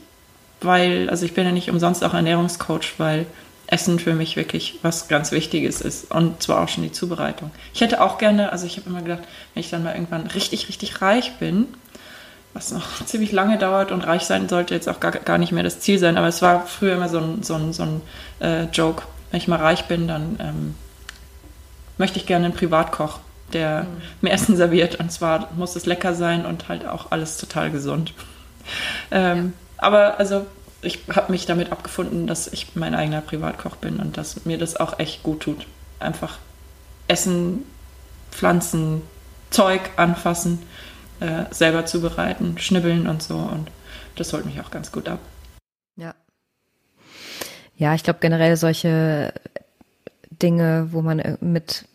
weil, 0.61 1.09
also 1.09 1.25
ich 1.25 1.33
bin 1.33 1.45
ja 1.45 1.51
nicht 1.51 1.69
umsonst 1.69 2.03
auch 2.03 2.13
Ernährungscoach, 2.13 2.95
weil 2.97 3.25
Essen 3.67 3.99
für 3.99 4.13
mich 4.13 4.37
wirklich 4.37 4.79
was 4.81 5.07
ganz 5.09 5.31
Wichtiges 5.31 5.81
ist 5.81 6.09
und 6.11 6.41
zwar 6.41 6.63
auch 6.63 6.69
schon 6.69 6.83
die 6.83 6.91
Zubereitung. 6.91 7.51
Ich 7.73 7.81
hätte 7.81 8.01
auch 8.01 8.17
gerne, 8.17 8.51
also 8.51 8.65
ich 8.65 8.77
habe 8.77 8.89
immer 8.89 9.01
gedacht, 9.01 9.23
wenn 9.53 9.61
ich 9.61 9.69
dann 9.69 9.83
mal 9.83 9.93
irgendwann 9.93 10.27
richtig, 10.27 10.69
richtig 10.69 11.01
reich 11.01 11.33
bin, 11.37 11.67
was 12.53 12.71
noch 12.71 12.87
ziemlich 13.05 13.33
lange 13.33 13.57
dauert 13.57 13.91
und 13.91 14.01
reich 14.01 14.23
sein 14.23 14.47
sollte 14.47 14.73
jetzt 14.73 14.87
auch 14.87 15.01
gar, 15.01 15.11
gar 15.11 15.37
nicht 15.37 15.51
mehr 15.51 15.63
das 15.63 15.81
Ziel 15.81 15.99
sein, 15.99 16.17
aber 16.17 16.27
es 16.27 16.41
war 16.41 16.65
früher 16.65 16.95
immer 16.95 17.09
so 17.09 17.19
ein, 17.19 17.43
so 17.43 17.55
ein, 17.55 17.73
so 17.73 17.83
ein 17.83 18.01
äh, 18.39 18.63
Joke. 18.71 19.03
Wenn 19.31 19.39
ich 19.39 19.49
mal 19.49 19.59
reich 19.59 19.85
bin, 19.85 20.07
dann 20.07 20.37
ähm, 20.39 20.75
möchte 21.97 22.17
ich 22.17 22.25
gerne 22.25 22.45
einen 22.45 22.53
Privatkoch, 22.53 23.19
der 23.53 23.83
mhm. 23.83 24.01
mir 24.21 24.31
Essen 24.31 24.57
serviert 24.57 24.95
und 24.95 25.11
zwar 25.11 25.49
muss 25.55 25.75
es 25.75 25.85
lecker 25.85 26.13
sein 26.13 26.45
und 26.45 26.69
halt 26.69 26.87
auch 26.87 27.11
alles 27.11 27.37
total 27.37 27.71
gesund. 27.71 28.13
Ähm, 29.11 29.37
ja 29.37 29.51
aber 29.77 30.19
also 30.19 30.45
ich 30.81 30.99
habe 31.13 31.31
mich 31.31 31.45
damit 31.45 31.71
abgefunden, 31.71 32.27
dass 32.27 32.47
ich 32.47 32.75
mein 32.75 32.95
eigener 32.95 33.21
Privatkoch 33.21 33.77
bin 33.77 33.97
und 33.97 34.17
dass 34.17 34.45
mir 34.45 34.57
das 34.57 34.75
auch 34.75 34.99
echt 34.99 35.23
gut 35.23 35.41
tut. 35.41 35.65
Einfach 35.99 36.37
Essen, 37.07 37.63
Pflanzen, 38.31 39.01
Zeug 39.49 39.81
anfassen. 39.95 40.59
äh, 41.19 41.45
selber 41.49 41.87
zubereiten, 41.87 42.59
schnibbeln 42.59 43.07
und 43.07 43.23
so. 43.23 43.37
Und 43.37 43.71
das 44.17 44.33
holt 44.33 44.45
mich 44.45 44.61
auch 44.61 44.69
ganz 44.69 44.91
gut 44.91 45.09
ab. 45.09 45.19
Ja. 45.95 46.13
Ja, 47.75 47.95
ich 47.95 48.03
glaube 48.03 48.19
generell 48.19 48.55
solche 48.55 49.33
Dinge, 50.29 50.89
wo 50.91 51.01
man 51.01 51.17
äh, 51.17 51.37
mit 51.41 51.86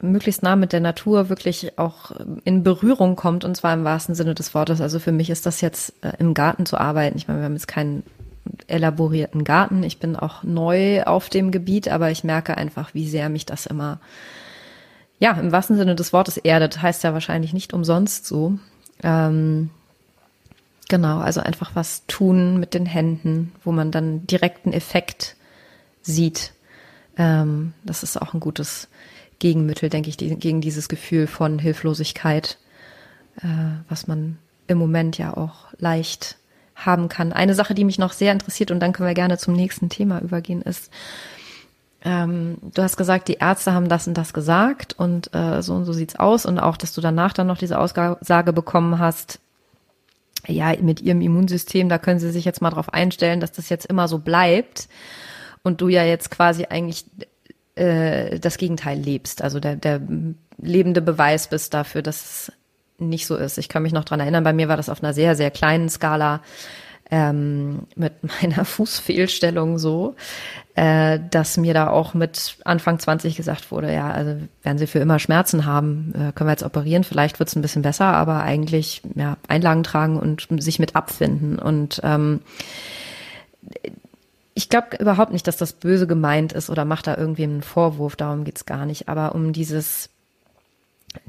möglichst 0.00 0.42
nah 0.42 0.56
mit 0.56 0.72
der 0.72 0.80
Natur 0.80 1.28
wirklich 1.28 1.78
auch 1.78 2.12
in 2.44 2.62
Berührung 2.62 3.16
kommt 3.16 3.44
und 3.44 3.56
zwar 3.56 3.74
im 3.74 3.84
wahrsten 3.84 4.14
Sinne 4.14 4.34
des 4.34 4.54
Wortes. 4.54 4.80
Also 4.80 4.98
für 4.98 5.12
mich 5.12 5.30
ist 5.30 5.46
das 5.46 5.60
jetzt 5.60 5.94
äh, 6.02 6.12
im 6.18 6.34
Garten 6.34 6.66
zu 6.66 6.78
arbeiten. 6.78 7.16
Ich 7.16 7.28
meine, 7.28 7.40
wir 7.40 7.44
haben 7.46 7.54
jetzt 7.54 7.68
keinen 7.68 8.02
elaborierten 8.66 9.44
Garten. 9.44 9.82
Ich 9.82 9.98
bin 9.98 10.16
auch 10.16 10.42
neu 10.42 11.02
auf 11.04 11.28
dem 11.28 11.50
Gebiet, 11.50 11.88
aber 11.88 12.10
ich 12.10 12.24
merke 12.24 12.56
einfach, 12.56 12.94
wie 12.94 13.08
sehr 13.08 13.28
mich 13.28 13.46
das 13.46 13.66
immer, 13.66 14.00
ja, 15.18 15.32
im 15.32 15.52
wahrsten 15.52 15.76
Sinne 15.76 15.94
des 15.94 16.12
Wortes 16.12 16.36
erdet. 16.36 16.82
Heißt 16.82 17.04
ja 17.04 17.12
wahrscheinlich 17.12 17.52
nicht 17.52 17.72
umsonst 17.72 18.26
so. 18.26 18.58
Ähm, 19.02 19.70
genau, 20.88 21.18
also 21.18 21.40
einfach 21.40 21.70
was 21.74 22.06
tun 22.06 22.58
mit 22.58 22.74
den 22.74 22.86
Händen, 22.86 23.52
wo 23.64 23.72
man 23.72 23.90
dann 23.90 24.26
direkten 24.26 24.72
Effekt 24.72 25.36
sieht. 26.02 26.52
Ähm, 27.16 27.72
das 27.84 28.02
ist 28.02 28.20
auch 28.20 28.34
ein 28.34 28.40
gutes 28.40 28.88
Gegenmittel, 29.44 29.90
denke 29.90 30.08
ich, 30.08 30.16
die, 30.16 30.34
gegen 30.36 30.62
dieses 30.62 30.88
Gefühl 30.88 31.26
von 31.26 31.58
Hilflosigkeit, 31.58 32.56
äh, 33.42 33.46
was 33.90 34.06
man 34.06 34.38
im 34.68 34.78
Moment 34.78 35.18
ja 35.18 35.36
auch 35.36 35.66
leicht 35.76 36.38
haben 36.74 37.10
kann. 37.10 37.34
Eine 37.34 37.52
Sache, 37.52 37.74
die 37.74 37.84
mich 37.84 37.98
noch 37.98 38.14
sehr 38.14 38.32
interessiert, 38.32 38.70
und 38.70 38.80
dann 38.80 38.94
können 38.94 39.06
wir 39.06 39.14
gerne 39.14 39.36
zum 39.36 39.52
nächsten 39.52 39.90
Thema 39.90 40.22
übergehen, 40.22 40.62
ist, 40.62 40.90
ähm, 42.06 42.56
du 42.74 42.82
hast 42.82 42.96
gesagt, 42.96 43.28
die 43.28 43.34
Ärzte 43.34 43.74
haben 43.74 43.90
das 43.90 44.08
und 44.08 44.14
das 44.14 44.32
gesagt 44.32 44.94
und 44.98 45.34
äh, 45.34 45.60
so 45.60 45.74
und 45.74 45.84
so 45.84 45.92
sieht's 45.92 46.16
aus 46.16 46.46
und 46.46 46.58
auch, 46.58 46.78
dass 46.78 46.94
du 46.94 47.02
danach 47.02 47.34
dann 47.34 47.46
noch 47.46 47.58
diese 47.58 47.78
Aussage 47.78 48.52
bekommen 48.54 48.98
hast, 48.98 49.40
ja, 50.46 50.74
mit 50.80 51.02
ihrem 51.02 51.20
Immunsystem, 51.20 51.90
da 51.90 51.98
können 51.98 52.18
sie 52.18 52.30
sich 52.30 52.46
jetzt 52.46 52.62
mal 52.62 52.70
drauf 52.70 52.94
einstellen, 52.94 53.40
dass 53.40 53.52
das 53.52 53.68
jetzt 53.68 53.84
immer 53.84 54.08
so 54.08 54.20
bleibt 54.20 54.88
und 55.62 55.82
du 55.82 55.88
ja 55.88 56.02
jetzt 56.02 56.30
quasi 56.30 56.64
eigentlich 56.64 57.04
äh, 57.74 58.38
das 58.38 58.58
Gegenteil 58.58 58.98
lebst, 58.98 59.42
also 59.42 59.60
der, 59.60 59.76
der 59.76 60.00
lebende 60.58 61.02
Beweis 61.02 61.48
bist 61.48 61.74
dafür, 61.74 62.02
dass 62.02 62.24
es 62.24 62.52
nicht 62.98 63.26
so 63.26 63.36
ist. 63.36 63.58
Ich 63.58 63.68
kann 63.68 63.82
mich 63.82 63.92
noch 63.92 64.04
dran 64.04 64.20
erinnern, 64.20 64.44
bei 64.44 64.52
mir 64.52 64.68
war 64.68 64.76
das 64.76 64.88
auf 64.88 65.02
einer 65.02 65.12
sehr, 65.12 65.34
sehr 65.34 65.50
kleinen 65.50 65.88
Skala 65.88 66.40
ähm, 67.10 67.86
mit 67.96 68.12
meiner 68.42 68.64
Fußfehlstellung 68.64 69.78
so, 69.78 70.14
äh, 70.74 71.18
dass 71.30 71.56
mir 71.56 71.74
da 71.74 71.88
auch 71.88 72.14
mit 72.14 72.56
Anfang 72.64 72.98
20 72.98 73.36
gesagt 73.36 73.70
wurde, 73.70 73.92
ja, 73.92 74.10
also 74.10 74.36
werden 74.62 74.78
Sie 74.78 74.86
für 74.86 75.00
immer 75.00 75.18
Schmerzen 75.18 75.66
haben, 75.66 76.12
äh, 76.14 76.32
können 76.32 76.48
wir 76.48 76.52
jetzt 76.52 76.62
operieren, 76.62 77.04
vielleicht 77.04 77.38
wird 77.38 77.48
es 77.48 77.56
ein 77.56 77.62
bisschen 77.62 77.82
besser, 77.82 78.06
aber 78.06 78.42
eigentlich 78.42 79.02
ja 79.14 79.36
Einlagen 79.48 79.82
tragen 79.82 80.18
und 80.18 80.46
sich 80.62 80.78
mit 80.78 80.96
abfinden. 80.96 81.58
Und 81.58 82.00
ähm, 82.04 82.40
ich 84.54 84.68
glaube 84.68 84.96
überhaupt 84.98 85.32
nicht, 85.32 85.46
dass 85.46 85.56
das 85.56 85.72
böse 85.72 86.06
gemeint 86.06 86.52
ist 86.52 86.70
oder 86.70 86.84
macht 86.84 87.06
da 87.06 87.16
irgendwie 87.16 87.42
einen 87.42 87.62
Vorwurf, 87.62 88.16
darum 88.16 88.44
geht's 88.44 88.66
gar 88.66 88.86
nicht. 88.86 89.08
Aber 89.08 89.34
um 89.34 89.52
dieses, 89.52 90.10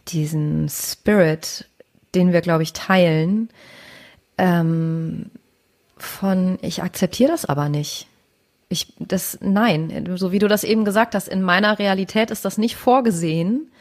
diesen 0.07 0.69
Spirit, 0.69 1.65
den 2.13 2.31
wir, 2.31 2.41
glaube 2.41 2.63
ich, 2.63 2.73
teilen, 2.73 3.49
ähm, 4.37 5.31
von 5.97 6.59
ich 6.61 6.83
akzeptiere 6.83 7.31
das 7.31 7.45
aber 7.45 7.67
nicht. 7.69 8.07
Ich, 8.69 8.93
das, 8.99 9.39
nein, 9.41 10.15
so 10.17 10.31
wie 10.31 10.39
du 10.39 10.47
das 10.47 10.63
eben 10.63 10.85
gesagt 10.85 11.15
hast, 11.15 11.27
in 11.27 11.41
meiner 11.41 11.79
Realität 11.79 12.31
ist 12.31 12.45
das 12.45 12.57
nicht 12.57 12.75
vorgesehen 12.75 13.71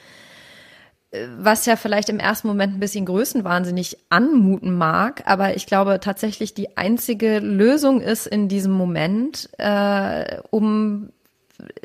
was 1.39 1.67
ja 1.67 1.77
vielleicht 1.77 2.09
im 2.09 2.19
ersten 2.19 2.49
Moment 2.49 2.75
ein 2.75 2.81
bisschen 2.81 3.07
größenwahnsinnig 3.07 3.99
anmuten 4.11 4.77
mag, 4.77 5.23
aber 5.27 5.57
ich 5.57 5.67
glaube 5.67 6.01
tatsächlich 6.01 6.55
die 6.55 6.77
einzige 6.77 7.39
Lösung 7.39 8.01
ist 8.01 8.27
in 8.27 8.49
diesem 8.49 8.73
Moment, 8.73 9.49
äh, 9.59 10.39
um 10.51 11.11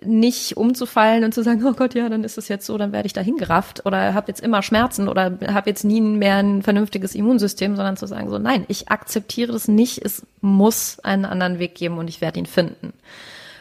nicht 0.03 0.57
umzufallen 0.57 1.23
und 1.23 1.34
zu 1.34 1.43
sagen, 1.43 1.63
oh 1.65 1.73
Gott, 1.73 1.93
ja, 1.93 2.09
dann 2.09 2.23
ist 2.23 2.38
es 2.38 2.47
jetzt 2.47 2.65
so, 2.65 2.77
dann 2.77 2.91
werde 2.91 3.05
ich 3.05 3.13
da 3.13 3.21
hingerafft 3.21 3.86
oder 3.86 4.13
habe 4.13 4.30
jetzt 4.30 4.41
immer 4.41 4.63
Schmerzen 4.63 5.07
oder 5.07 5.38
habe 5.47 5.69
jetzt 5.69 5.84
nie 5.84 6.01
mehr 6.01 6.38
ein 6.38 6.63
vernünftiges 6.63 7.13
Immunsystem, 7.13 7.75
sondern 7.75 7.97
zu 7.97 8.07
sagen, 8.07 8.30
so 8.30 8.39
nein, 8.39 8.65
ich 8.67 8.89
akzeptiere 8.89 9.53
das 9.53 9.67
nicht, 9.67 10.03
es 10.03 10.25
muss 10.41 10.99
einen 10.99 11.25
anderen 11.25 11.59
Weg 11.59 11.75
geben 11.75 11.97
und 11.97 12.07
ich 12.07 12.21
werde 12.21 12.39
ihn 12.39 12.45
finden. 12.47 12.93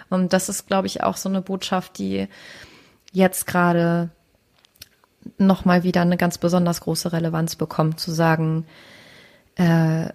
Und 0.09 0.33
das 0.33 0.49
ist, 0.49 0.67
glaube 0.67 0.87
ich, 0.87 1.03
auch 1.03 1.19
so 1.19 1.29
eine 1.29 1.43
Botschaft, 1.43 1.99
die 1.99 2.29
jetzt 3.13 3.47
gerade 3.47 4.09
nochmal 5.37 5.83
wieder 5.83 6.01
eine 6.01 6.17
ganz 6.17 6.39
besonders 6.39 6.81
große 6.81 7.13
Relevanz 7.13 7.57
bekommt, 7.57 8.01
zu 8.01 8.13
sagen, 8.13 8.67
äh, 9.57 10.07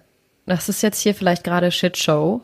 das 0.46 0.68
ist 0.68 0.82
jetzt 0.82 1.00
hier 1.00 1.14
vielleicht 1.14 1.44
gerade 1.44 1.70
Shitshow, 1.70 2.42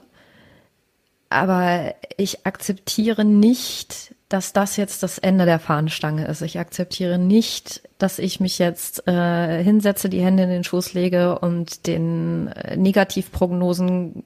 aber 1.28 1.94
ich 2.16 2.46
akzeptiere 2.46 3.24
nicht, 3.24 4.14
dass 4.28 4.52
das 4.52 4.76
jetzt 4.76 5.02
das 5.02 5.18
Ende 5.18 5.44
der 5.44 5.58
Fahnenstange 5.58 6.26
ist. 6.26 6.42
Ich 6.42 6.58
akzeptiere 6.58 7.18
nicht, 7.18 7.82
dass 7.98 8.18
ich 8.18 8.40
mich 8.40 8.58
jetzt 8.58 9.06
äh, 9.08 9.62
hinsetze, 9.62 10.08
die 10.08 10.22
Hände 10.22 10.44
in 10.44 10.50
den 10.50 10.64
Schoß 10.64 10.94
lege 10.94 11.38
und 11.38 11.86
den 11.86 12.48
äh, 12.48 12.76
Negativprognosen 12.76 14.24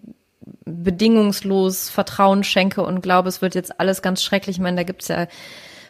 bedingungslos 0.67 1.89
Vertrauen 1.89 2.45
schenke 2.45 2.83
und 2.83 3.01
glaube, 3.01 3.29
es 3.29 3.41
wird 3.41 3.55
jetzt 3.55 3.81
alles 3.81 4.03
ganz 4.03 4.23
schrecklich. 4.23 4.57
Ich 4.57 4.63
meine, 4.63 4.77
da 4.77 4.83
gibt's 4.83 5.09
ja 5.09 5.27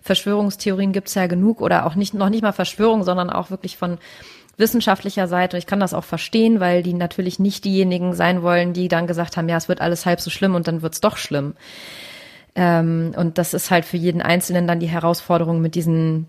Verschwörungstheorien 0.05 0.93
gibt's 0.93 1.15
ja 1.15 1.27
genug 1.27 1.63
oder 1.63 1.87
auch 1.87 1.95
nicht, 1.95 2.13
noch 2.13 2.29
nicht 2.29 2.43
mal 2.43 2.53
Verschwörung, 2.53 3.05
sondern 3.05 3.31
auch 3.31 3.51
wirklich 3.51 3.79
von 3.79 3.97
wissenschaftlicher 4.59 5.27
Seite. 5.27 5.57
Ich 5.57 5.67
kann 5.67 5.81
das 5.81 5.95
auch 5.95 6.05
verstehen, 6.05 6.61
weil 6.61 6.83
die 6.83 6.93
natürlich 6.93 7.39
nicht 7.39 7.65
diejenigen 7.65 8.13
sein 8.13 8.43
wollen, 8.43 8.75
die 8.75 8.89
dann 8.89 9.07
gesagt 9.07 9.39
haben, 9.39 9.49
ja, 9.49 9.57
es 9.57 9.69
wird 9.69 9.81
alles 9.81 10.05
halb 10.05 10.21
so 10.21 10.29
schlimm 10.29 10.55
und 10.55 10.69
dann 10.69 10.83
wird's 10.83 11.01
doch 11.01 11.17
schlimm. 11.17 11.55
Ähm, 12.55 13.15
und 13.17 13.39
das 13.39 13.55
ist 13.55 13.71
halt 13.71 13.87
für 13.87 13.97
jeden 13.97 14.21
Einzelnen 14.21 14.69
dann 14.69 14.79
die 14.79 14.89
Herausforderung, 14.89 15.63
mit 15.63 15.75
diesen, 15.75 16.27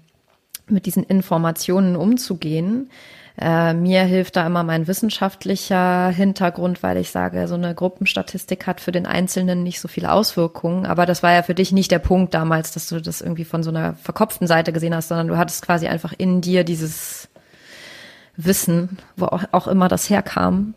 mit 0.67 0.85
diesen 0.85 1.03
Informationen 1.03 1.97
umzugehen. 1.97 2.89
Äh, 3.37 3.73
mir 3.73 4.03
hilft 4.03 4.37
da 4.37 4.47
immer 4.47 4.63
mein 4.63 4.87
wissenschaftlicher 4.87 6.09
Hintergrund, 6.09 6.83
weil 6.83 6.97
ich 6.97 7.11
sage, 7.11 7.47
so 7.49 7.55
eine 7.55 7.75
Gruppenstatistik 7.75 8.65
hat 8.65 8.79
für 8.79 8.93
den 8.93 9.05
Einzelnen 9.05 9.61
nicht 9.61 9.81
so 9.81 9.89
viele 9.89 10.11
Auswirkungen. 10.11 10.85
Aber 10.85 11.05
das 11.05 11.21
war 11.21 11.33
ja 11.33 11.43
für 11.43 11.55
dich 11.55 11.73
nicht 11.73 11.91
der 11.91 11.99
Punkt 11.99 12.33
damals, 12.33 12.71
dass 12.71 12.87
du 12.87 13.01
das 13.01 13.19
irgendwie 13.19 13.43
von 13.43 13.61
so 13.61 13.71
einer 13.71 13.95
verkopften 13.95 14.47
Seite 14.47 14.71
gesehen 14.71 14.95
hast, 14.95 15.09
sondern 15.09 15.27
du 15.27 15.37
hattest 15.37 15.65
quasi 15.65 15.87
einfach 15.87 16.13
in 16.17 16.39
dir 16.39 16.63
dieses 16.63 17.27
Wissen, 18.37 18.99
wo 19.17 19.25
auch, 19.25 19.43
auch 19.51 19.67
immer 19.67 19.89
das 19.89 20.09
herkam, 20.09 20.73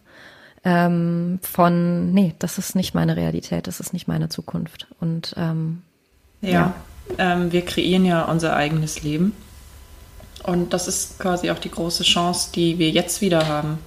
ähm, 0.65 1.39
von, 1.43 2.13
nee, 2.13 2.35
das 2.41 2.59
ist 2.59 2.75
nicht 2.75 2.93
meine 2.93 3.17
Realität, 3.17 3.69
das 3.69 3.79
ist 3.79 3.93
nicht 3.93 4.09
meine 4.09 4.29
Zukunft. 4.29 4.89
Und 5.01 5.35
ähm, 5.37 5.83
ja, 6.41 6.51
ja. 6.51 6.75
Ähm, 7.19 7.53
wir 7.53 7.65
kreieren 7.65 8.05
ja 8.05 8.25
unser 8.25 8.55
eigenes 8.57 9.03
Leben. 9.03 9.35
Und 10.49 10.73
das 10.73 10.89
ist 10.89 11.19
quasi 11.19 11.51
auch 11.51 11.59
die 11.59 11.71
große 11.71 12.05
Chance, 12.05 12.49
die 12.55 12.79
wir 12.79 12.89
jetzt 12.89 13.21
wieder 13.21 13.47
haben. 13.47 13.81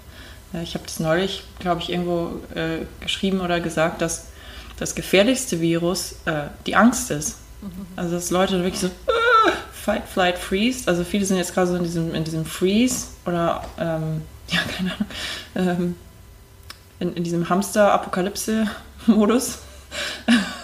Ich 0.62 0.76
habe 0.76 0.84
das 0.86 0.99
neulich, 0.99 1.43
glaube 1.57 1.82
ich, 1.82 1.89
irgendwo 1.89 2.34
äh, 2.53 2.86
geschrieben 2.99 3.41
oder 3.41 3.59
gesagt, 3.59 4.03
dass 4.03 4.26
das 4.78 4.93
gefährlichste 4.93 5.59
Virus 5.59 6.18
äh, 6.26 6.49
die 6.68 6.76
Angst 6.76 7.09
ist. 7.09 7.38
Also 7.95 8.14
dass 8.14 8.30
Leute 8.30 8.64
wirklich 8.64 8.80
so 8.80 8.88
äh, 8.88 8.91
Fight, 9.74 10.03
Flight, 10.07 10.38
Freeze. 10.38 10.88
Also 10.88 11.03
viele 11.03 11.26
sind 11.26 11.38
jetzt 11.38 11.55
gerade 11.55 11.66
so 11.66 11.76
in 11.78 11.84
diesem, 11.84 12.14
in 12.14 12.26
diesem 12.26 12.45
Freeze 12.45 13.07
oder 13.26 13.64
ähm, 13.80 14.22
ja, 14.49 14.59
keine 14.78 14.93
Ahnung, 14.93 15.07
ähm, 15.55 15.95
in, 16.99 17.16
in 17.16 17.24
diesem 17.24 17.49
Hamster-Apokalypse-Modus. 17.49 19.57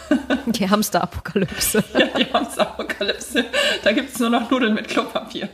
Die 0.47 0.69
Hamster-Apokalypse. 0.69 1.83
Ja, 1.93 2.07
die 2.17 2.31
Hamster-Apokalypse. 2.31 3.45
Da 3.83 3.91
gibt 3.91 4.13
es 4.13 4.19
nur 4.19 4.29
noch 4.29 4.49
Nudeln 4.49 4.73
mit 4.73 4.87
Klopapier. 4.87 5.49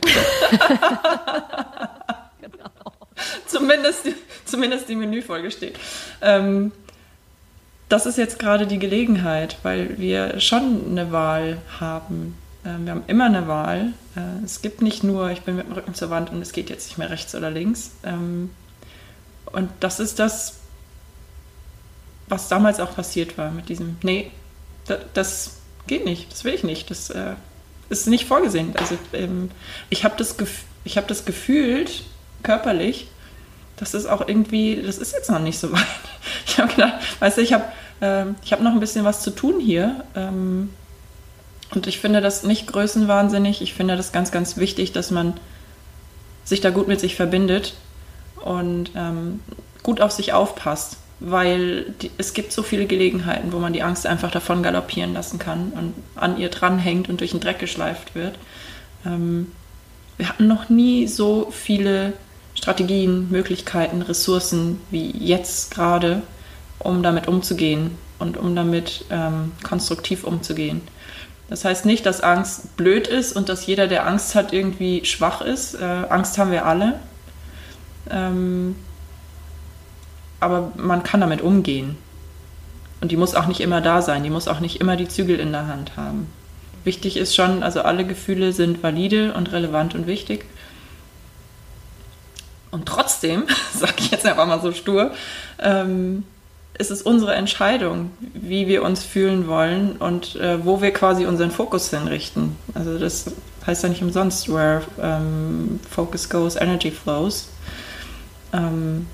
genau. 2.40 2.92
Zumindest, 3.46 4.08
zumindest 4.44 4.88
die 4.88 4.96
Menüfolge 4.96 5.50
steht. 5.50 5.78
Ähm, 6.22 6.72
das 7.88 8.06
ist 8.06 8.18
jetzt 8.18 8.38
gerade 8.38 8.66
die 8.66 8.78
Gelegenheit, 8.78 9.58
weil 9.62 9.98
wir 9.98 10.40
schon 10.40 10.82
eine 10.90 11.12
Wahl 11.12 11.58
haben. 11.80 12.36
Ähm, 12.64 12.86
wir 12.86 12.92
haben 12.92 13.04
immer 13.06 13.26
eine 13.26 13.46
Wahl. 13.46 13.92
Äh, 14.16 14.44
es 14.44 14.62
gibt 14.62 14.82
nicht 14.82 15.04
nur, 15.04 15.30
ich 15.30 15.42
bin 15.42 15.56
mit 15.56 15.66
dem 15.66 15.72
Rücken 15.72 15.94
zur 15.94 16.10
Wand 16.10 16.30
und 16.30 16.40
es 16.40 16.52
geht 16.52 16.70
jetzt 16.70 16.88
nicht 16.88 16.98
mehr 16.98 17.10
rechts 17.10 17.34
oder 17.34 17.50
links. 17.50 17.92
Ähm, 18.04 18.50
und 19.46 19.70
das 19.80 20.00
ist 20.00 20.18
das, 20.18 20.56
was 22.28 22.48
damals 22.48 22.80
auch 22.80 22.94
passiert 22.94 23.36
war 23.38 23.50
mit 23.50 23.68
diesem, 23.68 23.96
nee, 24.02 24.30
das, 24.86 24.98
das 25.14 25.56
geht 25.86 26.04
nicht, 26.04 26.32
das 26.32 26.44
will 26.44 26.54
ich 26.54 26.64
nicht, 26.64 26.90
das 26.90 27.10
äh, 27.10 27.34
ist 27.88 28.06
nicht 28.06 28.26
vorgesehen. 28.26 28.74
Also 28.76 28.96
ähm, 29.12 29.50
ich 29.90 30.04
habe 30.04 30.14
das, 30.16 30.36
ich 30.84 30.96
hab 30.96 31.08
das 31.08 31.24
gefühlt, 31.24 32.04
körperlich, 32.42 33.08
das 33.76 33.94
ist 33.94 34.06
auch 34.06 34.26
irgendwie, 34.26 34.80
das 34.82 34.98
ist 34.98 35.12
jetzt 35.12 35.30
noch 35.30 35.40
nicht 35.40 35.58
so 35.58 35.72
weit. 35.72 35.86
Ich 36.46 36.58
habe 36.58 36.72
gedacht, 36.72 36.94
weißt 37.20 37.38
du, 37.38 37.42
ich 37.42 37.52
habe 37.52 37.64
äh, 38.00 38.24
hab 38.50 38.60
noch 38.60 38.72
ein 38.72 38.80
bisschen 38.80 39.04
was 39.04 39.22
zu 39.22 39.30
tun 39.30 39.60
hier. 39.60 40.04
Ähm, 40.14 40.70
und 41.74 41.86
ich 41.86 41.98
finde 41.98 42.20
das 42.20 42.44
nicht 42.44 42.66
größenwahnsinnig. 42.68 43.60
Ich 43.62 43.74
finde 43.74 43.96
das 43.96 44.12
ganz, 44.12 44.30
ganz 44.30 44.56
wichtig, 44.56 44.92
dass 44.92 45.10
man 45.10 45.34
sich 46.44 46.60
da 46.60 46.70
gut 46.70 46.88
mit 46.88 47.00
sich 47.00 47.16
verbindet 47.16 47.74
und 48.36 48.90
ähm, 48.94 49.40
gut 49.82 50.00
auf 50.00 50.12
sich 50.12 50.32
aufpasst, 50.32 50.98
weil 51.20 51.94
die, 52.02 52.10
es 52.18 52.34
gibt 52.34 52.52
so 52.52 52.62
viele 52.62 52.86
Gelegenheiten, 52.86 53.52
wo 53.52 53.58
man 53.58 53.72
die 53.72 53.82
Angst 53.82 54.06
einfach 54.06 54.30
davon 54.30 54.62
galoppieren 54.62 55.14
lassen 55.14 55.38
kann 55.38 55.72
und 55.74 55.94
an 56.16 56.38
ihr 56.38 56.48
dranhängt 56.48 57.08
und 57.08 57.20
durch 57.20 57.30
den 57.30 57.40
Dreck 57.40 57.58
geschleift 57.58 58.14
wird. 58.14 58.38
Ähm, 59.06 59.52
wir 60.16 60.28
hatten 60.28 60.46
noch 60.46 60.68
nie 60.68 61.06
so 61.06 61.50
viele 61.50 62.12
Strategien, 62.54 63.30
Möglichkeiten, 63.30 64.02
Ressourcen 64.02 64.80
wie 64.90 65.10
jetzt 65.10 65.74
gerade, 65.74 66.22
um 66.78 67.02
damit 67.02 67.26
umzugehen 67.26 67.92
und 68.18 68.36
um 68.36 68.54
damit 68.54 69.04
ähm, 69.10 69.52
konstruktiv 69.62 70.24
umzugehen. 70.24 70.82
Das 71.48 71.64
heißt 71.64 71.84
nicht, 71.84 72.06
dass 72.06 72.20
Angst 72.20 72.76
blöd 72.76 73.06
ist 73.06 73.36
und 73.36 73.48
dass 73.48 73.66
jeder, 73.66 73.86
der 73.86 74.06
Angst 74.06 74.34
hat, 74.34 74.52
irgendwie 74.52 75.04
schwach 75.04 75.40
ist. 75.40 75.74
Äh, 75.74 75.84
Angst 75.84 76.38
haben 76.38 76.50
wir 76.52 76.64
alle. 76.64 76.98
Ähm, 78.10 78.76
aber 80.44 80.72
man 80.76 81.02
kann 81.02 81.20
damit 81.20 81.42
umgehen. 81.42 81.96
Und 83.00 83.10
die 83.10 83.16
muss 83.16 83.34
auch 83.34 83.46
nicht 83.46 83.60
immer 83.60 83.80
da 83.80 84.00
sein, 84.00 84.22
die 84.22 84.30
muss 84.30 84.48
auch 84.48 84.60
nicht 84.60 84.80
immer 84.80 84.96
die 84.96 85.08
Zügel 85.08 85.38
in 85.40 85.52
der 85.52 85.66
Hand 85.66 85.96
haben. 85.96 86.28
Wichtig 86.84 87.16
ist 87.16 87.34
schon, 87.34 87.62
also 87.62 87.82
alle 87.82 88.06
Gefühle 88.06 88.52
sind 88.52 88.82
valide 88.82 89.34
und 89.34 89.52
relevant 89.52 89.94
und 89.94 90.06
wichtig. 90.06 90.44
Und 92.70 92.86
trotzdem, 92.86 93.44
sage 93.74 93.94
ich 93.98 94.10
jetzt 94.10 94.26
einfach 94.26 94.46
mal 94.46 94.60
so 94.60 94.72
stur, 94.72 95.12
ähm, 95.58 96.24
ist 96.76 96.90
es 96.90 97.02
unsere 97.02 97.34
Entscheidung, 97.34 98.10
wie 98.34 98.66
wir 98.66 98.82
uns 98.82 99.04
fühlen 99.04 99.46
wollen 99.46 99.96
und 99.96 100.36
äh, 100.36 100.64
wo 100.64 100.82
wir 100.82 100.92
quasi 100.92 101.24
unseren 101.24 101.50
Fokus 101.50 101.90
hinrichten. 101.90 102.56
Also 102.74 102.98
das 102.98 103.32
heißt 103.66 103.82
ja 103.84 103.88
nicht 103.88 104.02
umsonst, 104.02 104.48
where 104.52 104.82
um, 104.96 105.78
focus 105.88 106.28
goes, 106.28 106.56
energy 106.56 106.90
flows. 106.90 107.48
Ähm, 108.52 109.06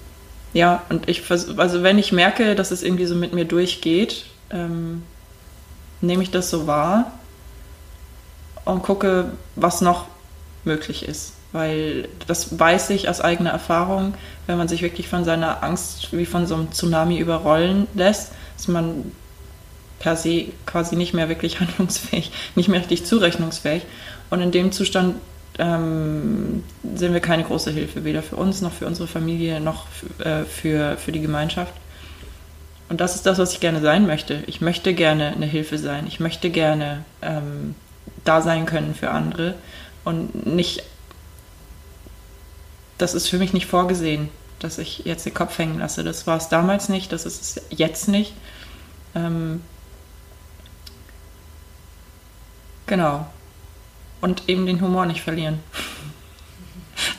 ja, 0.53 0.83
und 0.89 1.09
ich 1.09 1.23
also 1.31 1.83
wenn 1.83 1.99
ich 1.99 2.13
merke, 2.13 2.55
dass 2.55 2.71
es 2.71 2.83
irgendwie 2.83 3.07
so 3.07 3.15
mit 3.15 3.33
mir 3.33 3.45
durchgeht, 3.45 4.25
ähm, 4.51 5.03
nehme 6.01 6.23
ich 6.23 6.31
das 6.31 6.51
so 6.51 6.67
wahr 6.67 7.13
und 8.65 8.83
gucke, 8.83 9.33
was 9.57 9.81
noch 9.81 10.07
möglich 10.65 11.07
ist. 11.07 11.35
Weil 11.53 12.09
das 12.27 12.59
weiß 12.59 12.91
ich 12.91 13.09
aus 13.09 13.21
eigener 13.21 13.51
Erfahrung, 13.51 14.15
wenn 14.47 14.57
man 14.57 14.69
sich 14.69 14.83
wirklich 14.83 15.09
von 15.09 15.25
seiner 15.25 15.65
Angst 15.65 16.13
wie 16.13 16.27
von 16.27 16.47
so 16.47 16.55
einem 16.55 16.71
Tsunami 16.71 17.19
überrollen 17.19 17.89
lässt, 17.95 18.33
ist 18.57 18.69
man 18.69 19.13
per 19.99 20.17
se 20.17 20.47
quasi 20.67 20.97
nicht 20.97 21.13
mehr 21.13 21.29
wirklich 21.29 21.61
handlungsfähig, 21.61 22.31
nicht 22.55 22.69
mehr 22.69 22.81
richtig 22.81 23.05
zurechnungsfähig. 23.05 23.83
Und 24.31 24.41
in 24.41 24.53
dem 24.53 24.71
Zustand 24.71 25.17
ähm, 25.61 26.65
sind 26.95 27.13
wir 27.13 27.21
keine 27.21 27.45
große 27.45 27.71
Hilfe, 27.71 28.05
weder 28.05 28.23
für 28.23 28.37
uns 28.37 28.63
noch 28.63 28.73
für 28.73 28.87
unsere 28.87 29.07
Familie 29.07 29.61
noch 29.61 29.87
äh, 30.19 30.45
für, 30.45 30.97
für 30.97 31.13
die 31.13 31.21
Gemeinschaft. 31.21 31.75
Und 32.89 33.01
das 33.01 33.15
ist 33.15 33.27
das, 33.27 33.39
was 33.39 33.53
ich 33.53 33.61
gerne 33.61 33.81
sein 33.83 34.07
möchte. 34.07 34.43
Ich 34.47 34.61
möchte 34.63 34.95
gerne 34.95 35.29
eine 35.33 35.47
Hilfe 35.47 35.79
sein. 35.79 36.07
Ich 36.09 36.19
möchte 36.19 36.51
gerne 36.51 37.05
ähm, 37.21 37.75
da 38.25 38.41
sein 38.41 38.67
können 38.67 38.95
für 38.95 39.11
andere 39.11 39.55
und 40.05 40.47
nicht, 40.47 40.83
das 42.97 43.15
ist 43.15 43.29
für 43.29 43.39
mich 43.39 43.53
nicht 43.53 43.67
vorgesehen, 43.67 44.31
dass 44.61 44.79
ich 44.79 45.01
jetzt 45.01 45.27
den 45.27 45.35
Kopf 45.35 45.59
hängen 45.59 45.79
lasse. 45.79 46.05
Das 46.05 46.27
war 46.27 46.39
es 46.39 46.49
damals 46.49 46.89
nicht, 46.89 47.13
das 47.13 47.27
ist 47.27 47.59
es 47.59 47.63
jetzt 47.71 48.09
nicht. 48.09 48.33
Ähm, 49.15 49.61
genau 52.87 53.27
und 54.21 54.49
eben 54.49 54.66
den 54.66 54.81
Humor 54.81 55.07
nicht 55.07 55.23
verlieren. 55.23 55.61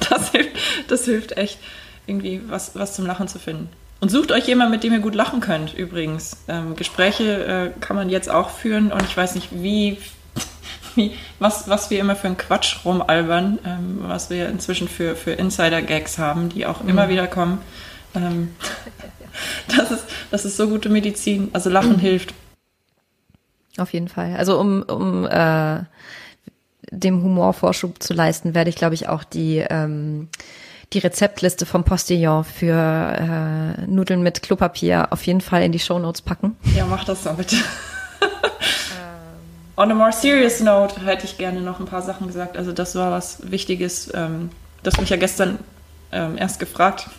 Das 0.09 0.31
hilft, 0.31 0.51
das 0.89 1.05
hilft 1.05 1.37
echt, 1.37 1.57
irgendwie 2.05 2.41
was, 2.47 2.75
was 2.75 2.95
zum 2.95 3.05
Lachen 3.05 3.27
zu 3.27 3.39
finden. 3.39 3.69
Und 3.99 4.09
sucht 4.09 4.31
euch 4.31 4.47
jemanden, 4.47 4.71
mit 4.71 4.83
dem 4.83 4.93
ihr 4.93 4.99
gut 4.99 5.15
lachen 5.15 5.41
könnt, 5.41 5.73
übrigens. 5.73 6.37
Ähm, 6.47 6.75
Gespräche 6.75 7.45
äh, 7.45 7.79
kann 7.79 7.95
man 7.95 8.09
jetzt 8.09 8.29
auch 8.29 8.49
führen 8.49 8.91
und 8.91 9.03
ich 9.03 9.15
weiß 9.15 9.35
nicht, 9.35 9.49
wie, 9.51 9.97
wie 10.95 11.13
was, 11.39 11.69
was 11.69 11.89
wir 11.91 11.99
immer 11.99 12.15
für 12.15 12.27
einen 12.27 12.37
Quatsch 12.37 12.83
rumalbern, 12.83 13.59
ähm, 13.65 13.99
was 14.01 14.29
wir 14.29 14.49
inzwischen 14.49 14.87
für, 14.87 15.15
für 15.15 15.31
Insider-Gags 15.31 16.17
haben, 16.17 16.49
die 16.49 16.65
auch 16.65 16.81
mhm. 16.81 16.89
immer 16.89 17.09
wieder 17.09 17.27
kommen. 17.27 17.59
Ähm, 18.15 18.55
das, 19.67 19.91
ist, 19.91 20.05
das 20.31 20.45
ist 20.45 20.57
so 20.57 20.67
gute 20.67 20.89
Medizin. 20.89 21.49
Also 21.53 21.69
Lachen 21.69 21.93
mhm. 21.93 21.99
hilft. 21.99 22.33
Auf 23.77 23.93
jeden 23.93 24.09
Fall. 24.09 24.35
Also 24.35 24.59
um, 24.59 24.81
um 24.83 25.25
äh 25.27 25.83
dem 26.91 27.23
Humorvorschub 27.23 28.03
zu 28.03 28.13
leisten, 28.13 28.53
werde 28.53 28.69
ich, 28.69 28.75
glaube 28.75 28.93
ich, 28.93 29.07
auch 29.07 29.23
die, 29.23 29.65
ähm, 29.69 30.27
die 30.93 30.99
Rezeptliste 30.99 31.65
vom 31.65 31.83
Postillon 31.83 32.43
für 32.43 32.75
äh, 32.75 33.87
Nudeln 33.87 34.21
mit 34.21 34.43
Klopapier 34.43 35.07
auf 35.11 35.25
jeden 35.25 35.41
Fall 35.41 35.63
in 35.63 35.71
die 35.71 35.79
Shownotes 35.79 36.21
packen. 36.21 36.57
Ja, 36.75 36.85
mach 36.85 37.05
das 37.05 37.23
doch 37.23 37.35
bitte. 37.35 37.55
On 39.77 39.89
a 39.89 39.95
more 39.95 40.11
serious 40.11 40.59
note 40.59 41.03
hätte 41.05 41.25
ich 41.25 41.37
gerne 41.37 41.61
noch 41.61 41.79
ein 41.79 41.85
paar 41.85 42.01
Sachen 42.01 42.27
gesagt. 42.27 42.57
Also 42.57 42.73
das 42.73 42.93
war 42.95 43.11
was 43.11 43.49
Wichtiges. 43.49 44.11
Ähm, 44.13 44.51
das 44.83 44.99
mich 44.99 45.09
ja 45.09 45.17
gestern 45.17 45.59
ähm, 46.11 46.37
erst 46.37 46.59
gefragt, 46.59 47.09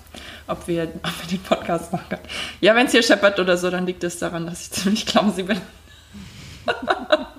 ob 0.46 0.68
wir, 0.68 0.84
ob 1.02 1.22
wir 1.22 1.28
den 1.30 1.42
Podcast 1.42 1.92
machen 1.92 2.04
können. 2.10 2.22
Ja, 2.60 2.74
wenn 2.74 2.86
es 2.86 2.92
hier 2.92 3.02
scheppert 3.02 3.40
oder 3.40 3.56
so, 3.56 3.70
dann 3.70 3.86
liegt 3.86 4.04
es 4.04 4.18
daran, 4.18 4.46
dass 4.46 4.60
ich 4.60 4.70
ziemlich 4.72 5.06
clumsy 5.06 5.44
bin. 5.44 5.60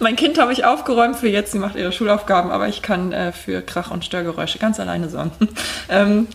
mein 0.00 0.16
Kind 0.16 0.38
habe 0.38 0.52
ich 0.52 0.64
aufgeräumt 0.64 1.16
für 1.16 1.28
jetzt, 1.28 1.52
sie 1.52 1.58
macht 1.58 1.76
ihre 1.76 1.92
Schulaufgaben, 1.92 2.50
aber 2.50 2.68
ich 2.68 2.82
kann 2.82 3.12
äh, 3.12 3.32
für 3.32 3.62
Krach 3.62 3.90
und 3.90 4.04
Störgeräusche 4.04 4.58
ganz 4.58 4.80
alleine 4.80 5.08
sorgen. 5.08 5.32
ähm, 5.88 6.28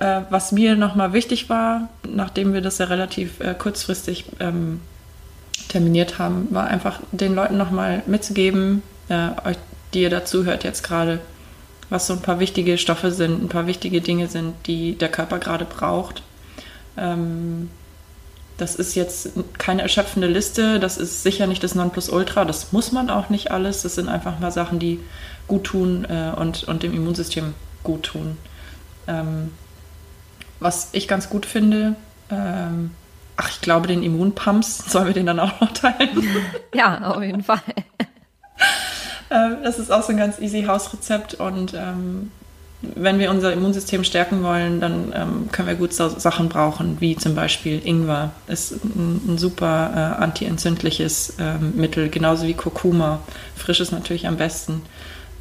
äh, 0.00 0.22
was 0.30 0.52
mir 0.52 0.76
nochmal 0.76 1.12
wichtig 1.12 1.48
war, 1.48 1.88
nachdem 2.08 2.54
wir 2.54 2.60
das 2.60 2.78
ja 2.78 2.86
relativ 2.86 3.40
äh, 3.40 3.54
kurzfristig 3.54 4.24
ähm, 4.40 4.80
terminiert 5.68 6.18
haben, 6.18 6.48
war 6.50 6.66
einfach 6.66 7.00
den 7.12 7.34
Leuten 7.34 7.56
nochmal 7.56 8.02
mitzugeben, 8.06 8.82
äh, 9.08 9.28
euch, 9.44 9.56
die 9.94 10.02
ihr 10.02 10.10
dazu 10.10 10.44
hört 10.44 10.64
jetzt 10.64 10.82
gerade, 10.82 11.20
was 11.90 12.06
so 12.06 12.14
ein 12.14 12.22
paar 12.22 12.40
wichtige 12.40 12.78
Stoffe 12.78 13.10
sind, 13.10 13.42
ein 13.42 13.48
paar 13.48 13.66
wichtige 13.66 14.00
Dinge 14.00 14.28
sind, 14.28 14.54
die 14.66 14.96
der 14.96 15.10
Körper 15.10 15.38
gerade 15.38 15.66
braucht. 15.66 16.22
Ähm, 16.96 17.70
das 18.58 18.74
ist 18.74 18.94
jetzt 18.94 19.30
keine 19.58 19.82
erschöpfende 19.82 20.28
Liste, 20.28 20.78
das 20.78 20.98
ist 20.98 21.22
sicher 21.22 21.46
nicht 21.46 21.64
das 21.64 21.74
Nonplusultra, 21.74 22.44
das 22.44 22.72
muss 22.72 22.92
man 22.92 23.10
auch 23.10 23.28
nicht 23.28 23.50
alles. 23.50 23.82
Das 23.82 23.94
sind 23.94 24.08
einfach 24.08 24.38
mal 24.38 24.52
Sachen, 24.52 24.78
die 24.78 25.00
gut 25.48 25.64
tun 25.64 26.04
äh, 26.04 26.32
und, 26.38 26.64
und 26.64 26.82
dem 26.82 26.94
Immunsystem 26.94 27.54
gut 27.82 28.04
tun. 28.04 28.36
Ähm, 29.06 29.52
was 30.60 30.90
ich 30.92 31.08
ganz 31.08 31.28
gut 31.28 31.46
finde, 31.46 31.96
ähm, 32.30 32.92
ach, 33.36 33.50
ich 33.50 33.60
glaube, 33.60 33.88
den 33.88 34.02
Immunpumps, 34.02 34.78
sollen 34.90 35.06
wir 35.06 35.14
den 35.14 35.26
dann 35.26 35.40
auch 35.40 35.60
noch 35.60 35.72
teilen? 35.72 36.26
Ja, 36.74 37.12
auf 37.12 37.22
jeden 37.22 37.42
Fall. 37.42 37.62
äh, 39.28 39.50
das 39.62 39.78
ist 39.78 39.90
auch 39.90 40.02
so 40.02 40.12
ein 40.12 40.18
ganz 40.18 40.38
easy 40.38 40.62
Hausrezept 40.62 41.34
und 41.34 41.74
ähm, 41.74 42.30
wenn 42.82 43.18
wir 43.18 43.30
unser 43.30 43.52
Immunsystem 43.52 44.02
stärken 44.02 44.42
wollen, 44.42 44.80
dann 44.80 45.12
ähm, 45.14 45.48
können 45.52 45.68
wir 45.68 45.76
gut 45.76 45.94
so 45.94 46.08
Sachen 46.08 46.48
brauchen, 46.48 47.00
wie 47.00 47.16
zum 47.16 47.34
Beispiel 47.34 47.80
Ingwer. 47.84 48.32
Ist 48.48 48.72
ein, 48.84 49.20
ein 49.28 49.38
super 49.38 49.90
äh, 49.94 50.22
antientzündliches 50.22 51.34
ähm, 51.38 51.74
Mittel, 51.76 52.08
genauso 52.08 52.46
wie 52.46 52.54
Kurkuma. 52.54 53.20
Frisch 53.54 53.80
ist 53.80 53.92
natürlich 53.92 54.26
am 54.26 54.36
besten. 54.36 54.82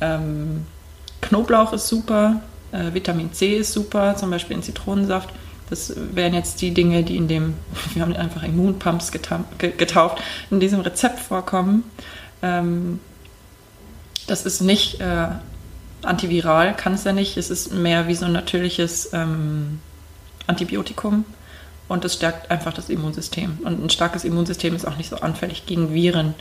Ähm, 0.01 0.65
Knoblauch 1.21 1.73
ist 1.73 1.87
super, 1.87 2.41
äh, 2.71 2.93
Vitamin 2.93 3.33
C 3.33 3.57
ist 3.57 3.73
super, 3.73 4.15
zum 4.15 4.29
Beispiel 4.29 4.55
in 4.55 4.63
Zitronensaft. 4.63 5.29
Das 5.71 5.93
wären 6.13 6.33
jetzt 6.33 6.61
die 6.61 6.73
Dinge, 6.73 7.03
die 7.03 7.17
in 7.17 7.27
dem, 7.27 7.55
wir 7.93 8.03
haben 8.03 8.15
einfach 8.15 8.43
Immunpumps 8.43 9.11
getauft, 9.11 10.21
in 10.51 10.59
diesem 10.59 10.81
Rezept 10.81 11.19
vorkommen. 11.19 11.85
Ähm, 12.43 12.99
das 14.27 14.45
ist 14.45 14.61
nicht 14.61 15.01
äh, 15.01 15.27
antiviral 16.03 16.75
kann 16.75 16.93
es 16.93 17.03
ja 17.03 17.13
nicht. 17.13 17.37
Es 17.37 17.49
ist 17.49 17.71
mehr 17.71 18.07
wie 18.07 18.15
so 18.15 18.25
ein 18.25 18.33
natürliches 18.33 19.11
ähm, 19.13 19.79
Antibiotikum 20.47 21.25
und 21.87 22.05
es 22.05 22.13
stärkt 22.13 22.51
einfach 22.51 22.73
das 22.73 22.89
Immunsystem. 22.89 23.59
Und 23.63 23.83
ein 23.83 23.89
starkes 23.89 24.23
Immunsystem 24.23 24.75
ist 24.75 24.85
auch 24.87 24.97
nicht 24.97 25.09
so 25.09 25.17
anfällig 25.17 25.65
gegen 25.65 25.93
Viren. 25.93 26.35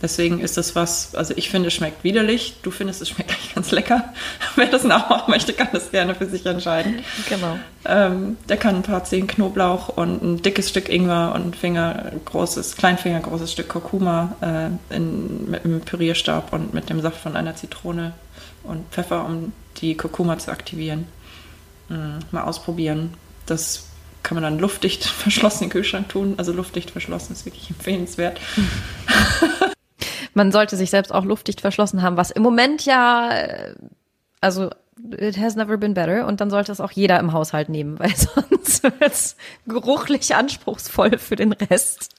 Deswegen 0.00 0.38
ist 0.38 0.56
das 0.56 0.76
was, 0.76 1.14
also 1.16 1.34
ich 1.36 1.50
finde, 1.50 1.68
es 1.68 1.74
schmeckt 1.74 2.04
widerlich. 2.04 2.54
Du 2.62 2.70
findest, 2.70 3.02
es 3.02 3.08
schmeckt 3.08 3.30
eigentlich 3.32 3.54
ganz 3.54 3.70
lecker. 3.70 4.12
Wer 4.56 4.66
das 4.66 4.84
nachmachen 4.84 5.30
möchte, 5.30 5.52
kann 5.52 5.68
das 5.72 5.90
gerne 5.90 6.14
für 6.14 6.26
sich 6.26 6.46
entscheiden. 6.46 7.02
Genau. 7.28 7.58
Ähm, 7.84 8.36
der 8.48 8.56
kann 8.56 8.76
ein 8.76 8.82
paar 8.82 9.04
Zehen 9.04 9.26
Knoblauch 9.26 9.88
und 9.88 10.22
ein 10.22 10.42
dickes 10.42 10.68
Stück 10.68 10.88
Ingwer 10.88 11.32
und 11.34 11.48
ein 11.48 11.54
Finger 11.54 12.12
großes, 12.24 12.76
Kleinfinger 12.76 13.20
großes 13.20 13.52
Stück 13.52 13.68
Kurkuma 13.68 14.36
äh, 14.40 14.94
in, 14.94 15.50
mit 15.50 15.64
einem 15.64 15.80
Pürierstab 15.80 16.52
und 16.52 16.72
mit 16.74 16.88
dem 16.90 17.00
Saft 17.00 17.20
von 17.20 17.36
einer 17.36 17.56
Zitrone 17.56 18.12
und 18.62 18.88
Pfeffer, 18.90 19.24
um 19.24 19.52
die 19.78 19.96
Kurkuma 19.96 20.38
zu 20.38 20.50
aktivieren. 20.50 21.06
Mhm, 21.88 22.18
mal 22.30 22.42
ausprobieren. 22.42 23.14
Das 23.46 23.86
kann 24.22 24.34
man 24.34 24.42
dann 24.42 24.58
luftdicht 24.58 25.04
verschlossen 25.06 25.64
in 25.64 25.68
den 25.68 25.72
Kühlschrank 25.72 26.08
tun. 26.08 26.34
Also 26.36 26.52
luftdicht 26.52 26.90
verschlossen 26.90 27.32
ist 27.32 27.46
wirklich 27.46 27.70
empfehlenswert. 27.70 28.40
Man 30.34 30.52
sollte 30.52 30.76
sich 30.76 30.90
selbst 30.90 31.12
auch 31.12 31.24
luftdicht 31.24 31.60
verschlossen 31.60 32.02
haben, 32.02 32.16
was 32.16 32.30
im 32.30 32.42
Moment 32.42 32.84
ja, 32.84 33.30
äh, 33.32 33.74
also 34.40 34.70
it 35.16 35.38
has 35.38 35.56
never 35.56 35.76
been 35.76 35.94
better. 35.94 36.26
Und 36.26 36.40
dann 36.40 36.50
sollte 36.50 36.72
es 36.72 36.80
auch 36.80 36.92
jeder 36.92 37.18
im 37.18 37.32
Haushalt 37.32 37.68
nehmen, 37.68 37.98
weil 37.98 38.14
sonst 38.16 38.82
wird 38.82 38.94
es 39.00 39.36
geruchlich 39.66 40.34
anspruchsvoll 40.34 41.18
für 41.18 41.36
den 41.36 41.52
Rest. 41.52 42.10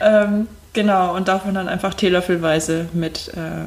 Ähm, 0.00 0.48
genau, 0.72 1.14
und 1.14 1.28
davon 1.28 1.54
dann 1.54 1.68
einfach 1.68 1.94
teelöffelweise 1.94 2.88
mit, 2.92 3.28
äh, 3.28 3.66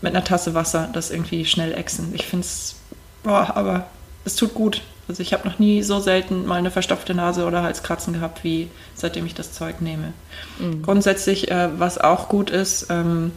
mit 0.00 0.14
einer 0.14 0.24
Tasse 0.24 0.54
Wasser 0.54 0.88
das 0.92 1.10
irgendwie 1.10 1.44
schnell 1.44 1.72
exen. 1.72 2.12
Ich 2.14 2.26
finde 2.26 2.46
es, 2.46 2.76
boah, 3.22 3.52
aber 3.56 3.86
es 4.24 4.36
tut 4.36 4.54
gut. 4.54 4.82
Also 5.06 5.22
ich 5.22 5.32
habe 5.32 5.46
noch 5.46 5.58
nie 5.58 5.82
so 5.82 6.00
selten 6.00 6.46
mal 6.46 6.56
eine 6.56 6.70
verstopfte 6.70 7.14
Nase 7.14 7.44
oder 7.44 7.62
Halskratzen 7.62 8.14
gehabt, 8.14 8.42
wie 8.42 8.70
seitdem 8.94 9.26
ich 9.26 9.34
das 9.34 9.52
Zeug 9.52 9.80
nehme. 9.80 10.14
Mhm. 10.58 10.82
Grundsätzlich, 10.82 11.50
äh, 11.50 11.68
was 11.78 11.98
auch 11.98 12.28
gut 12.28 12.50
ist, 12.50 12.86
ähm, 12.88 13.32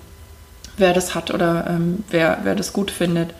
wer 0.77 0.93
das 0.93 1.13
hat 1.13 1.31
oder 1.31 1.67
ähm, 1.69 2.03
wer, 2.09 2.39
wer 2.43 2.55
das 2.55 2.71
gut 2.71 2.91
findet. 2.91 3.33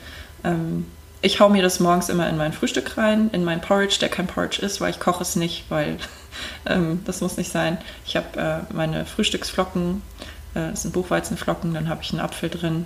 Ähm, 0.43 0.85
ich 1.21 1.39
hau 1.39 1.49
mir 1.49 1.63
das 1.63 1.79
morgens 1.79 2.09
immer 2.09 2.29
in 2.29 2.37
mein 2.37 2.53
Frühstück 2.53 2.97
rein, 2.97 3.29
in 3.31 3.43
mein 3.43 3.61
Porridge, 3.61 3.97
der 3.99 4.09
kein 4.09 4.27
Porridge 4.27 4.61
ist, 4.61 4.81
weil 4.81 4.91
ich 4.91 4.99
koche 4.99 5.23
es 5.23 5.35
nicht, 5.35 5.65
weil 5.69 5.97
ähm, 6.65 7.01
das 7.05 7.21
muss 7.21 7.37
nicht 7.37 7.51
sein. 7.51 7.77
Ich 8.05 8.15
habe 8.17 8.39
äh, 8.69 8.73
meine 8.73 9.05
Frühstücksflocken, 9.05 10.01
das 10.71 10.81
sind 10.83 10.93
Buchweizenflocken, 10.93 11.73
dann 11.73 11.89
habe 11.89 12.01
ich 12.03 12.11
einen 12.11 12.21
Apfel 12.21 12.49
drin. 12.49 12.85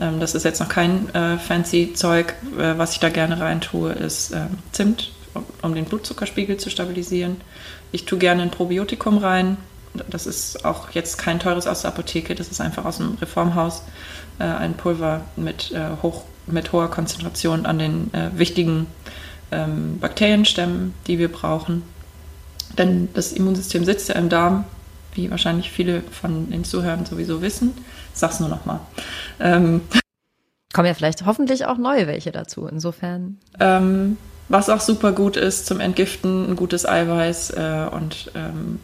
Ähm, 0.00 0.20
das 0.20 0.34
ist 0.34 0.44
jetzt 0.44 0.60
noch 0.60 0.68
kein 0.68 1.12
äh, 1.14 1.38
fancy 1.38 1.92
Zeug. 1.94 2.34
Äh, 2.58 2.78
was 2.78 2.92
ich 2.92 3.00
da 3.00 3.08
gerne 3.08 3.40
rein 3.40 3.60
tue, 3.60 3.92
ist 3.92 4.32
ähm, 4.32 4.58
Zimt, 4.72 5.12
um, 5.62 5.74
den 5.74 5.84
Blutzuckerspiegel 5.84 6.56
zu 6.56 6.70
stabilisieren. 6.70 7.36
Ich 7.92 8.04
tue 8.04 8.18
gerne 8.18 8.42
ein 8.42 8.50
Probiotikum 8.50 9.18
rein, 9.18 9.56
das 10.08 10.26
ist 10.26 10.64
auch 10.64 10.90
jetzt 10.90 11.18
kein 11.18 11.40
teures 11.40 11.66
aus 11.66 11.82
der 11.82 11.90
Apotheke, 11.90 12.34
das 12.34 12.48
ist 12.48 12.60
einfach 12.60 12.84
aus 12.84 12.98
dem 12.98 13.16
Reformhaus 13.20 13.82
äh, 14.38 14.44
ein 14.44 14.74
Pulver 14.74 15.22
mit, 15.36 15.72
äh, 15.72 15.90
hoch, 16.02 16.24
mit 16.46 16.72
hoher 16.72 16.90
Konzentration 16.90 17.66
an 17.66 17.78
den 17.78 18.14
äh, 18.14 18.30
wichtigen 18.34 18.86
ähm, 19.50 19.98
Bakterienstämmen, 19.98 20.94
die 21.06 21.18
wir 21.18 21.30
brauchen. 21.30 21.82
Denn 22.78 23.08
das 23.14 23.32
Immunsystem 23.32 23.84
sitzt 23.84 24.08
ja 24.08 24.14
im 24.14 24.28
Darm, 24.28 24.64
wie 25.14 25.30
wahrscheinlich 25.30 25.70
viele 25.70 26.02
von 26.02 26.50
den 26.50 26.64
Zuhörern 26.64 27.06
sowieso 27.06 27.42
wissen. 27.42 27.72
Ich 28.12 28.18
sag's 28.18 28.40
nur 28.40 28.48
nochmal. 28.48 28.80
Ähm, 29.38 29.82
Kommen 30.72 30.86
ja 30.86 30.94
vielleicht 30.94 31.26
hoffentlich 31.26 31.66
auch 31.66 31.78
neue 31.78 32.06
welche 32.06 32.30
dazu, 32.30 32.66
insofern. 32.66 33.38
Ähm, 33.58 34.16
was 34.48 34.68
auch 34.68 34.80
super 34.80 35.12
gut 35.12 35.36
ist 35.36 35.66
zum 35.66 35.80
Entgiften, 35.80 36.50
ein 36.50 36.56
gutes 36.56 36.86
Eiweiß 36.86 37.50
äh, 37.50 37.86
und 37.90 38.30
ähm, 38.34 38.80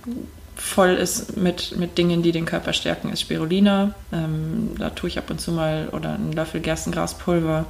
voll 0.57 0.95
ist 0.95 1.37
mit, 1.37 1.77
mit 1.77 1.97
Dingen, 1.99 2.23
die 2.23 2.33
den 2.33 2.45
Körper 2.45 2.73
stärken, 2.73 3.11
ist 3.11 3.21
Spirulina. 3.21 3.95
Ähm, 4.13 4.71
da 4.79 4.91
tue 4.91 5.09
ich 5.09 5.19
ab 5.19 5.31
und 5.31 5.41
zu 5.41 5.53
mal 5.53 5.89
oder 5.93 6.15
einen 6.15 6.33
Löffel 6.33 6.61
Gerstengraspulver 6.61 7.67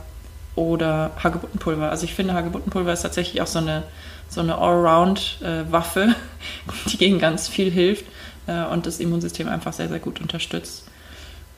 oder 0.54 1.10
Hagebuttenpulver. 1.22 1.90
Also 1.90 2.04
ich 2.04 2.14
finde, 2.14 2.32
Hagebuttenpulver 2.32 2.92
ist 2.92 3.02
tatsächlich 3.02 3.42
auch 3.42 3.46
so 3.46 3.58
eine, 3.58 3.82
so 4.30 4.40
eine 4.40 4.56
Allround-Waffe, 4.56 6.02
äh, 6.02 6.72
die 6.90 6.96
gegen 6.96 7.18
ganz 7.18 7.48
viel 7.48 7.70
hilft 7.70 8.06
äh, 8.46 8.64
und 8.64 8.86
das 8.86 9.00
Immunsystem 9.00 9.48
einfach 9.48 9.72
sehr, 9.72 9.88
sehr 9.88 9.98
gut 9.98 10.20
unterstützt. 10.20 10.84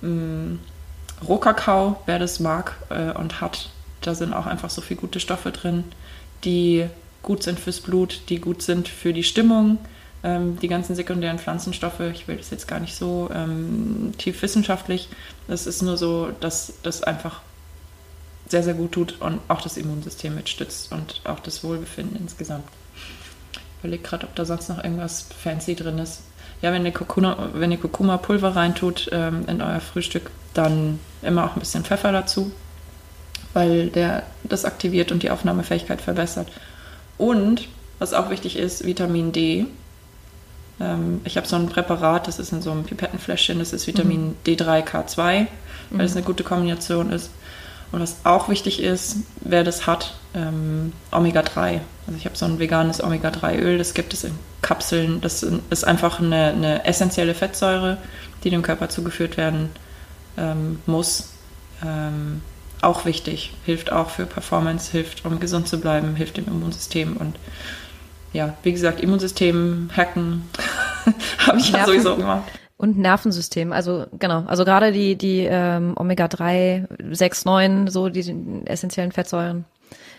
Ähm, 0.02 0.60
Rohkakao, 1.26 2.00
wer 2.06 2.18
das 2.18 2.40
mag 2.40 2.76
äh, 2.90 3.12
und 3.12 3.40
hat, 3.40 3.70
da 4.00 4.14
sind 4.14 4.32
auch 4.32 4.46
einfach 4.46 4.70
so 4.70 4.80
viele 4.80 5.00
gute 5.00 5.20
Stoffe 5.20 5.50
drin, 5.50 5.84
die 6.44 6.86
gut 7.22 7.42
sind 7.42 7.58
fürs 7.58 7.80
Blut, 7.80 8.22
die 8.28 8.40
gut 8.40 8.62
sind 8.62 8.88
für 8.88 9.12
die 9.12 9.24
Stimmung, 9.24 9.78
ähm, 10.22 10.58
die 10.60 10.68
ganzen 10.68 10.94
sekundären 10.94 11.38
Pflanzenstoffe, 11.38 12.00
ich 12.00 12.28
will 12.28 12.36
das 12.36 12.50
jetzt 12.50 12.68
gar 12.68 12.80
nicht 12.80 12.94
so 12.94 13.30
ähm, 13.34 14.14
tief 14.18 14.40
wissenschaftlich, 14.42 15.08
das 15.48 15.66
ist 15.66 15.82
nur 15.82 15.96
so, 15.96 16.30
dass 16.40 16.74
das 16.82 17.02
einfach 17.02 17.40
sehr, 18.48 18.62
sehr 18.62 18.74
gut 18.74 18.92
tut 18.92 19.20
und 19.20 19.40
auch 19.48 19.60
das 19.60 19.76
Immunsystem 19.76 20.34
mitstützt 20.34 20.92
und 20.92 21.20
auch 21.24 21.40
das 21.40 21.62
Wohlbefinden 21.62 22.16
insgesamt. 22.16 22.64
Ich 23.52 23.84
überlege 23.84 24.02
gerade, 24.02 24.26
ob 24.26 24.34
da 24.34 24.44
sonst 24.44 24.68
noch 24.68 24.82
irgendwas 24.82 25.26
fancy 25.42 25.74
drin 25.74 25.98
ist. 25.98 26.22
Ja, 26.60 26.72
wenn 26.72 26.84
ihr 26.84 26.92
Kurkuma, 26.92 27.50
wenn 27.54 27.70
ihr 27.70 27.78
Kurkuma-Pulver 27.78 28.56
reintut 28.56 29.08
ähm, 29.12 29.44
in 29.46 29.62
euer 29.62 29.80
Frühstück, 29.80 30.30
dann 30.54 30.98
immer 31.22 31.44
auch 31.44 31.54
ein 31.54 31.60
bisschen 31.60 31.84
Pfeffer 31.84 32.10
dazu, 32.12 32.50
weil 33.52 33.88
der 33.88 34.24
das 34.42 34.64
aktiviert 34.64 35.12
und 35.12 35.22
die 35.22 35.30
Aufnahmefähigkeit 35.30 36.00
verbessert. 36.00 36.48
Und, 37.16 37.68
was 37.98 38.14
auch 38.14 38.30
wichtig 38.30 38.56
ist, 38.56 38.84
Vitamin 38.84 39.32
D. 39.32 39.66
Ähm, 40.80 41.20
ich 41.24 41.36
habe 41.36 41.46
so 41.46 41.56
ein 41.56 41.68
Präparat, 41.68 42.26
das 42.26 42.38
ist 42.38 42.52
in 42.52 42.62
so 42.62 42.70
einem 42.70 42.84
Pipettenfläschchen, 42.84 43.58
das 43.58 43.72
ist 43.72 43.86
Vitamin 43.86 44.28
mhm. 44.28 44.34
D3K2, 44.46 45.16
weil 45.16 45.46
mhm. 45.90 46.00
es 46.00 46.16
eine 46.16 46.24
gute 46.24 46.44
Kombination 46.44 47.12
ist. 47.12 47.30
Und 47.90 48.00
was 48.00 48.16
auch 48.24 48.48
wichtig 48.48 48.82
ist, 48.82 49.16
wer 49.40 49.64
das 49.64 49.86
hat, 49.86 50.14
ähm, 50.34 50.92
Omega-3. 51.10 51.80
Also 52.06 52.18
ich 52.18 52.26
habe 52.26 52.36
so 52.36 52.44
ein 52.44 52.58
veganes 52.58 53.02
Omega-3-Öl, 53.02 53.78
das 53.78 53.94
gibt 53.94 54.12
es 54.12 54.24
in 54.24 54.38
Kapseln. 54.60 55.20
Das 55.20 55.42
ist 55.42 55.84
einfach 55.84 56.20
eine, 56.20 56.48
eine, 56.48 56.84
essentielle 56.84 57.34
Fettsäure, 57.34 57.98
die 58.44 58.50
dem 58.50 58.62
Körper 58.62 58.88
zugeführt 58.88 59.36
werden 59.36 59.70
ähm, 60.36 60.80
muss. 60.86 61.30
Ähm, 61.84 62.42
auch 62.80 63.04
wichtig, 63.04 63.54
hilft 63.64 63.90
auch 63.90 64.10
für 64.10 64.26
Performance, 64.26 64.92
hilft, 64.92 65.24
um 65.24 65.40
gesund 65.40 65.68
zu 65.68 65.80
bleiben, 65.80 66.14
hilft 66.14 66.36
dem 66.36 66.46
Immunsystem 66.46 67.16
und 67.16 67.36
ja, 68.32 68.54
wie 68.62 68.72
gesagt, 68.72 69.00
Immunsystem 69.00 69.90
hacken 69.96 70.48
habe 71.38 71.58
ich 71.58 71.70
ja 71.70 71.86
sowieso 71.86 72.16
gemacht. 72.16 72.44
Und 72.78 72.96
Nervensystem, 72.96 73.72
also 73.72 74.06
genau, 74.18 74.44
also 74.46 74.64
gerade 74.64 74.92
die, 74.92 75.16
die 75.16 75.46
ähm, 75.50 75.94
Omega-3, 75.98 77.12
6, 77.12 77.44
9, 77.44 77.88
so 77.88 78.08
die 78.08 78.62
essentiellen 78.66 79.10
Fettsäuren. 79.10 79.64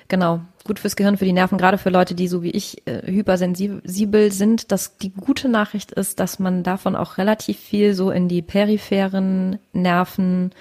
Genau, 0.10 0.42
gut 0.66 0.80
fürs 0.80 0.96
Gehirn, 0.96 1.18
für 1.18 1.26
die 1.26 1.34
Nerven, 1.34 1.58
gerade 1.58 1.78
für 1.78 1.90
Leute, 1.90 2.16
die 2.16 2.28
so 2.28 2.44
wie 2.44 2.50
ich 2.50 2.86
äh, 2.86 3.10
hypersensibel 3.10 4.32
sind. 4.32 4.72
Dass 4.72 4.98
die 4.98 5.14
gute 5.14 5.48
Nachricht 5.48 5.92
ist, 5.92 6.20
dass 6.20 6.40
man 6.40 6.64
davon 6.64 6.96
auch 6.96 7.18
relativ 7.18 7.58
viel 7.58 7.94
so 7.94 8.12
in 8.12 8.28
die 8.28 8.42
peripheren 8.42 9.60
Nerven 9.72 10.52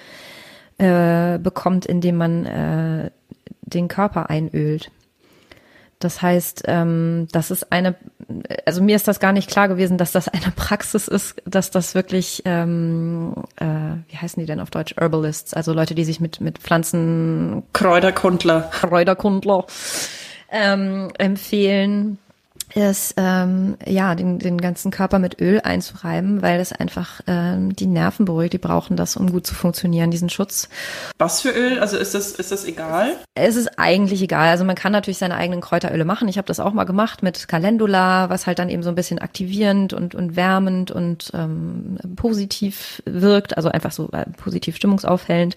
äh, 0.77 1.39
bekommt, 1.39 1.85
indem 1.85 2.17
man 2.17 2.47
äh, 2.47 3.11
den 3.63 3.89
Körper 3.89 4.31
einölt. 4.31 4.91
Das 5.99 6.23
heißt, 6.23 6.63
ähm, 6.67 7.27
das 7.33 7.51
ist 7.51 7.73
eine, 7.73 7.97
also 8.67 8.83
mir 8.83 8.95
ist 8.95 9.09
das 9.09 9.19
gar 9.19 9.33
nicht 9.33 9.51
klar 9.51 9.69
gewesen, 9.69 9.99
dass 9.99 10.13
das 10.13 10.29
eine 10.29 10.53
Praxis 10.55 11.09
ist, 11.09 11.43
dass 11.45 11.71
das 11.71 11.95
wirklich, 11.95 12.43
ähm, 12.45 13.35
äh, 13.57 13.65
wie 14.09 14.17
heißen 14.17 14.41
die 14.41 14.47
denn 14.47 14.61
auf 14.61 14.71
Deutsch, 14.71 14.95
Herbalists, 14.97 15.55
also 15.55 15.73
Leute, 15.73 15.95
die 15.95 16.05
sich 16.05 16.21
mit 16.21 16.41
mit 16.41 16.59
Pflanzen 16.59 17.65
Kräuterkundler, 17.73 18.71
Kräuterkundler 18.71 19.67
ähm, 20.51 21.11
empfehlen 21.19 22.19
ist, 22.75 23.15
ähm, 23.17 23.77
ja, 23.87 24.15
den, 24.15 24.39
den 24.39 24.59
ganzen 24.59 24.91
Körper 24.91 25.19
mit 25.19 25.41
Öl 25.41 25.61
einzureiben, 25.61 26.43
weil 26.43 26.59
das 26.59 26.73
einfach 26.73 27.21
ähm, 27.27 27.75
die 27.75 27.87
Nerven 27.87 28.25
beruhigt. 28.25 28.53
Die 28.53 28.59
brauchen 28.59 28.97
das, 28.97 29.17
um 29.17 29.33
gut 29.33 29.47
zu 29.47 29.55
funktionieren, 29.55 30.11
diesen 30.11 30.29
Schutz. 30.29 30.69
Was 31.19 31.41
für 31.41 31.51
Öl? 31.51 31.79
Also 31.79 31.97
ist 31.97 32.15
das, 32.15 32.33
ist 32.33 32.53
das 32.53 32.65
egal? 32.65 33.17
Es 33.35 33.57
ist 33.57 33.79
eigentlich 33.79 34.23
egal. 34.23 34.49
Also 34.49 34.65
man 34.65 34.77
kann 34.77 34.93
natürlich 34.93 35.19
seine 35.19 35.37
eigenen 35.37 35.61
Kräuteröle 35.61 36.05
machen. 36.05 36.29
Ich 36.29 36.37
habe 36.39 36.47
das 36.47 36.61
auch 36.61 36.73
mal 36.73 36.85
gemacht 36.85 37.23
mit 37.23 37.49
Calendula, 37.49 38.29
was 38.29 38.47
halt 38.47 38.59
dann 38.59 38.69
eben 38.69 38.83
so 38.83 38.91
ein 38.91 38.95
bisschen 38.95 39.19
aktivierend 39.19 39.93
und, 39.93 40.15
und 40.15 40.37
wärmend 40.37 40.91
und 40.91 41.31
ähm, 41.35 41.99
positiv 42.17 43.03
wirkt, 43.07 43.57
also 43.57 43.71
einfach 43.71 43.93
so 43.93 44.11
äh, 44.13 44.27
positiv 44.37 44.77
stimmungsaufhellend. 44.77 45.57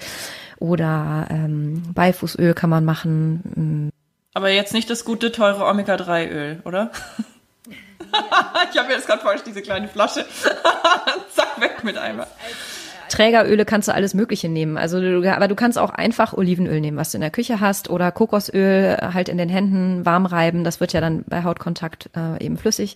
Oder 0.59 1.28
ähm, 1.30 1.84
Beifußöl 1.93 2.53
kann 2.53 2.70
man 2.70 2.86
machen 2.86 3.91
aber 4.34 4.50
jetzt 4.50 4.74
nicht 4.74 4.90
das 4.90 5.06
gute, 5.06 5.32
teure 5.32 5.66
Omega-3-Öl, 5.66 6.62
oder? 6.64 6.92
ich 8.72 8.78
habe 8.78 8.88
mir 8.88 8.96
jetzt 8.96 9.08
gerade 9.08 9.22
falsch 9.22 9.44
diese 9.44 9.62
kleine 9.62 9.88
Flasche. 9.88 10.26
Zack, 11.36 11.60
weg 11.60 11.84
mit 11.84 11.98
einmal. 11.98 12.28
Trägeröle 13.10 13.66
kannst 13.66 13.90
du 13.90 13.94
alles 13.94 14.14
Mögliche 14.14 14.48
nehmen. 14.48 14.78
Also, 14.78 15.02
du, 15.02 15.30
aber 15.30 15.50
du 15.50 15.56
kannst 15.56 15.78
auch 15.78 15.90
einfach 15.90 16.34
Olivenöl 16.34 16.80
nehmen, 16.80 16.98
was 16.98 17.12
du 17.12 17.18
in 17.18 17.22
der 17.22 17.30
Küche 17.30 17.60
hast, 17.60 17.90
oder 17.90 18.10
Kokosöl 18.12 18.98
halt 19.14 19.28
in 19.28 19.38
den 19.38 19.50
Händen 19.50 20.06
warm 20.06 20.26
reiben. 20.26 20.64
Das 20.64 20.80
wird 20.80 20.94
ja 20.94 21.02
dann 21.02 21.26
bei 21.28 21.44
Hautkontakt 21.44 22.10
äh, 22.16 22.44
eben 22.44 22.58
flüssig. 22.58 22.96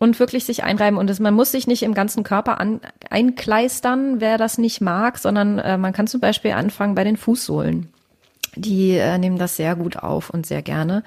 Und 0.00 0.18
wirklich 0.18 0.44
sich 0.44 0.64
einreiben. 0.64 0.98
Und 0.98 1.08
das, 1.08 1.20
man 1.20 1.34
muss 1.34 1.52
sich 1.52 1.68
nicht 1.68 1.84
im 1.84 1.94
ganzen 1.94 2.24
Körper 2.24 2.60
an, 2.60 2.80
einkleistern, 3.10 4.20
wer 4.20 4.38
das 4.38 4.58
nicht 4.58 4.80
mag, 4.80 5.18
sondern 5.18 5.58
äh, 5.58 5.78
man 5.78 5.92
kann 5.92 6.08
zum 6.08 6.20
Beispiel 6.20 6.52
anfangen 6.52 6.96
bei 6.96 7.04
den 7.04 7.16
Fußsohlen 7.16 7.92
die 8.56 8.92
äh, 8.92 9.18
nehmen 9.18 9.38
das 9.38 9.56
sehr 9.56 9.76
gut 9.76 9.96
auf 9.96 10.30
und 10.30 10.46
sehr 10.46 10.62
gerne. 10.62 11.02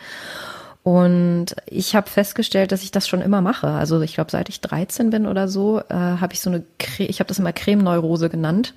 Und 0.84 1.48
ich 1.68 1.96
habe 1.96 2.10
festgestellt, 2.10 2.72
dass 2.72 2.84
ich 2.84 2.92
das 2.92 3.08
schon 3.08 3.22
immer 3.22 3.42
mache. 3.42 3.68
Also 3.68 4.02
ich 4.02 4.16
glaube, 4.16 4.32
seit 4.32 4.50
ich 4.50 4.62
13 4.62 5.12
bin 5.12 5.28
oder 5.28 5.48
so, 5.48 5.80
äh, 5.80 5.94
habe 5.94 6.34
ich 6.34 6.42
so 6.42 6.50
eine, 6.50 6.64
Cre 6.80 7.04
ich 7.04 7.20
habe 7.20 7.28
das 7.28 7.38
immer 7.38 7.54
Cremeneurose 7.54 8.30
genannt, 8.30 8.74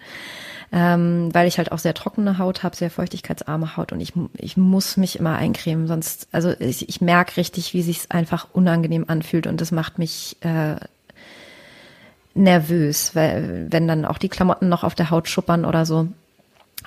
ähm, 0.71 1.31
weil 1.33 1.49
ich 1.49 1.57
halt 1.57 1.73
auch 1.73 1.79
sehr 1.79 1.95
trockene 1.95 2.37
Haut 2.37 2.63
habe, 2.63 2.77
sehr 2.77 2.91
feuchtigkeitsarme 2.91 3.79
Haut 3.79 3.93
und 3.93 4.01
ich, 4.01 4.13
ich 4.37 4.59
muss 4.59 4.99
mich 4.99 5.19
immer 5.19 5.37
eincremen, 5.37 5.87
sonst, 5.87 6.29
also 6.31 6.53
ich, 6.59 6.89
ich 6.91 7.01
merke 7.01 7.39
richtig, 7.39 7.73
wie 7.73 7.83
sich 7.83 8.11
einfach 8.11 8.49
unangenehm 8.53 9.07
anfühlt 9.09 9.47
und 9.47 9.63
das 9.63 9.73
macht 9.73 9.99
mich 9.99 10.37
äh, 10.43 10.77
nervös, 12.35 13.15
weil 13.15 13.69
wenn 13.71 13.89
dann 13.89 14.05
auch 14.05 14.19
die 14.19 14.29
Klamotten 14.29 14.69
noch 14.69 14.85
auf 14.85 14.95
der 14.95 15.11
Haut 15.11 15.29
schuppern 15.29 15.65
oder 15.65 15.87
so. 15.87 16.09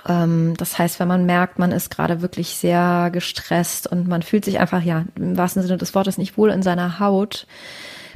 Ähm, 0.06 0.54
das 0.56 0.78
heißt, 0.78 1.00
wenn 1.00 1.08
man 1.08 1.26
merkt, 1.26 1.58
man 1.58 1.72
ist 1.72 1.90
gerade 1.90 2.22
wirklich 2.22 2.50
sehr 2.50 3.10
gestresst 3.12 3.86
und 3.86 4.08
man 4.08 4.22
fühlt 4.22 4.44
sich 4.44 4.58
einfach, 4.58 4.82
ja, 4.82 5.04
im 5.16 5.36
wahrsten 5.36 5.62
Sinne 5.62 5.78
des 5.78 5.94
Wortes 5.94 6.18
nicht 6.18 6.36
wohl 6.36 6.50
in 6.50 6.62
seiner 6.62 7.00
Haut, 7.00 7.46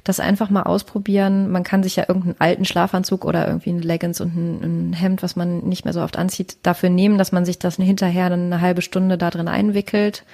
das 0.05 0.21
einfach 0.21 0.51
mal 0.51 0.65
ausprobieren. 0.65 1.51
Man 1.51 1.63
kann 1.63 1.83
sich 1.83 1.97
ja 1.97 2.05
irgendeinen 2.09 2.41
alten 2.41 2.65
Schlafanzug 2.65 3.25
oder 3.25 3.47
irgendwie 3.47 3.71
ein 3.71 3.83
Leggings 3.83 4.21
und 4.21 4.35
ein, 4.35 4.63
ein, 4.63 4.93
Hemd, 4.93 5.23
was 5.23 5.37
man 5.37 5.61
nicht 5.61 5.85
mehr 5.85 5.95
so 5.95 6.03
oft 6.03 6.19
anzieht, 6.19 6.57
dafür 6.63 6.91
nehmen, 6.91 7.19
dass 7.19 7.33
man 7.33 7.45
sich 7.45 7.59
das 7.59 7.77
hinterher 7.77 8.29
dann 8.29 8.53
eine 8.53 8.61
halbe 8.61 8.83
Stunde 8.83 9.17
da 9.17 9.31
drin 9.31 9.49
einwickelt, 9.49 10.25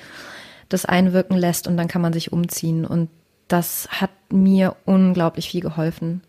das 0.68 0.86
einwirken 0.86 1.36
lässt 1.36 1.68
und 1.68 1.76
dann 1.76 1.88
kann 1.88 2.02
man 2.02 2.12
sich 2.12 2.32
umziehen. 2.32 2.86
Und 2.86 3.10
das 3.48 3.88
hat 3.90 4.10
mir 4.30 4.76
unglaublich 4.86 5.50
viel 5.50 5.60
geholfen, 5.60 6.22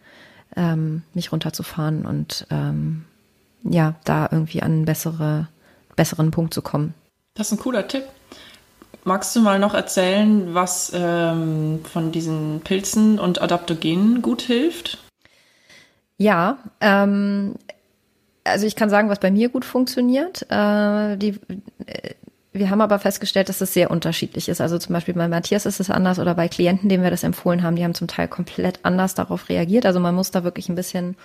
ähm, 0.57 1.03
mich 1.14 1.32
runterzufahren 1.32 2.05
und 2.05 2.45
ähm, 2.49 3.05
ja, 3.64 3.95
da 4.05 4.30
irgendwie 4.32 4.62
an 4.62 4.72
einen 4.72 4.86
bessere, 4.86 5.47
besseren 5.95 6.32
Punkt 6.32 6.53
zu 6.53 6.62
kommen. 6.62 6.93
Das 7.34 7.47
ist 7.47 7.53
ein 7.53 7.60
cooler 7.60 7.88
Tipp. 7.88 8.03
Magst 9.03 9.36
du 9.36 9.41
mal 9.41 9.60
noch 9.60 9.74
erzählen, 9.74 10.53
was 10.53 10.91
ähm, 10.93 11.80
von 11.84 12.12
diesen 12.12 12.62
Pilzen 12.64 13.18
und 13.18 13.41
Adaptogenen 13.41 14.22
gut 14.22 14.41
hilft? 14.41 14.97
Ja, 16.18 16.57
ähm, 16.82 17.55
also 18.43 18.66
ich 18.66 18.76
kann 18.76 18.89
sagen, 18.89 19.10
was 19.10 19.20
bei 19.20 19.32
mir 19.32 19.49
gut 19.49 19.64
funktioniert. 19.64 20.43
Äh, 20.49 21.18
die, 21.18 21.39
äh, 21.86 22.14
wir 22.51 22.70
haben 22.70 22.82
aber 22.82 22.99
festgestellt, 22.99 23.47
dass 23.47 23.62
es 23.62 23.74
sehr 23.74 23.89
unterschiedlich 23.89 24.49
ist. 24.49 24.60
Also 24.60 24.78
zum 24.78 24.93
Beispiel 24.93 25.14
bei 25.14 25.28
Matthias 25.28 25.66
ist 25.66 25.80
es 25.80 25.89
anders 25.89 26.20
oder 26.20 26.36
bei 26.36 26.47
Klienten, 26.47 26.89
denen 26.89 27.03
wir 27.03 27.12
das 27.12 27.24
empfohlen 27.24 27.64
haben, 27.64 27.76
die 27.76 27.84
haben 27.84 27.93
zum 27.93 28.07
Teil 28.07 28.28
komplett 28.28 28.80
anders 28.84 29.16
darauf 29.16 29.49
reagiert. 29.49 29.86
Also 29.86 29.99
man 29.99 30.16
muss 30.16 30.32
da 30.32 30.43
wirklich 30.43 30.68
ein 30.68 30.76
bisschen 30.76 31.16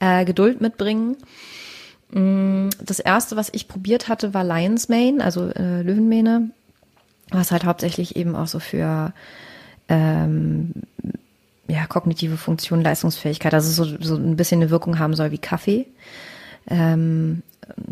äh, 0.00 0.24
Geduld 0.24 0.60
mitbringen. 0.60 1.16
Mm, 2.14 2.70
das 2.80 2.98
erste, 3.00 3.36
was 3.36 3.50
ich 3.52 3.68
probiert 3.68 4.08
hatte, 4.08 4.32
war 4.32 4.44
Lion's 4.44 4.88
Mane, 4.88 5.22
also 5.22 5.48
äh, 5.50 5.82
Löwenmähne 5.82 6.50
was 7.30 7.50
halt 7.50 7.64
hauptsächlich 7.64 8.16
eben 8.16 8.36
auch 8.36 8.46
so 8.46 8.60
für 8.60 9.12
ähm, 9.88 10.72
ja, 11.66 11.86
kognitive 11.86 12.36
Funktion, 12.36 12.82
Leistungsfähigkeit, 12.82 13.54
also 13.54 13.84
so, 13.84 13.96
so 14.00 14.16
ein 14.16 14.36
bisschen 14.36 14.60
eine 14.60 14.70
Wirkung 14.70 14.98
haben 14.98 15.14
soll 15.14 15.30
wie 15.30 15.38
Kaffee. 15.38 15.86
Ähm, 16.68 17.42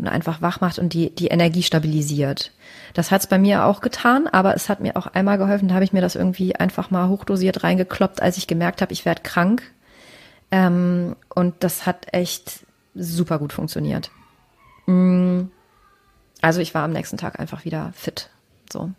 einfach 0.03 0.41
wach 0.41 0.61
macht 0.61 0.77
und 0.77 0.93
die, 0.93 1.09
die 1.09 1.27
Energie 1.27 1.63
stabilisiert. 1.63 2.51
Das 2.93 3.09
hat's 3.09 3.27
bei 3.27 3.39
mir 3.39 3.65
auch 3.65 3.81
getan, 3.81 4.27
aber 4.27 4.55
es 4.55 4.69
hat 4.69 4.79
mir 4.79 4.95
auch 4.95 5.07
einmal 5.07 5.39
geholfen, 5.39 5.67
da 5.67 5.75
habe 5.75 5.83
ich 5.83 5.93
mir 5.93 6.01
das 6.01 6.15
irgendwie 6.15 6.55
einfach 6.55 6.91
mal 6.91 7.09
hochdosiert 7.09 7.63
reingekloppt, 7.63 8.21
als 8.21 8.37
ich 8.37 8.45
gemerkt 8.45 8.81
habe, 8.81 8.93
ich 8.93 9.05
werde 9.05 9.23
krank. 9.23 9.63
Ähm, 10.51 11.15
und 11.33 11.55
das 11.59 11.87
hat 11.87 12.07
echt 12.11 12.62
super 12.95 13.39
gut 13.39 13.53
funktioniert. 13.53 14.11
Mm. 14.85 15.43
Also 16.41 16.59
ich 16.59 16.73
war 16.73 16.83
am 16.83 16.91
nächsten 16.91 17.17
Tag 17.17 17.39
einfach 17.39 17.63
wieder 17.63 17.93
fit. 17.95 18.29
So. 18.71 18.91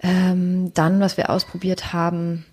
Ähm, 0.00 0.72
dann, 0.74 1.00
was 1.00 1.16
wir 1.16 1.30
ausprobiert 1.30 1.92
haben, 1.92 2.44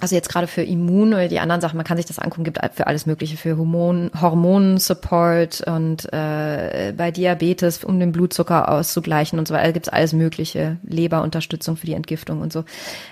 also 0.00 0.16
jetzt 0.16 0.28
gerade 0.28 0.48
für 0.48 0.62
Immun 0.62 1.14
oder 1.14 1.28
die 1.28 1.38
anderen 1.38 1.60
Sachen, 1.60 1.76
man 1.76 1.86
kann 1.86 1.96
sich 1.96 2.06
das 2.06 2.18
angucken, 2.18 2.44
gibt 2.44 2.58
für 2.74 2.88
alles 2.88 3.06
Mögliche, 3.06 3.36
für 3.36 3.56
Hormon, 3.56 4.10
Hormonsupport 4.20 5.62
und 5.66 6.12
äh, 6.12 6.92
bei 6.96 7.12
Diabetes, 7.12 7.84
um 7.84 8.00
den 8.00 8.10
Blutzucker 8.10 8.68
auszugleichen 8.68 9.38
und 9.38 9.46
so 9.46 9.54
weiter, 9.54 9.72
gibt 9.72 9.86
es 9.86 9.92
alles 9.92 10.12
Mögliche, 10.12 10.78
Leberunterstützung 10.82 11.76
für 11.76 11.86
die 11.86 11.94
Entgiftung 11.94 12.40
und 12.40 12.52
so. 12.52 12.64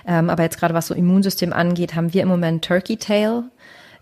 Ähm, 0.05 0.29
aber 0.29 0.43
jetzt 0.43 0.59
gerade 0.59 0.73
was 0.73 0.87
so 0.87 0.93
Immunsystem 0.93 1.53
angeht, 1.53 1.95
haben 1.95 2.13
wir 2.13 2.21
im 2.21 2.27
Moment 2.27 2.65
Turkey 2.65 2.97
Tail. 2.97 3.43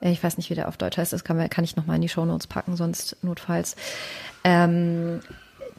Ich 0.02 0.24
weiß 0.24 0.38
nicht, 0.38 0.50
wie 0.50 0.56
der 0.56 0.68
auf 0.68 0.78
Deutsch 0.78 0.98
heißt, 0.98 1.14
das 1.14 1.24
kann, 1.24 1.50
kann 1.50 1.64
ich 1.64 1.76
nochmal 1.76 1.96
in 1.96 2.02
die 2.02 2.10
Show 2.10 2.26
Notes 2.26 2.48
packen, 2.48 2.76
sonst 2.76 3.18
notfalls. 3.22 3.76
Ähm, 4.44 5.22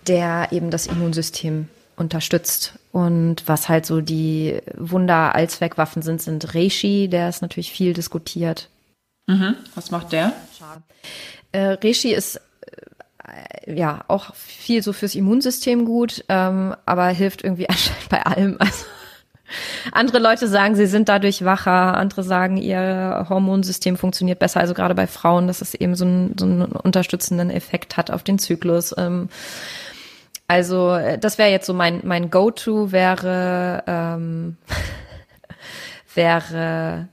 der 0.06 0.48
eben 0.50 0.70
das 0.70 0.86
Immunsystem 0.86 1.68
unterstützt. 1.96 2.74
Und 2.90 3.44
was 3.46 3.68
halt 3.68 3.86
so 3.86 4.00
die 4.00 4.60
Wunder-Allzweckwaffen 4.76 6.02
sind, 6.02 6.20
sind 6.20 6.54
Reishi, 6.54 7.08
der 7.08 7.28
ist 7.28 7.42
natürlich 7.42 7.70
viel 7.70 7.92
diskutiert. 7.92 8.68
Mhm. 9.26 9.56
Was 9.74 9.90
macht 9.90 10.12
der? 10.12 10.32
Äh, 11.52 11.76
Reishi 11.82 12.12
ist 12.12 12.40
äh, 13.24 13.74
ja 13.74 14.04
auch 14.08 14.34
viel 14.34 14.82
so 14.82 14.92
fürs 14.92 15.14
Immunsystem 15.14 15.84
gut, 15.84 16.24
ähm, 16.28 16.74
aber 16.86 17.06
hilft 17.08 17.44
irgendwie 17.44 17.68
anscheinend 17.68 18.08
bei 18.08 18.26
allem. 18.26 18.56
Also 18.58 18.84
andere 19.93 20.18
Leute 20.18 20.49
sagen, 20.49 20.74
sie 20.74 20.86
sind 20.86 21.09
dadurch 21.09 21.45
wacher, 21.45 21.97
andere 21.97 22.22
sagen, 22.22 22.57
ihr 22.57 23.26
Hormonsystem 23.28 23.97
funktioniert 23.97 24.38
besser. 24.38 24.61
Also 24.61 24.74
gerade 24.74 24.95
bei 24.95 25.07
Frauen, 25.07 25.47
dass 25.47 25.61
es 25.61 25.74
eben 25.74 25.95
so, 25.95 26.05
ein, 26.05 26.34
so 26.38 26.47
einen 26.47 26.62
unterstützenden 26.62 27.51
Effekt 27.51 27.97
hat 27.97 28.11
auf 28.11 28.22
den 28.22 28.38
Zyklus. 28.38 28.95
Ähm, 28.97 29.28
also 30.49 30.95
äh, 30.95 31.18
das 31.18 31.38
wäre 31.38 31.51
jetzt 31.51 31.66
so 31.66 31.74
mein 31.74 32.01
mein 32.05 32.30
Go-to 32.30 32.93
wäre 32.93 33.82
ähm, 33.86 34.57
wäre 36.14 37.09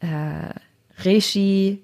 äh, 0.00 1.04
Reishi, 1.04 1.82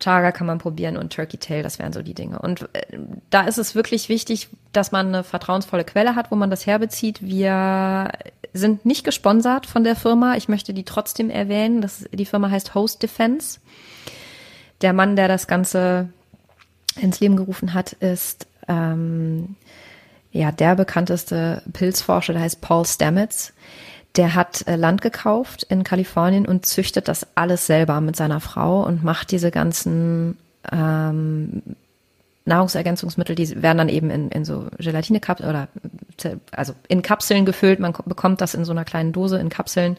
Chaga 0.00 0.32
kann 0.32 0.48
man 0.48 0.58
probieren 0.58 0.96
und 0.96 1.12
Turkey 1.12 1.36
Tail, 1.36 1.62
das 1.62 1.78
wären 1.78 1.92
so 1.92 2.02
die 2.02 2.14
Dinge. 2.14 2.40
Und 2.40 2.68
äh, 2.72 2.98
da 3.30 3.42
ist 3.42 3.58
es 3.58 3.74
wirklich 3.74 4.08
wichtig, 4.08 4.48
dass 4.72 4.90
man 4.90 5.08
eine 5.08 5.22
vertrauensvolle 5.22 5.84
Quelle 5.84 6.16
hat, 6.16 6.30
wo 6.30 6.34
man 6.34 6.50
das 6.50 6.66
herbezieht. 6.66 7.22
Wir 7.22 8.10
sind 8.52 8.84
nicht 8.84 9.04
gesponsert 9.04 9.66
von 9.66 9.84
der 9.84 9.96
Firma. 9.96 10.36
Ich 10.36 10.48
möchte 10.48 10.74
die 10.74 10.84
trotzdem 10.84 11.30
erwähnen. 11.30 11.80
Das, 11.80 12.04
die 12.12 12.26
Firma 12.26 12.50
heißt 12.50 12.74
Host 12.74 13.02
Defense. 13.02 13.60
Der 14.82 14.92
Mann, 14.92 15.16
der 15.16 15.28
das 15.28 15.46
Ganze 15.46 16.08
ins 17.00 17.20
Leben 17.20 17.36
gerufen 17.36 17.72
hat, 17.72 17.92
ist 17.92 18.46
ähm, 18.68 19.56
ja, 20.32 20.52
der 20.52 20.76
bekannteste 20.76 21.62
Pilzforscher, 21.72 22.32
der 22.32 22.42
heißt 22.42 22.60
Paul 22.60 22.84
Stamets. 22.84 23.52
Der 24.16 24.34
hat 24.34 24.66
äh, 24.66 24.76
Land 24.76 25.00
gekauft 25.00 25.62
in 25.62 25.84
Kalifornien 25.84 26.46
und 26.46 26.66
züchtet 26.66 27.08
das 27.08 27.26
alles 27.34 27.66
selber 27.66 28.00
mit 28.00 28.16
seiner 28.16 28.40
Frau 28.40 28.82
und 28.84 29.02
macht 29.02 29.30
diese 29.30 29.50
ganzen 29.50 30.36
ähm, 30.70 31.62
Nahrungsergänzungsmittel, 32.44 33.34
die 33.34 33.62
werden 33.62 33.78
dann 33.78 33.88
eben 33.88 34.10
in, 34.10 34.30
in 34.30 34.44
so 34.44 34.66
Gelatinekapseln 34.78 35.48
oder 35.48 35.68
also 36.50 36.74
in 36.88 37.02
Kapseln 37.02 37.44
gefüllt. 37.44 37.78
Man 37.78 37.94
bekommt 38.06 38.40
das 38.40 38.54
in 38.54 38.64
so 38.64 38.72
einer 38.72 38.84
kleinen 38.84 39.12
Dose 39.12 39.38
in 39.38 39.48
Kapseln. 39.48 39.96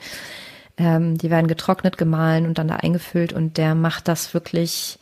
Ähm, 0.78 1.18
die 1.18 1.30
werden 1.30 1.48
getrocknet, 1.48 1.98
gemahlen 1.98 2.46
und 2.46 2.58
dann 2.58 2.68
da 2.68 2.78
eingefüllt 2.78 3.32
und 3.32 3.58
der 3.58 3.76
macht 3.76 4.08
das 4.08 4.34
wirklich 4.34 4.98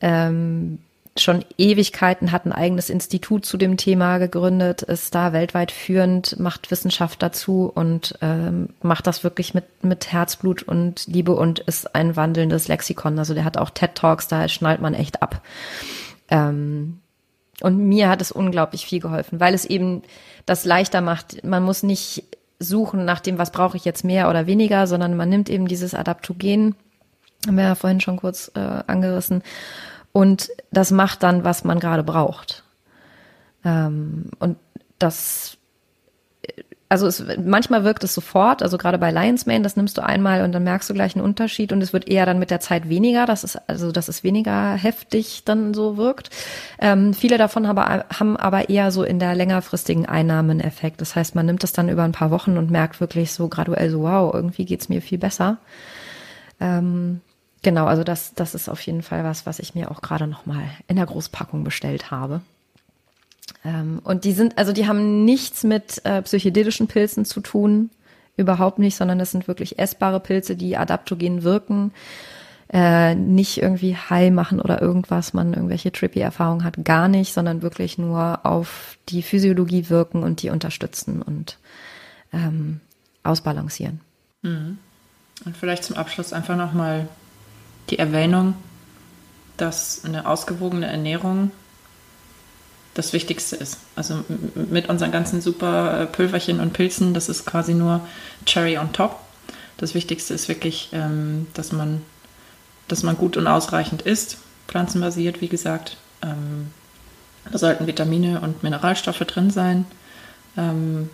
ähm, 0.00 0.78
schon 1.16 1.44
Ewigkeiten, 1.58 2.32
hat 2.32 2.46
ein 2.46 2.52
eigenes 2.52 2.88
Institut 2.88 3.44
zu 3.44 3.58
dem 3.58 3.76
Thema 3.76 4.18
gegründet, 4.18 4.82
ist 4.82 5.14
da 5.14 5.32
weltweit 5.32 5.70
führend, 5.70 6.38
macht 6.40 6.70
Wissenschaft 6.70 7.22
dazu 7.22 7.70
und 7.72 8.18
ähm, 8.22 8.70
macht 8.80 9.06
das 9.06 9.22
wirklich 9.22 9.52
mit, 9.52 9.84
mit 9.84 10.10
Herzblut 10.10 10.62
und 10.62 11.06
Liebe 11.06 11.34
und 11.34 11.58
ist 11.58 11.94
ein 11.94 12.16
wandelndes 12.16 12.68
Lexikon. 12.68 13.18
Also 13.18 13.34
der 13.34 13.44
hat 13.44 13.58
auch 13.58 13.70
TED 13.70 13.94
Talks, 13.94 14.28
da 14.28 14.48
schnallt 14.48 14.80
man 14.80 14.94
echt 14.94 15.22
ab. 15.22 15.42
Ähm, 16.32 17.00
und 17.60 17.76
mir 17.76 18.08
hat 18.08 18.22
es 18.22 18.32
unglaublich 18.32 18.86
viel 18.86 19.00
geholfen, 19.00 19.38
weil 19.38 19.52
es 19.54 19.66
eben 19.66 20.02
das 20.46 20.64
leichter 20.64 21.02
macht. 21.02 21.44
Man 21.44 21.62
muss 21.62 21.82
nicht 21.82 22.24
suchen 22.58 23.04
nach 23.04 23.20
dem, 23.20 23.38
was 23.38 23.52
brauche 23.52 23.76
ich 23.76 23.84
jetzt 23.84 24.02
mehr 24.02 24.30
oder 24.30 24.46
weniger, 24.46 24.86
sondern 24.86 25.16
man 25.16 25.28
nimmt 25.28 25.50
eben 25.50 25.68
dieses 25.68 25.94
Adaptogen, 25.94 26.74
haben 27.46 27.56
wir 27.56 27.64
ja 27.64 27.74
vorhin 27.74 28.00
schon 28.00 28.16
kurz 28.16 28.50
äh, 28.54 28.82
angerissen, 28.86 29.42
und 30.12 30.48
das 30.70 30.90
macht 30.90 31.22
dann, 31.22 31.44
was 31.44 31.64
man 31.64 31.80
gerade 31.80 32.02
braucht. 32.02 32.64
Ähm, 33.64 34.30
und 34.38 34.56
das, 34.98 35.56
also 36.92 37.06
es, 37.06 37.24
manchmal 37.42 37.84
wirkt 37.84 38.04
es 38.04 38.12
sofort, 38.12 38.62
also 38.62 38.76
gerade 38.76 38.98
bei 38.98 39.10
Lions 39.10 39.46
Mane, 39.46 39.62
das 39.62 39.76
nimmst 39.76 39.96
du 39.96 40.04
einmal 40.04 40.42
und 40.42 40.52
dann 40.52 40.62
merkst 40.62 40.90
du 40.90 40.92
gleich 40.92 41.16
einen 41.16 41.24
Unterschied 41.24 41.72
und 41.72 41.80
es 41.80 41.94
wird 41.94 42.06
eher 42.06 42.26
dann 42.26 42.38
mit 42.38 42.50
der 42.50 42.60
Zeit 42.60 42.90
weniger, 42.90 43.24
das 43.24 43.44
ist, 43.44 43.58
also 43.66 43.92
dass 43.92 44.08
es 44.08 44.22
weniger 44.22 44.74
heftig 44.74 45.44
dann 45.46 45.72
so 45.72 45.96
wirkt. 45.96 46.28
Ähm, 46.78 47.14
viele 47.14 47.38
davon 47.38 47.66
haben, 47.66 47.80
haben 47.80 48.36
aber 48.36 48.68
eher 48.68 48.90
so 48.90 49.04
in 49.04 49.18
der 49.18 49.34
längerfristigen 49.34 50.04
Einnahme 50.04 50.50
einen 50.50 50.60
Effekt. 50.60 51.00
Das 51.00 51.16
heißt, 51.16 51.34
man 51.34 51.46
nimmt 51.46 51.64
es 51.64 51.72
dann 51.72 51.88
über 51.88 52.02
ein 52.02 52.12
paar 52.12 52.30
Wochen 52.30 52.58
und 52.58 52.70
merkt 52.70 53.00
wirklich 53.00 53.32
so 53.32 53.48
graduell 53.48 53.88
so, 53.88 54.02
wow, 54.02 54.34
irgendwie 54.34 54.66
geht's 54.66 54.90
mir 54.90 55.00
viel 55.00 55.18
besser. 55.18 55.56
Ähm, 56.60 57.22
Genau, 57.64 57.86
also 57.86 58.02
das, 58.02 58.34
das 58.34 58.56
ist 58.56 58.68
auf 58.68 58.80
jeden 58.80 59.02
Fall 59.02 59.22
was, 59.22 59.46
was 59.46 59.60
ich 59.60 59.76
mir 59.76 59.92
auch 59.92 60.02
gerade 60.02 60.26
nochmal 60.26 60.64
in 60.88 60.96
der 60.96 61.06
Großpackung 61.06 61.62
bestellt 61.62 62.10
habe. 62.10 62.40
Ähm, 63.64 64.00
und 64.04 64.24
die 64.24 64.32
sind, 64.32 64.58
also 64.58 64.72
die 64.72 64.86
haben 64.86 65.24
nichts 65.24 65.64
mit 65.64 66.04
äh, 66.04 66.22
psychedelischen 66.22 66.88
Pilzen 66.88 67.24
zu 67.24 67.40
tun, 67.40 67.90
überhaupt 68.36 68.78
nicht, 68.78 68.96
sondern 68.96 69.18
das 69.18 69.30
sind 69.30 69.48
wirklich 69.48 69.78
essbare 69.78 70.20
Pilze, 70.20 70.56
die 70.56 70.76
adaptogen 70.76 71.42
wirken, 71.42 71.92
äh, 72.72 73.14
nicht 73.14 73.58
irgendwie 73.60 73.96
high 73.96 74.32
machen 74.32 74.60
oder 74.60 74.80
irgendwas, 74.80 75.34
man 75.34 75.52
irgendwelche 75.52 75.92
trippy 75.92 76.20
Erfahrungen 76.20 76.64
hat, 76.64 76.84
gar 76.84 77.08
nicht, 77.08 77.34
sondern 77.34 77.62
wirklich 77.62 77.98
nur 77.98 78.40
auf 78.44 78.96
die 79.08 79.22
Physiologie 79.22 79.90
wirken 79.90 80.22
und 80.22 80.42
die 80.42 80.50
unterstützen 80.50 81.20
und 81.20 81.58
ähm, 82.32 82.80
ausbalancieren. 83.22 84.00
Mhm. 84.40 84.78
Und 85.44 85.56
vielleicht 85.56 85.84
zum 85.84 85.96
Abschluss 85.96 86.32
einfach 86.32 86.56
nochmal 86.56 87.08
die 87.90 87.98
Erwähnung, 87.98 88.54
dass 89.56 90.04
eine 90.04 90.26
ausgewogene 90.26 90.86
Ernährung 90.86 91.50
das 92.94 93.12
Wichtigste 93.12 93.56
ist. 93.56 93.78
Also 93.96 94.24
mit 94.54 94.88
unseren 94.88 95.12
ganzen 95.12 95.40
super 95.40 96.06
Pülverchen 96.12 96.60
und 96.60 96.72
Pilzen, 96.72 97.14
das 97.14 97.28
ist 97.28 97.46
quasi 97.46 97.74
nur 97.74 98.00
Cherry 98.44 98.78
on 98.78 98.92
top. 98.92 99.18
Das 99.78 99.94
Wichtigste 99.94 100.34
ist 100.34 100.48
wirklich, 100.48 100.90
ähm, 100.92 101.46
dass 101.54 101.72
man, 101.72 102.02
dass 102.88 103.02
man 103.02 103.16
gut 103.16 103.36
und 103.36 103.46
ausreichend 103.46 104.02
isst, 104.02 104.38
pflanzenbasiert, 104.68 105.40
wie 105.40 105.48
gesagt. 105.48 105.96
Ähm, 106.22 106.70
da 107.50 107.58
sollten 107.58 107.86
Vitamine 107.86 108.40
und 108.40 108.62
Mineralstoffe 108.62 109.18
drin 109.20 109.50
sein. 109.50 109.86
Ähm, 110.56 111.10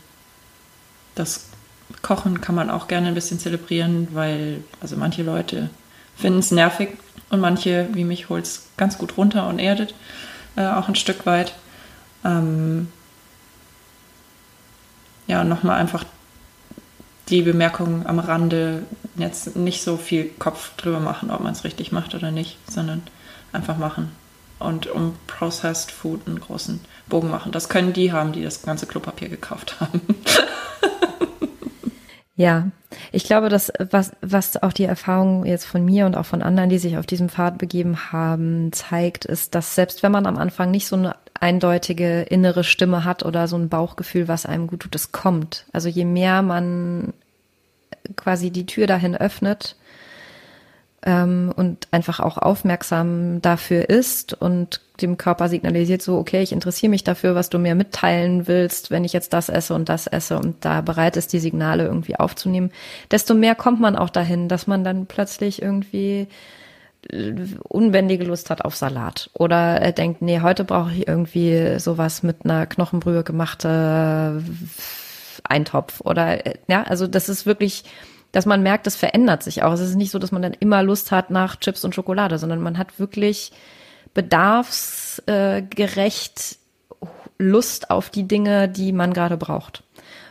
das 1.14 1.47
Kochen 2.03 2.41
kann 2.41 2.55
man 2.55 2.70
auch 2.70 2.89
gerne 2.89 3.09
ein 3.09 3.14
bisschen 3.14 3.39
zelebrieren, 3.39 4.09
weil 4.12 4.62
also 4.81 4.97
manche 4.97 5.22
Leute 5.22 5.70
finden 6.16 6.41
es 6.41 6.51
nervig 6.51 6.91
und 7.31 7.41
manche, 7.41 7.89
wie 7.93 8.05
mich, 8.05 8.29
holt 8.29 8.45
es 8.45 8.66
ganz 8.76 8.99
gut 8.99 9.16
runter 9.16 9.47
und 9.47 9.59
erdet 9.59 9.95
äh, 10.57 10.66
auch 10.66 10.89
ein 10.89 10.97
Stück 10.97 11.24
weit. 11.24 11.55
Ähm, 12.25 12.89
ja, 15.27 15.45
nochmal 15.45 15.79
einfach 15.79 16.05
die 17.29 17.43
Bemerkung 17.43 18.07
am 18.07 18.19
Rande, 18.19 18.85
jetzt 19.16 19.57
nicht 19.57 19.83
so 19.83 19.97
viel 19.97 20.31
Kopf 20.39 20.75
drüber 20.77 21.01
machen, 21.01 21.31
ob 21.31 21.41
man 21.41 21.53
es 21.53 21.64
richtig 21.64 21.93
macht 21.93 22.14
oder 22.14 22.31
nicht, 22.31 22.59
sondern 22.71 23.03
einfach 23.53 23.77
machen. 23.77 24.11
Und 24.59 24.87
um 24.87 25.14
Processed 25.27 25.91
Food 25.91 26.27
einen 26.27 26.41
großen 26.41 26.81
Bogen 27.09 27.31
machen. 27.31 27.53
Das 27.53 27.69
können 27.69 27.93
die 27.93 28.12
haben, 28.12 28.33
die 28.33 28.43
das 28.43 28.62
ganze 28.62 28.87
Klopapier 28.87 29.29
gekauft 29.29 29.81
haben. 29.81 30.01
Ja, 32.39 32.69
ich 33.11 33.25
glaube, 33.25 33.49
dass 33.49 33.73
was, 33.91 34.12
was 34.21 34.62
auch 34.62 34.73
die 34.73 34.85
Erfahrung 34.85 35.45
jetzt 35.45 35.64
von 35.64 35.85
mir 35.85 36.07
und 36.07 36.16
auch 36.16 36.25
von 36.25 36.41
anderen, 36.41 36.71
die 36.71 36.79
sich 36.79 36.97
auf 36.97 37.05
diesem 37.05 37.29
Pfad 37.29 37.59
begeben 37.59 38.12
haben, 38.12 38.73
zeigt, 38.73 39.25
ist, 39.25 39.57
dass 39.57 39.75
selbst 39.75 40.05
wenn 40.05 40.12
man 40.12 40.25
am 40.25 40.39
Anfang 40.39 40.71
nicht 40.71 40.87
so 40.87 40.95
eine 40.95 41.16
eindeutige 41.41 42.22
innere 42.22 42.64
Stimme 42.64 43.05
hat 43.05 43.24
oder 43.24 43.49
so 43.49 43.57
ein 43.57 43.68
Bauchgefühl, 43.68 44.28
was 44.28 44.47
einem 44.47 44.66
gut 44.66 44.80
tut, 44.80 44.95
es 44.95 45.12
kommt. 45.12 45.66
Also 45.72 45.89
je 45.89 46.05
mehr 46.05 46.43
man 46.43 47.12
quasi 48.16 48.51
die 48.51 48.66
Tür 48.66 48.86
dahin 48.86 49.16
öffnet, 49.16 49.76
ähm, 51.03 51.53
und 51.55 51.89
einfach 51.93 52.20
auch 52.20 52.39
aufmerksam 52.39 53.41
dafür 53.41 53.89
ist 53.89 54.34
und 54.34 54.80
dem 55.01 55.16
Körper 55.16 55.49
signalisiert 55.49 56.03
so, 56.03 56.18
okay, 56.18 56.43
ich 56.43 56.51
interessiere 56.51 56.91
mich 56.91 57.05
dafür, 57.05 57.36
was 57.36 57.51
du 57.51 57.59
mir 57.59 57.76
mitteilen 57.76 58.49
willst, 58.49 58.91
wenn 58.91 59.05
ich 59.05 59.12
jetzt 59.12 59.32
das 59.32 59.49
esse 59.49 59.74
und 59.74 59.89
das 59.89 60.09
esse 60.09 60.36
und 60.39 60.64
da 60.64 60.80
bereit 60.80 61.16
ist, 61.16 61.32
die 61.32 61.39
Signale 61.39 61.84
irgendwie 61.84 62.16
aufzunehmen, 62.16 62.72
desto 63.12 63.34
mehr 63.34 63.55
kommt 63.55 63.80
man 63.80 63.97
auch 63.97 64.11
dahin, 64.11 64.49
dass 64.49 64.66
man 64.66 64.82
dann 64.82 65.07
plötzlich 65.07 65.62
irgendwie 65.62 66.26
unbändige 67.68 68.24
Lust 68.24 68.50
hat 68.50 68.64
auf 68.64 68.76
Salat 68.76 69.30
oder 69.32 69.80
er 69.80 69.92
denkt, 69.92 70.20
nee, 70.20 70.40
heute 70.40 70.64
brauche 70.64 70.92
ich 70.92 71.09
irgendwie 71.09 71.78
sowas 71.78 72.22
mit 72.22 72.44
einer 72.44 72.66
Knochenbrühe 72.66 73.24
gemachte 73.24 74.42
Eintopf 75.44 76.00
oder 76.02 76.46
äh, 76.46 76.54
ja, 76.68 76.82
also 76.82 77.06
das 77.06 77.28
ist 77.28 77.46
wirklich 77.46 77.84
dass 78.32 78.46
man 78.46 78.62
merkt, 78.62 78.86
das 78.86 78.96
verändert 78.96 79.42
sich 79.42 79.62
auch. 79.62 79.72
Es 79.72 79.80
ist 79.80 79.96
nicht 79.96 80.11
so, 80.11 80.18
dass 80.18 80.32
man 80.32 80.42
dann 80.42 80.52
immer 80.52 80.82
Lust 80.82 81.12
hat 81.12 81.30
nach 81.30 81.56
Chips 81.56 81.84
und 81.84 81.94
Schokolade, 81.94 82.38
sondern 82.38 82.61
man 82.61 82.76
hat 82.76 82.98
wirklich 82.98 83.52
bedarfsgerecht 84.14 86.59
Lust 87.38 87.90
auf 87.90 88.11
die 88.11 88.28
Dinge, 88.28 88.68
die 88.68 88.92
man 88.92 89.14
gerade 89.14 89.36
braucht. 89.36 89.84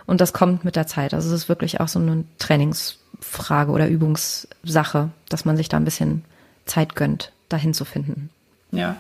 Und 0.05 0.19
das 0.21 0.34
kommt 0.34 0.63
mit 0.63 0.75
der 0.75 0.88
Zeit. 0.88 1.13
Also 1.13 1.30
es 1.30 1.43
ist 1.43 1.49
wirklich 1.49 1.80
auch 1.80 1.88
so 1.88 1.99
eine 1.99 2.25
Trainingsfrage 2.38 3.71
oder 3.71 3.88
Übungssache, 3.88 5.09
dass 5.30 5.45
man 5.45 5.57
sich 5.57 5.69
da 5.69 5.78
ein 5.78 5.86
bisschen 5.86 6.23
Zeit 6.68 6.95
gönnt, 6.95 7.32
dahin 7.49 7.74
zu 7.74 7.86
finden. 7.86 8.30
Ja. 8.72 8.97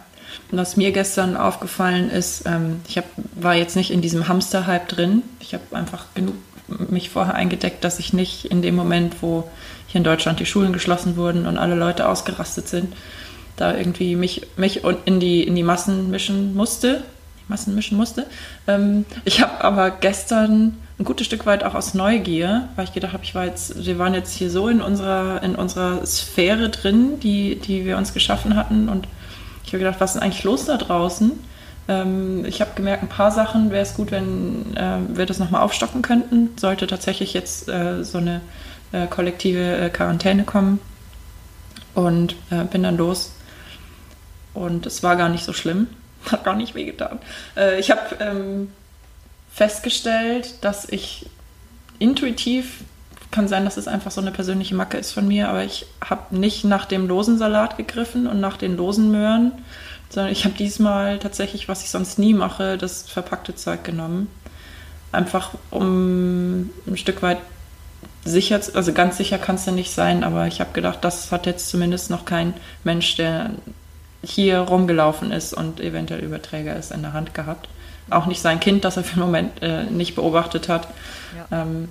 Und 0.51 0.57
was 0.57 0.75
mir 0.75 0.91
gestern 0.91 1.37
aufgefallen 1.37 2.09
ist, 2.09 2.45
ähm, 2.45 2.81
ich 2.87 2.97
hab, 2.97 3.05
war 3.35 3.55
jetzt 3.55 3.75
nicht 3.75 3.91
in 3.91 4.01
diesem 4.01 4.27
Hamster-Hype 4.27 4.87
drin. 4.89 5.23
Ich 5.39 5.53
habe 5.53 5.63
einfach 5.75 6.05
genug 6.15 6.35
mich 6.89 7.09
vorher 7.09 7.35
eingedeckt, 7.35 7.83
dass 7.83 7.99
ich 7.99 8.13
nicht 8.13 8.45
in 8.45 8.61
dem 8.61 8.75
Moment, 8.75 9.21
wo 9.21 9.49
hier 9.87 9.99
in 9.99 10.03
Deutschland 10.03 10.39
die 10.39 10.45
Schulen 10.45 10.73
geschlossen 10.73 11.15
wurden 11.15 11.45
und 11.47 11.57
alle 11.57 11.75
Leute 11.75 12.07
ausgerastet 12.07 12.67
sind, 12.67 12.93
da 13.55 13.75
irgendwie 13.75 14.15
mich, 14.15 14.47
mich 14.57 14.83
in, 15.05 15.19
die, 15.19 15.43
in 15.43 15.55
die 15.55 15.63
Massen 15.63 16.11
mischen 16.11 16.55
musste. 16.55 17.03
Massen 17.47 17.75
mischen 17.75 17.97
musste. 17.97 18.25
Ähm, 18.67 19.05
ich 19.23 19.41
habe 19.41 19.63
aber 19.63 19.89
gestern 19.91 20.77
ein 20.99 21.05
gutes 21.05 21.27
Stück 21.27 21.45
weit 21.45 21.63
auch 21.63 21.75
aus 21.75 21.93
Neugier, 21.93 22.69
weil 22.75 22.85
ich 22.85 22.93
gedacht 22.93 23.13
habe, 23.13 23.23
ich 23.23 23.35
war 23.35 23.45
jetzt, 23.45 23.85
wir 23.85 23.99
waren 23.99 24.15
jetzt 24.15 24.33
hier 24.33 24.49
so 24.49 24.67
in 24.67 24.81
unserer, 24.81 25.43
in 25.43 25.55
unserer 25.55 26.03
Sphäre 26.05 26.69
drin, 26.69 27.19
die, 27.19 27.55
die 27.55 27.85
wir 27.85 27.97
uns 27.97 28.13
geschaffen 28.13 28.55
hatten. 28.55 28.89
Und 28.89 29.07
ich 29.63 29.69
habe 29.73 29.79
gedacht, 29.79 29.97
was 29.99 30.11
ist 30.11 30.15
denn 30.15 30.23
eigentlich 30.23 30.43
los 30.43 30.65
da 30.65 30.77
draußen? 30.77 31.33
Ähm, 31.87 32.45
ich 32.45 32.61
habe 32.61 32.71
gemerkt, 32.75 33.03
ein 33.03 33.09
paar 33.09 33.31
Sachen 33.31 33.69
wäre 33.69 33.83
es 33.83 33.93
gut, 33.93 34.09
wenn 34.09 34.75
äh, 34.75 34.97
wir 35.09 35.27
das 35.27 35.37
nochmal 35.37 35.61
aufstocken 35.61 36.01
könnten. 36.01 36.49
Sollte 36.57 36.87
tatsächlich 36.87 37.33
jetzt 37.33 37.69
äh, 37.69 38.03
so 38.03 38.17
eine 38.17 38.41
äh, 38.91 39.05
kollektive 39.05 39.77
äh, 39.77 39.89
Quarantäne 39.89 40.45
kommen. 40.45 40.79
Und 41.93 42.35
äh, 42.49 42.63
bin 42.63 42.81
dann 42.81 42.97
los. 42.97 43.33
Und 44.55 44.87
es 44.87 45.03
war 45.03 45.15
gar 45.15 45.29
nicht 45.29 45.45
so 45.45 45.53
schlimm. 45.53 45.87
Hat 46.31 46.43
gar 46.43 46.55
nicht 46.55 46.73
wehgetan. 46.73 47.19
Äh, 47.55 47.79
ich 47.79 47.91
habe 47.91 48.15
ähm, 48.19 48.69
festgestellt, 49.57 50.53
dass 50.61 50.87
ich 50.87 51.25
intuitiv 51.97 52.81
kann 53.31 53.47
sein, 53.47 53.65
dass 53.65 53.75
es 53.75 53.87
einfach 53.87 54.11
so 54.11 54.21
eine 54.21 54.29
persönliche 54.29 54.75
Macke 54.75 54.97
ist 54.97 55.13
von 55.13 55.27
mir, 55.27 55.49
aber 55.49 55.63
ich 55.63 55.87
habe 55.99 56.37
nicht 56.37 56.63
nach 56.63 56.85
dem 56.85 57.07
losen 57.07 57.39
Salat 57.39 57.75
gegriffen 57.75 58.27
und 58.27 58.39
nach 58.39 58.57
den 58.57 58.77
losen 58.77 59.11
Möhren, 59.11 59.51
sondern 60.09 60.31
ich 60.31 60.45
habe 60.45 60.53
diesmal 60.53 61.17
tatsächlich, 61.17 61.67
was 61.67 61.81
ich 61.83 61.89
sonst 61.89 62.19
nie 62.19 62.35
mache, 62.35 62.77
das 62.77 63.09
verpackte 63.09 63.55
Zeug 63.55 63.83
genommen. 63.83 64.29
Einfach 65.11 65.55
um 65.71 66.69
ein 66.85 66.95
Stück 66.97 67.23
weit 67.23 67.39
sicher, 68.25 68.61
also 68.75 68.93
ganz 68.93 69.17
sicher 69.17 69.39
kann 69.39 69.55
es 69.55 69.65
ja 69.65 69.71
nicht 69.71 69.91
sein, 69.91 70.23
aber 70.23 70.45
ich 70.45 70.59
habe 70.59 70.71
gedacht, 70.73 70.99
das 71.01 71.31
hat 71.31 71.47
jetzt 71.47 71.67
zumindest 71.69 72.11
noch 72.11 72.25
kein 72.25 72.53
Mensch, 72.83 73.15
der 73.15 73.49
hier 74.23 74.59
rumgelaufen 74.59 75.31
ist 75.31 75.53
und 75.53 75.79
eventuell 75.79 76.23
Überträger 76.23 76.75
ist, 76.75 76.91
in 76.91 77.01
der 77.01 77.13
Hand 77.13 77.33
gehabt. 77.33 77.67
Auch 78.09 78.25
nicht 78.25 78.41
sein 78.41 78.59
Kind, 78.59 78.85
das 78.85 78.97
er 78.97 79.03
für 79.03 79.15
den 79.15 79.23
Moment 79.23 79.61
äh, 79.61 79.83
nicht 79.85 80.15
beobachtet 80.15 80.69
hat. 80.69 80.87
Ja. 81.35 81.61
Ähm, 81.61 81.89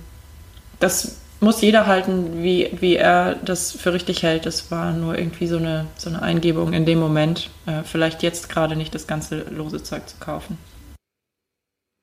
das 0.79 1.17
muss 1.39 1.61
jeder 1.61 1.85
halten, 1.85 2.43
wie, 2.43 2.75
wie 2.79 2.95
er 2.95 3.35
das 3.35 3.71
für 3.71 3.93
richtig 3.93 4.23
hält. 4.23 4.45
Das 4.45 4.71
war 4.71 4.91
nur 4.93 5.17
irgendwie 5.17 5.47
so 5.47 5.57
eine, 5.57 5.85
so 5.95 6.09
eine 6.09 6.21
Eingebung 6.21 6.73
in 6.73 6.85
dem 6.85 6.99
Moment. 6.99 7.49
Äh, 7.65 7.83
vielleicht 7.83 8.23
jetzt 8.23 8.49
gerade 8.49 8.75
nicht 8.75 8.95
das 8.95 9.07
ganze 9.07 9.41
lose 9.43 9.83
Zeug 9.83 10.07
zu 10.09 10.17
kaufen. 10.17 10.57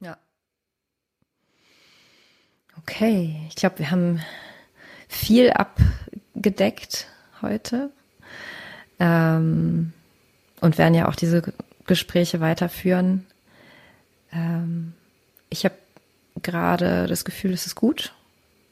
Ja. 0.00 0.16
Okay, 2.78 3.40
ich 3.48 3.56
glaube, 3.56 3.80
wir 3.80 3.90
haben 3.90 4.20
viel 5.08 5.50
abgedeckt 5.50 7.08
heute. 7.42 7.90
Ähm, 9.00 9.92
und 10.60 10.78
werden 10.78 10.94
ja 10.94 11.08
auch 11.08 11.16
diese 11.16 11.42
Gespräche 11.86 12.40
weiterführen. 12.40 13.26
Ähm, 14.34 14.92
ich 15.50 15.64
habe 15.64 15.76
gerade 16.42 17.06
das 17.06 17.24
Gefühl, 17.24 17.52
es 17.52 17.66
ist 17.66 17.74
gut 17.74 18.12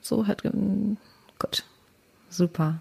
so 0.02 0.26
hat. 0.26 0.42
Gut. 0.42 1.64
Super. 2.28 2.78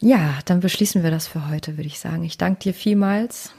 Ja, 0.00 0.38
dann 0.44 0.60
beschließen 0.60 1.02
wir 1.02 1.10
das 1.10 1.26
für 1.26 1.48
heute, 1.48 1.76
würde 1.76 1.86
ich 1.86 1.98
sagen. 1.98 2.24
Ich 2.24 2.38
danke 2.38 2.60
dir 2.60 2.74
vielmals. 2.74 3.52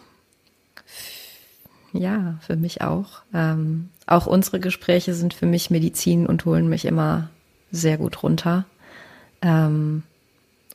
Ja, 1.91 2.37
für 2.41 2.55
mich 2.55 2.81
auch. 2.81 3.21
Ähm, 3.33 3.89
auch 4.05 4.27
unsere 4.27 4.59
Gespräche 4.59 5.13
sind 5.13 5.33
für 5.33 5.45
mich 5.45 5.71
Medizin 5.71 6.27
und 6.27 6.45
holen 6.45 6.69
mich 6.69 6.85
immer 6.85 7.29
sehr 7.71 7.97
gut 7.97 8.21
runter. 8.21 8.65
Ähm, 9.41 10.03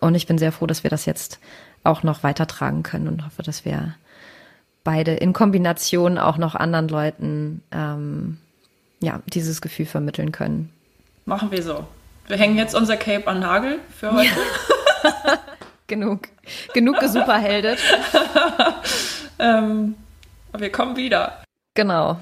und 0.00 0.14
ich 0.14 0.26
bin 0.26 0.38
sehr 0.38 0.50
froh, 0.50 0.66
dass 0.66 0.82
wir 0.82 0.90
das 0.90 1.04
jetzt 1.04 1.38
auch 1.84 2.02
noch 2.02 2.22
weitertragen 2.22 2.82
können 2.82 3.06
und 3.06 3.24
hoffe, 3.24 3.42
dass 3.42 3.64
wir 3.64 3.94
beide 4.84 5.12
in 5.12 5.32
Kombination 5.32 6.18
auch 6.18 6.38
noch 6.38 6.54
anderen 6.54 6.88
Leuten 6.88 7.62
ähm, 7.72 8.38
ja 9.00 9.20
dieses 9.26 9.60
Gefühl 9.60 9.86
vermitteln 9.86 10.32
können. 10.32 10.70
Machen 11.24 11.50
wir 11.50 11.62
so. 11.62 11.86
Wir 12.26 12.36
hängen 12.36 12.56
jetzt 12.56 12.74
unser 12.74 12.96
Cape 12.96 13.26
an 13.26 13.40
Nagel 13.40 13.78
für 13.96 14.12
heute. 14.12 14.28
Ja. 14.28 15.38
genug. 15.86 16.28
Genug 16.72 17.00
gesuperheldet. 17.00 17.78
ähm, 19.38 19.96
wir 20.56 20.72
kommen 20.72 20.96
wieder. 20.96 21.42
Genau. 21.74 22.18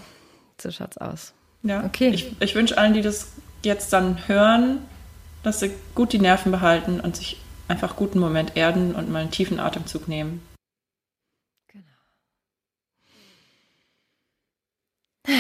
So 0.61 0.71
schaut's 0.71 0.99
aus. 0.99 1.33
Ja. 1.63 1.85
Okay. 1.85 2.11
Ich, 2.11 2.41
ich 2.41 2.55
wünsche 2.55 2.79
allen, 2.79 2.95
die 2.95 3.03
das 3.03 3.33
jetzt 3.63 3.93
dann 3.93 4.29
hören, 4.29 4.81
dass 5.43 5.61
sie 5.61 5.71
gut 5.95 6.13
die 6.13 6.19
Nerven 6.19 6.53
behalten 6.53 7.01
und 7.01 7.17
sich 7.17 7.41
einfach 7.69 7.97
guten 7.97 8.19
Moment 8.19 8.57
erden 8.57 8.95
und 8.95 9.11
mal 9.11 9.21
einen 9.21 9.31
tiefen 9.31 9.61
Atemzug 9.61 10.09
nehmen. 10.09 10.43
Genau. 11.69 11.85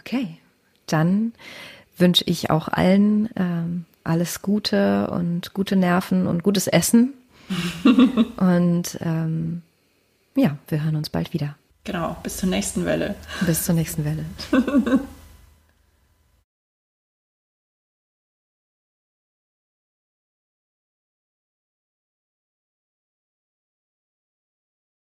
Okay, 0.00 0.38
dann 0.86 1.34
wünsche 1.98 2.24
ich 2.24 2.48
auch 2.48 2.68
allen 2.68 3.28
ähm, 3.36 3.84
alles 4.02 4.40
Gute 4.40 5.10
und 5.10 5.52
gute 5.52 5.76
Nerven 5.76 6.26
und 6.26 6.42
gutes 6.42 6.66
Essen. 6.66 7.12
und 8.36 8.98
ähm, 9.00 9.62
ja, 10.34 10.56
wir 10.68 10.82
hören 10.82 10.96
uns 10.96 11.10
bald 11.10 11.32
wieder. 11.34 11.56
Genau, 11.84 12.16
bis 12.22 12.38
zur 12.38 12.48
nächsten 12.48 12.86
Welle. 12.86 13.14
Bis 13.46 13.64
zur 13.64 13.74
nächsten 13.74 14.04
Welle. 14.04 14.24